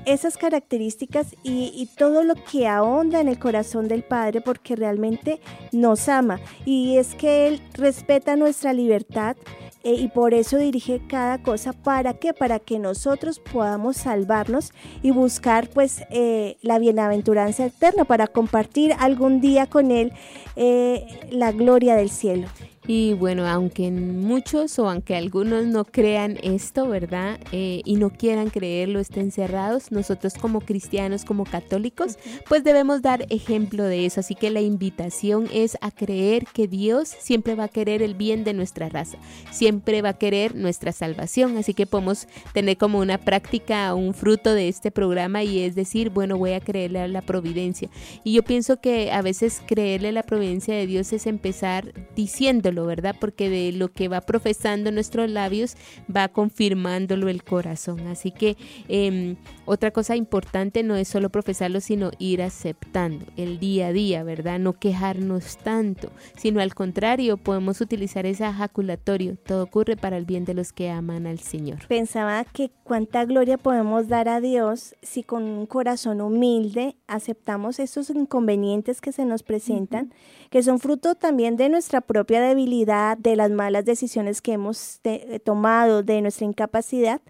esas 0.05 0.39
características 0.39 1.35
y, 1.43 1.73
y 1.75 1.87
todo 1.97 2.25
lo 2.25 2.35
que 2.35 2.67
ahonda 2.67 3.21
en 3.21 3.29
el 3.29 3.39
corazón 3.39 3.89
del 3.89 4.03
Padre 4.03 4.41
porque 4.41 4.75
realmente 4.75 5.41
nos 5.73 6.09
ama 6.09 6.41
y 6.65 6.97
es 6.97 7.15
que 7.15 7.47
Él 7.47 7.61
respeta 7.75 8.37
nuestra 8.37 8.73
libertad 8.73 9.37
eh, 9.85 9.95
y 9.95 10.09
por 10.09 10.35
eso 10.35 10.59
dirige 10.59 11.01
cada 11.09 11.43
cosa. 11.43 11.73
¿Para 11.73 12.15
qué? 12.15 12.35
Para 12.35 12.59
que 12.59 12.79
nosotros 12.79 13.41
podamos 13.41 13.97
salvarnos 13.97 14.73
y 15.03 15.11
buscar 15.11 15.69
pues 15.69 16.03
eh, 16.11 16.57
la 16.63 16.79
bienaventuranza 16.79 17.67
eterna 17.67 18.05
para 18.05 18.27
compartir 18.27 18.95
algún 18.99 19.41
día 19.41 19.67
con 19.67 19.91
Él 19.91 20.13
eh, 20.57 21.07
la 21.31 21.53
gloria 21.53 21.95
del 21.95 22.11
cielo. 22.11 22.49
Y 22.91 23.13
bueno, 23.13 23.47
aunque 23.47 23.91
muchos 23.91 24.79
o 24.79 24.89
aunque 24.89 25.15
algunos 25.15 25.67
no 25.67 25.85
crean 25.85 26.39
esto, 26.43 26.89
¿verdad? 26.89 27.39
Eh, 27.53 27.83
y 27.85 27.97
no 27.97 28.09
quieran 28.09 28.49
creerlo, 28.49 28.99
estén 28.99 29.31
cerrados, 29.31 29.93
nosotros 29.93 30.33
como 30.41 30.63
cristianos, 30.63 31.27
como 31.27 31.45
católicos, 31.45 32.19
pues 32.49 32.65
debemos 32.65 33.03
dar 33.03 33.27
ejemplo 33.29 33.85
de 33.85 34.07
eso. 34.07 34.21
Así 34.21 34.35
que 34.35 34.49
la 34.49 34.63
invitación 34.63 35.51
es 35.53 35.77
a 35.83 35.91
creer 35.91 36.47
que 36.55 36.67
Dios 36.67 37.11
siempre 37.11 37.55
va 37.55 37.65
a 37.65 37.69
querer 37.69 38.01
el 38.01 38.15
bien 38.15 38.43
de 38.43 38.55
nuestra 38.55 38.89
raza, 38.89 39.19
siempre 39.51 40.01
va 40.01 40.09
a 40.09 40.19
querer 40.19 40.55
nuestra 40.55 40.93
salvación. 40.93 41.59
Así 41.59 41.75
que 41.75 41.85
podemos 41.85 42.27
tener 42.55 42.79
como 42.79 43.01
una 43.01 43.19
práctica, 43.19 43.93
un 43.93 44.15
fruto 44.15 44.55
de 44.55 44.69
este 44.69 44.91
programa 44.91 45.45
y 45.45 45.59
es 45.59 45.75
decir, 45.75 46.09
bueno, 46.09 46.39
voy 46.39 46.53
a 46.53 46.61
creerle 46.61 47.01
a 47.01 47.09
la 47.09 47.21
providencia. 47.21 47.91
Y 48.25 48.33
yo 48.33 48.43
pienso 48.43 48.81
que 48.81 49.13
a 49.13 49.21
veces 49.21 49.61
creerle 49.67 50.09
a 50.09 50.13
la 50.13 50.23
providencia 50.23 50.75
de 50.75 50.87
Dios 50.87 51.13
es 51.13 51.27
empezar 51.27 51.93
diciéndolo 52.17 52.78
¿verdad? 52.87 53.17
Porque 53.19 53.49
de 53.51 53.73
lo 53.73 53.89
que 53.89 54.09
va 54.09 54.21
profesando 54.21 54.91
nuestros 54.91 55.31
labios 55.31 55.77
va 56.15 56.29
confirmándolo 56.29 57.29
el 57.29 57.45
corazón. 57.45 58.07
Así 58.09 58.31
que 58.31 58.57
em, 58.89 59.37
otra 59.65 59.91
cosa 59.91 60.17
importante 60.17 60.83
no 60.83 60.97
es 60.97 61.09
solo 61.09 61.31
profesarlo, 61.31 61.81
sino 61.81 62.11
ir 62.19 62.43
aceptando 62.43 63.27
el 63.37 63.59
día 63.59 63.89
a 63.89 63.93
día, 63.93 64.23
¿verdad? 64.23 64.59
No 64.59 64.75
quejarnos 64.75 65.59
tanto, 65.59 66.11
sino 66.37 66.61
al 66.61 66.75
contrario, 66.75 67.37
podemos 67.37 67.81
utilizar 67.81 68.27
ese 68.27 68.45
ejaculatorio. 68.45 69.37
Todo 69.37 69.65
ocurre 69.65 69.97
para 69.97 70.17
el 70.17 70.25
bien 70.25 70.45
de 70.45 70.55
los 70.55 70.73
que 70.73 70.91
aman 70.91 71.27
al 71.27 71.39
Señor. 71.39 71.87
Pensaba 71.89 72.45
que 72.45 72.71
cuánta 72.85 73.25
gloria 73.25 73.59
podemos 73.59 74.09
dar 74.09 74.29
a 74.29 74.41
Dios 74.41 74.95
si 75.03 75.23
con 75.23 75.45
un 75.45 75.67
corazón 75.67 76.21
humilde 76.21 76.97
aceptamos 77.07 77.79
esos 77.79 78.11
inconvenientes 78.11 79.01
que 79.01 79.13
se 79.13 79.25
nos 79.25 79.43
presentan, 79.43 80.13
que 80.51 80.63
son 80.63 80.79
fruto 80.79 81.15
también 81.15 81.57
de 81.57 81.69
nuestra 81.69 82.01
propia 82.01 82.41
debilidad, 82.41 83.17
de 83.19 83.37
las 83.37 83.51
malas 83.51 83.85
decisiones 83.85 84.41
que 84.41 84.53
hemos 84.53 84.99
te- 85.03 85.41
tomado, 85.41 86.03
de 86.03 86.23
nuestra 86.23 86.47
incapacidad, 86.47 87.21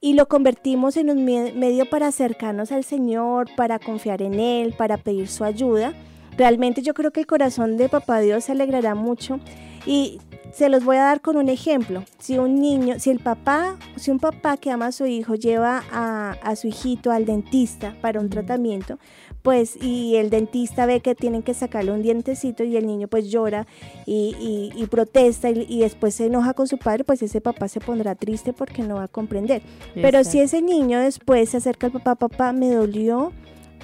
y 0.00 0.14
lo 0.14 0.28
convertimos 0.28 0.96
en 0.96 1.10
un 1.10 1.24
me- 1.24 1.52
medio 1.52 1.88
para 1.88 2.08
acercarnos 2.08 2.70
al 2.72 2.84
Señor, 2.84 3.48
para 3.56 3.78
confiar 3.78 4.22
en 4.22 4.34
Él, 4.38 4.74
para 4.76 4.96
pedir 4.96 5.28
su 5.28 5.44
ayuda. 5.44 5.94
Realmente 6.36 6.82
yo 6.82 6.94
creo 6.94 7.10
que 7.10 7.20
el 7.20 7.26
corazón 7.26 7.76
de 7.76 7.88
Papá 7.88 8.20
Dios 8.20 8.44
se 8.44 8.52
alegrará 8.52 8.94
mucho 8.94 9.40
y 9.86 10.20
se 10.52 10.68
los 10.68 10.84
voy 10.84 10.96
a 10.96 11.02
dar 11.04 11.20
con 11.20 11.36
un 11.36 11.48
ejemplo. 11.48 12.04
Si 12.18 12.38
un 12.38 12.60
niño, 12.60 12.98
si 12.98 13.10
el 13.10 13.18
papá, 13.18 13.76
si 13.96 14.10
un 14.10 14.18
papá 14.18 14.56
que 14.56 14.70
ama 14.70 14.86
a 14.86 14.92
su 14.92 15.04
hijo 15.06 15.34
lleva 15.34 15.82
a, 15.92 16.30
a 16.42 16.56
su 16.56 16.68
hijito 16.68 17.10
al 17.10 17.26
dentista 17.26 17.94
para 18.00 18.18
un 18.20 18.30
tratamiento, 18.30 18.98
pues 19.42 19.76
y 19.80 20.16
el 20.16 20.30
dentista 20.30 20.84
ve 20.86 21.00
que 21.00 21.14
tienen 21.14 21.42
que 21.42 21.54
sacarle 21.54 21.92
un 21.92 22.02
dientecito 22.02 22.64
y 22.64 22.76
el 22.76 22.86
niño 22.86 23.08
pues 23.08 23.30
llora 23.30 23.66
y, 24.04 24.34
y- 24.40 24.72
y 24.82 24.86
protesta 24.86 25.48
y, 25.50 25.64
y 25.68 25.80
después 25.80 26.14
se 26.14 26.26
enoja 26.26 26.54
con 26.54 26.66
su 26.66 26.76
padre, 26.78 27.04
pues 27.04 27.22
ese 27.22 27.40
papá 27.40 27.68
se 27.68 27.80
pondrá 27.80 28.14
triste 28.14 28.52
porque 28.52 28.82
no 28.82 28.96
va 28.96 29.04
a 29.04 29.08
comprender. 29.08 29.62
Pero 29.94 30.24
si 30.24 30.40
ese 30.40 30.60
niño 30.62 30.98
después 31.00 31.50
se 31.50 31.56
acerca 31.58 31.86
al 31.86 31.92
papá, 31.92 32.14
papá, 32.16 32.52
me 32.52 32.70
dolió, 32.70 33.32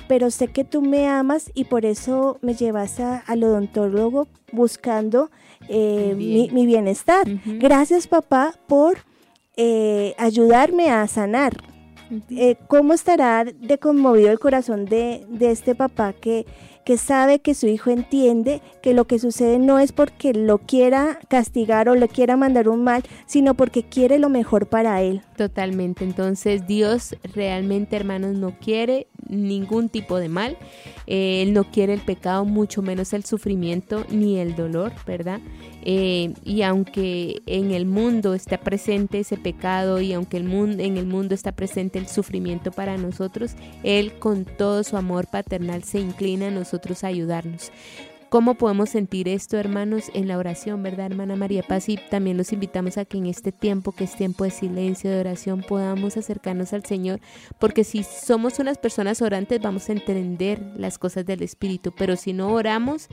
pero 0.09 0.31
sé 0.31 0.49
que 0.49 0.65
tú 0.65 0.83
me 0.83 1.09
amas 1.09 1.51
y 1.55 1.65
por 1.65 1.87
eso 1.87 2.39
me 2.43 2.55
llevas 2.55 3.01
a- 3.01 3.19
al 3.21 3.43
odontólogo 3.45 4.27
buscando 4.53 5.31
eh, 5.69 6.15
mi, 6.17 6.27
bien. 6.27 6.55
mi 6.55 6.67
bienestar. 6.67 7.27
Gracias 7.47 8.07
papá 8.07 8.55
por 8.67 8.99
eh, 9.57 10.15
ayudarme 10.19 10.91
a 10.91 11.07
sanar. 11.07 11.55
Eh, 12.31 12.57
¿Cómo 12.69 12.93
estará 12.93 13.45
de 13.45 13.79
conmovido 13.79 14.31
el 14.31 14.39
corazón 14.39 14.85
de, 14.85 15.25
de 15.29 15.51
este 15.51 15.75
papá 15.75 16.13
que, 16.13 16.47
que 16.85 16.99
sabe 16.99 17.39
que 17.39 17.55
su 17.55 17.67
hijo 17.67 17.91
entiende 17.91 18.61
que 18.83 18.95
lo 18.95 19.07
que 19.07 19.19
sucede 19.19 19.59
no 19.59 19.79
es 19.79 19.93
porque 19.93 20.35
lo 20.35 20.59
quiera 20.59 21.19
castigar 21.29 21.89
o 21.89 21.95
le 21.95 22.09
quiera 22.09 22.37
mandar 22.37 22.69
un 22.69 22.85
mal, 22.85 23.03
sino 23.27 23.55
porque 23.55 23.83
quiere 23.83 24.19
lo 24.19 24.29
mejor 24.29 24.67
para 24.67 25.01
él? 25.03 25.23
Totalmente. 25.37 26.05
Entonces 26.05 26.67
Dios 26.67 27.17
realmente, 27.35 27.97
hermanos, 27.97 28.35
no 28.37 28.59
quiere 28.59 29.09
ningún 29.35 29.89
tipo 29.89 30.18
de 30.18 30.28
mal. 30.28 30.57
Él 31.07 31.53
no 31.53 31.64
quiere 31.64 31.95
el 31.95 32.01
pecado, 32.01 32.45
mucho 32.45 32.82
menos 32.82 33.12
el 33.12 33.24
sufrimiento 33.24 34.05
ni 34.11 34.39
el 34.39 34.57
dolor, 34.57 34.93
¿verdad? 35.07 35.41
Eh, 35.82 36.32
y 36.45 36.62
aunque 36.62 37.43
en 37.47 37.70
el 37.70 37.85
mundo 37.85 38.35
está 38.35 38.59
presente 38.59 39.20
ese 39.20 39.37
pecado 39.37 40.01
y 40.01 40.12
aunque 40.14 40.39
el 40.39 40.45
mundo, 40.45 40.82
en 40.82 40.97
el 40.97 41.07
mundo 41.07 41.35
está 41.35 41.53
presente 41.53 41.99
el 41.99 42.09
sufrimiento 42.09 42.70
para 42.70 42.97
nosotros, 42.97 43.53
Él 43.82 44.18
con 44.18 44.45
todo 44.45 44.82
su 44.82 44.97
amor 44.97 45.26
paternal 45.26 45.85
se 45.85 46.01
inclina 46.01 46.49
a 46.49 46.51
nosotros 46.51 47.05
a 47.05 47.09
ayudarnos. 47.09 47.70
¿Cómo 48.35 48.57
podemos 48.57 48.91
sentir 48.91 49.28
esto, 49.28 49.59
hermanos, 49.59 50.11
en 50.12 50.26
la 50.26 50.37
oración, 50.37 50.82
verdad, 50.82 51.07
hermana 51.07 51.37
María 51.37 51.62
Paz? 51.62 51.89
Y 51.89 51.97
también 51.97 52.37
los 52.37 52.53
invitamos 52.53 52.99
a 52.99 53.05
que 53.05 53.16
en 53.16 53.26
este 53.26 53.53
tiempo, 53.53 53.93
que 53.93 54.03
es 54.03 54.16
tiempo 54.16 54.43
de 54.43 54.51
silencio, 54.51 55.09
de 55.09 55.20
oración, 55.20 55.62
podamos 55.62 56.16
acercarnos 56.16 56.72
al 56.72 56.85
Señor, 56.85 57.20
porque 57.61 57.85
si 57.85 58.03
somos 58.03 58.59
unas 58.59 58.76
personas 58.76 59.22
orantes, 59.22 59.62
vamos 59.62 59.89
a 59.89 59.93
entender 59.93 60.61
las 60.76 60.99
cosas 60.99 61.24
del 61.24 61.45
Espíritu, 61.45 61.95
pero 61.97 62.16
si 62.16 62.32
no 62.32 62.53
oramos, 62.53 63.07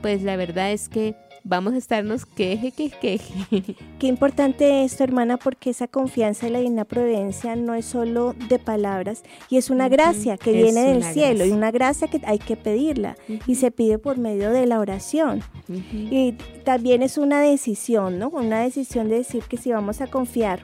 pues 0.00 0.22
la 0.22 0.36
verdad 0.36 0.70
es 0.70 0.88
que 0.88 1.16
vamos 1.48 1.72
a 1.72 1.78
estarnos 1.78 2.26
queje, 2.26 2.72
que 2.72 2.90
queje. 2.90 3.74
Qué 3.98 4.06
importante 4.06 4.84
esto, 4.84 5.02
hermana, 5.02 5.38
porque 5.38 5.70
esa 5.70 5.88
confianza 5.88 6.46
en 6.46 6.52
la 6.52 6.58
divina 6.58 6.84
providencia 6.84 7.56
no 7.56 7.74
es 7.74 7.86
solo 7.86 8.34
de 8.48 8.58
palabras 8.58 9.22
y 9.48 9.56
es 9.56 9.70
una 9.70 9.88
gracia 9.88 10.36
que 10.36 10.50
es 10.50 10.62
viene 10.62 10.92
del 10.92 11.02
cielo 11.02 11.44
y 11.44 11.50
una 11.50 11.70
gracia 11.70 12.08
que 12.08 12.20
hay 12.24 12.38
que 12.38 12.56
pedirla 12.56 13.16
y 13.46 13.54
se 13.54 13.70
pide 13.70 13.98
por 13.98 14.18
medio 14.18 14.50
de 14.50 14.66
la 14.66 14.78
oración. 14.78 15.42
Y 15.92 16.32
también 16.64 17.02
es 17.02 17.18
una 17.18 17.40
decisión, 17.40 18.18
¿no? 18.18 18.28
Una 18.28 18.60
decisión 18.60 19.08
de 19.08 19.16
decir 19.16 19.44
que 19.48 19.56
si 19.56 19.72
vamos 19.72 20.00
a 20.00 20.06
confiar 20.06 20.60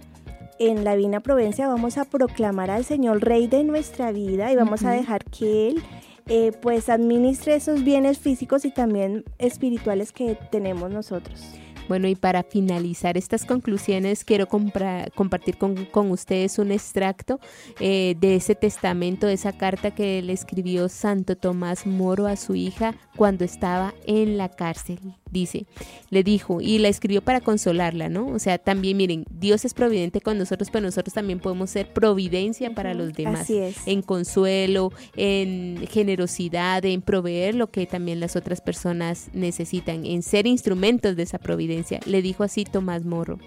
en 0.59 0.85
la 0.85 0.95
divina 0.95 1.21
providencia, 1.21 1.67
vamos 1.67 1.99
a 1.99 2.05
proclamar 2.05 2.71
al 2.71 2.85
Señor 2.85 3.25
Rey 3.25 3.47
de 3.47 3.65
nuestra 3.65 4.13
vida 4.13 4.53
y 4.53 4.57
vamos 4.57 4.85
a 4.85 4.91
dejar 4.91 5.25
que 5.25 5.69
Él 5.69 5.83
eh, 6.27 6.53
pues 6.61 6.89
administre 6.89 7.55
esos 7.55 7.85
bienes 7.85 8.19
físicos 8.19 8.65
y 8.65 8.71
también 8.71 9.25
espirituales 9.39 10.13
que 10.13 10.39
tenemos 10.51 10.91
nosotros. 10.91 11.55
Bueno, 11.89 12.09
y 12.09 12.15
para 12.15 12.43
finalizar 12.43 13.17
estas 13.17 13.45
conclusiones, 13.45 14.25
quiero 14.25 14.47
compra- 14.49 15.11
compartir 15.15 15.59
con, 15.59 15.85
con 15.87 16.11
ustedes 16.11 16.59
un 16.59 16.73
extracto 16.73 17.41
eh, 17.81 18.17
de 18.19 18.37
ese 18.37 18.55
testamento, 18.55 19.27
de 19.27 19.35
esa 19.35 19.53
carta 19.53 19.95
que 19.95 20.23
le 20.23 20.33
escribió 20.33 20.89
Santo 20.89 21.37
Tomás 21.37 21.87
Moro 21.87 22.27
a 22.27 22.37
su 22.37 22.55
hija 22.55 22.95
cuando 23.17 23.45
estaba 23.45 23.95
en 24.07 24.37
la 24.37 24.49
cárcel. 24.49 24.99
Dice, 25.31 25.67
le 26.11 26.23
dijo, 26.23 26.61
y 26.61 26.79
la 26.79 26.89
escribió 26.89 27.21
para 27.21 27.41
consolarla, 27.41 28.09
¿no? 28.09 28.29
O 28.29 28.39
sea, 28.39 28.57
también 28.59 28.97
miren, 28.97 29.25
Dios 29.31 29.65
es 29.65 29.75
providente 29.75 30.21
con 30.21 30.39
nosotros, 30.39 30.71
pero 30.71 30.85
nosotros 30.87 31.13
también 31.13 31.41
podemos 31.41 31.71
ser 31.71 31.93
providencia 31.93 32.73
para 32.73 32.95
los 32.95 33.13
demás 33.15 33.41
Así 33.41 33.59
es. 33.59 33.77
en 33.87 34.01
consuelo, 34.03 34.93
en 35.17 35.85
generosidad, 35.91 36.85
en 36.85 37.03
proveer 37.03 37.57
lo 37.57 37.69
que 37.69 37.85
también 37.87 38.21
las 38.21 38.37
otras 38.37 38.61
personas 38.61 39.29
necesitan, 39.33 40.07
en 40.07 40.23
ser 40.23 40.47
instrumentos 40.47 41.17
de 41.17 41.25
esa 41.25 41.39
providencia. 41.39 41.74
Le 42.07 42.23
dijo 42.23 42.45
así 42.45 42.65
Tomás 42.65 43.05
Morro, 43.05 43.39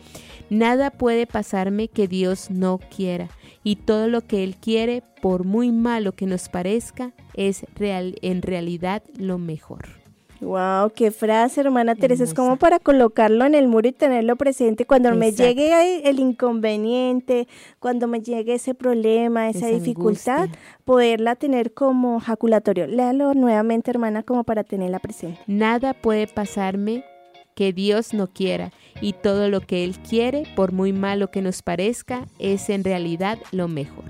nada 0.50 0.92
puede 0.92 1.28
pasarme 1.28 1.88
que 1.88 2.08
Dios 2.08 2.50
no 2.52 2.80
quiera 2.96 3.30
y 3.64 3.76
todo 3.78 4.08
lo 4.08 4.22
que 4.22 4.44
Él 4.44 4.56
quiere, 4.56 5.04
por 5.22 5.44
muy 5.44 5.72
malo 5.72 6.14
que 6.14 6.26
nos 6.26 6.50
parezca, 6.50 7.12
es 7.34 7.66
real, 7.76 8.16
en 8.22 8.42
realidad 8.42 9.04
lo 9.18 9.38
mejor. 9.38 9.86
Wow, 10.40 10.92
qué 10.96 11.10
frase, 11.10 11.62
hermana 11.62 11.96
Teresa. 11.96 12.24
Es 12.24 12.36
como 12.36 12.58
para 12.58 12.78
colocarlo 12.80 13.46
en 13.46 13.56
el 13.56 13.68
muro 13.68 13.88
y 13.88 13.92
tenerlo 13.92 14.36
presente 14.36 14.86
cuando 14.86 15.16
me 15.16 15.32
llegue 15.32 16.08
el 16.08 16.20
inconveniente, 16.20 17.48
cuando 17.80 18.08
me 18.08 18.22
llegue 18.22 18.54
ese 18.54 18.76
problema, 18.76 19.50
esa, 19.50 19.68
Esa 19.68 19.80
dificultad, 19.80 20.44
angustia. 20.44 20.60
poderla 20.86 21.36
tener 21.36 21.74
como 21.74 22.20
jaculatorio. 22.20 22.86
Léalo 22.86 23.34
nuevamente, 23.34 23.90
hermana, 23.90 24.22
como 24.22 24.44
para 24.44 24.64
tenerla 24.64 25.00
presente. 25.00 25.40
Nada 25.48 25.94
puede 25.96 26.28
pasarme 26.28 27.04
que 27.58 27.74
Dios 27.74 28.14
no 28.14 28.28
quiera 28.28 28.72
y 29.01 29.14
todo 29.14 29.49
lo 29.49 29.62
que 29.62 29.84
Él 29.84 29.97
quiere, 29.97 30.43
por 30.55 30.74
muy 30.74 30.93
malo 30.93 31.32
que 31.32 31.41
nos 31.41 31.64
parezca, 31.64 32.28
es 32.38 32.70
en 32.70 32.84
realidad 32.84 33.39
lo 33.51 33.68
mejor. 33.68 34.05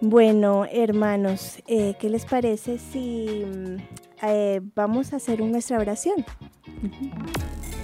Bueno, 0.00 0.64
hermanos, 0.64 1.58
eh, 1.66 1.96
¿qué 2.00 2.08
les 2.08 2.24
parece 2.24 2.78
si 2.78 3.44
mm, 3.44 3.76
eh, 4.22 4.62
vamos 4.74 5.12
a 5.12 5.16
hacer 5.16 5.42
nuestra 5.42 5.78
oración? 5.78 6.24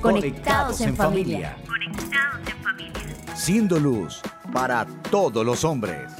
Conectados 0.00 0.80
en 0.80 0.96
familia. 0.96 1.59
Siendo 3.34 3.78
luz 3.78 4.22
para 4.54 4.86
todos 5.11 5.44
los 5.44 5.64
hombres. 5.64 6.11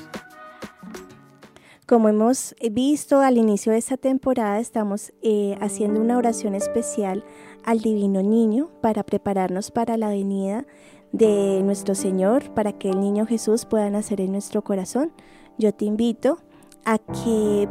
Como 1.87 2.11
hemos 2.11 2.55
visto 2.73 3.21
al 3.21 3.39
inicio 3.39 3.73
de 3.73 3.79
esta 3.79 3.97
temporada, 3.97 4.59
estamos 4.59 5.13
eh, 5.23 5.57
haciendo 5.61 6.01
una 6.01 6.19
oración 6.19 6.55
especial 6.55 7.25
al 7.67 7.81
Divino 7.81 8.23
Niño 8.23 8.71
para 8.81 9.03
prepararnos 9.03 9.71
para 9.71 9.99
la 9.99 10.09
venida 10.09 10.65
de 11.13 11.61
nuestro 11.63 11.95
Señor, 11.95 12.51
para 12.55 12.73
que 12.73 12.89
el 12.89 13.01
Niño 13.01 13.27
Jesús 13.27 13.67
pueda 13.67 13.91
nacer 13.91 14.21
en 14.21 14.33
nuestro 14.33 14.63
corazón. 14.63 15.13
Yo 15.59 15.75
te 15.75 15.85
invito 15.85 16.39
a 16.85 16.99
que 16.99 17.69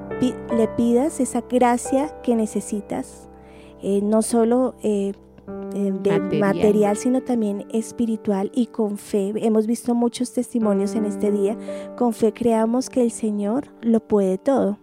le 0.55 0.67
pidas 0.69 1.19
esa 1.19 1.41
gracia 1.41 2.21
que 2.21 2.35
necesitas, 2.35 3.29
eh, 3.81 4.01
no 4.01 4.21
solo 4.21 4.75
eh, 4.83 5.13
eh, 5.75 5.93
de 6.01 6.19
Material. 6.19 6.39
material, 6.39 6.97
sino 6.97 7.21
también 7.21 7.65
espiritual 7.71 8.51
y 8.53 8.67
con 8.67 8.97
fe. 8.97 9.33
Hemos 9.35 9.67
visto 9.67 9.95
muchos 9.95 10.33
testimonios 10.33 10.95
en 10.95 11.05
este 11.05 11.31
día 11.31 11.57
con 11.95 12.13
fe 12.13 12.33
creamos 12.33 12.89
que 12.89 13.01
el 13.01 13.11
Señor 13.11 13.67
lo 13.81 14.01
puede 14.01 14.37
todo. 14.37 14.79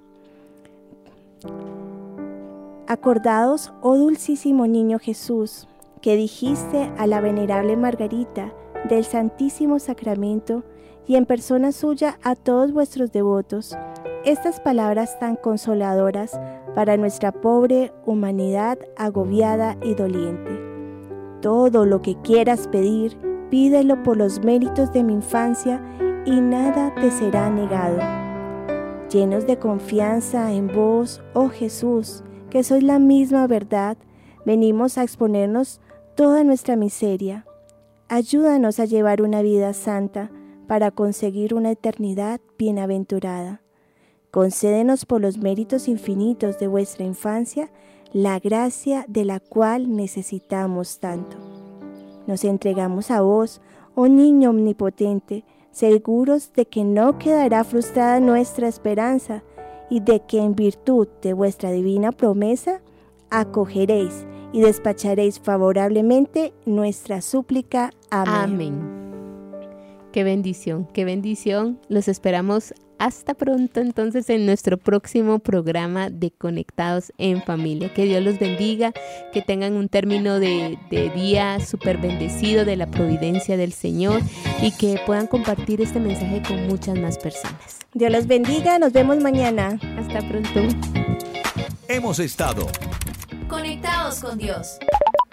Acordados, 2.89 3.73
oh 3.81 3.97
dulcísimo 3.97 4.67
niño 4.67 4.99
Jesús, 4.99 5.69
que 6.01 6.17
dijiste 6.17 6.93
a 6.99 7.07
la 7.07 7.21
venerable 7.21 7.77
Margarita 7.77 8.53
del 8.89 9.05
Santísimo 9.05 9.79
Sacramento 9.79 10.65
y 11.07 11.15
en 11.15 11.25
persona 11.25 11.71
suya 11.71 12.19
a 12.25 12.35
todos 12.35 12.73
vuestros 12.73 13.13
devotos, 13.13 13.77
estas 14.25 14.61
palabras 14.61 15.19
tan 15.21 15.37
consoladoras 15.37 16.39
para 16.75 16.97
nuestra 16.97 17.33
pobre 17.33 17.93
humanidad 18.05 18.79
agobiada 18.97 19.77
y 19.83 19.95
doliente. 19.95 20.61
Todo 21.41 21.87
lo 21.87 22.03
que 22.03 22.17
quieras 22.23 22.67
pedir, 22.69 23.17
pídelo 23.49 24.03
por 24.03 24.17
los 24.17 24.43
méritos 24.45 24.93
de 24.93 25.05
mi 25.05 25.13
infancia 25.13 25.81
y 26.25 26.41
nada 26.41 26.93
te 26.97 27.11
será 27.11 27.49
negado. 27.49 27.99
Llenos 29.09 29.47
de 29.47 29.59
confianza 29.59 30.53
en 30.53 30.69
vos, 30.69 31.23
oh 31.35 31.49
Jesús, 31.49 32.25
que 32.53 32.63
sois 32.63 32.83
la 32.83 32.99
misma 32.99 33.47
verdad, 33.47 33.97
venimos 34.45 34.99
a 34.99 35.03
exponernos 35.03 35.81
toda 36.15 36.45
nuestra 36.45 36.77
miseria. 36.77 37.47
Ayúdanos 38.09 38.79
a 38.79 38.85
llevar 38.85 39.23
una 39.23 39.41
vida 39.41 39.73
santa 39.73 40.31
para 40.67 40.91
conseguir 40.91 41.55
una 41.55 41.71
eternidad 41.71 42.43
bienaventurada. 42.59 43.63
Concédenos 44.31 45.07
por 45.07 45.23
los 45.23 45.39
méritos 45.39 45.89
infinitos 45.89 46.59
de 46.59 46.67
vuestra 46.67 47.07
infancia 47.07 47.71
la 48.13 48.39
gracia 48.39 49.07
de 49.09 49.25
la 49.25 49.41
cual 49.41 49.97
necesitamos 49.97 51.01
tanto. 51.01 51.39
Nos 52.27 52.45
entregamos 52.45 53.11
a 53.11 53.23
vos, 53.23 53.63
oh 53.95 54.09
niño 54.09 54.51
omnipotente, 54.51 55.47
seguros 55.71 56.53
de 56.53 56.67
que 56.67 56.85
no 56.85 57.17
quedará 57.17 57.65
frustrada 57.65 58.21
nuestra 58.21 58.69
esperanza 58.69 59.43
y 59.93 60.01
de 60.01 60.21
que 60.21 60.39
en 60.39 60.55
virtud 60.55 61.07
de 61.21 61.35
vuestra 61.35 61.71
divina 61.71 62.13
promesa 62.13 62.81
acogeréis 63.29 64.25
y 64.51 64.63
despacharéis 64.63 65.39
favorablemente 65.39 66.55
nuestra 66.65 67.21
súplica. 67.21 67.91
Amén. 68.09 68.35
Amén. 68.35 69.03
Qué 70.11 70.25
bendición, 70.25 70.89
qué 70.95 71.05
bendición. 71.05 71.79
Los 71.91 72.09
esperamos 72.09 72.73
hasta 72.99 73.35
pronto 73.35 73.81
entonces 73.81 74.31
en 74.31 74.47
nuestro 74.47 74.79
próximo 74.79 75.41
programa 75.41 76.09
de 76.09 76.31
Conectados 76.31 77.13
en 77.19 77.43
Familia. 77.43 77.93
Que 77.93 78.07
Dios 78.07 78.23
los 78.23 78.39
bendiga, 78.39 78.95
que 79.35 79.43
tengan 79.43 79.75
un 79.75 79.91
término 79.91 80.41
de, 80.41 80.79
de 80.91 81.11
día 81.11 81.61
súper 81.61 81.99
bendecido 81.99 82.65
de 82.65 82.77
la 82.77 82.87
providencia 82.87 83.59
del 83.59 83.75
Señor 83.75 84.23
y 84.63 84.71
que 84.71 84.99
puedan 85.05 85.27
compartir 85.27 85.83
este 85.83 86.01
mensaje 86.01 86.41
con 86.49 86.67
muchas 86.67 86.99
más 86.99 87.19
personas. 87.19 87.82
Dios 87.95 88.11
los 88.11 88.27
bendiga, 88.27 88.79
nos 88.79 88.93
vemos 88.93 89.19
mañana. 89.19 89.79
Hasta 89.99 90.27
pronto. 90.27 90.61
Hemos 91.89 92.19
estado. 92.21 92.67
Conectados 93.49 94.21
con 94.21 94.39
Dios. 94.39 94.79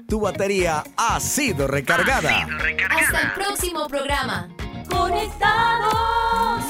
Tu 0.09 0.19
batería 0.19 0.83
ha 0.97 1.19
sido 1.21 1.67
recargada. 1.67 2.47
Hasta 2.89 3.21
el 3.21 3.31
próximo 3.33 3.87
programa. 3.87 4.49
Conectados. 4.89 6.65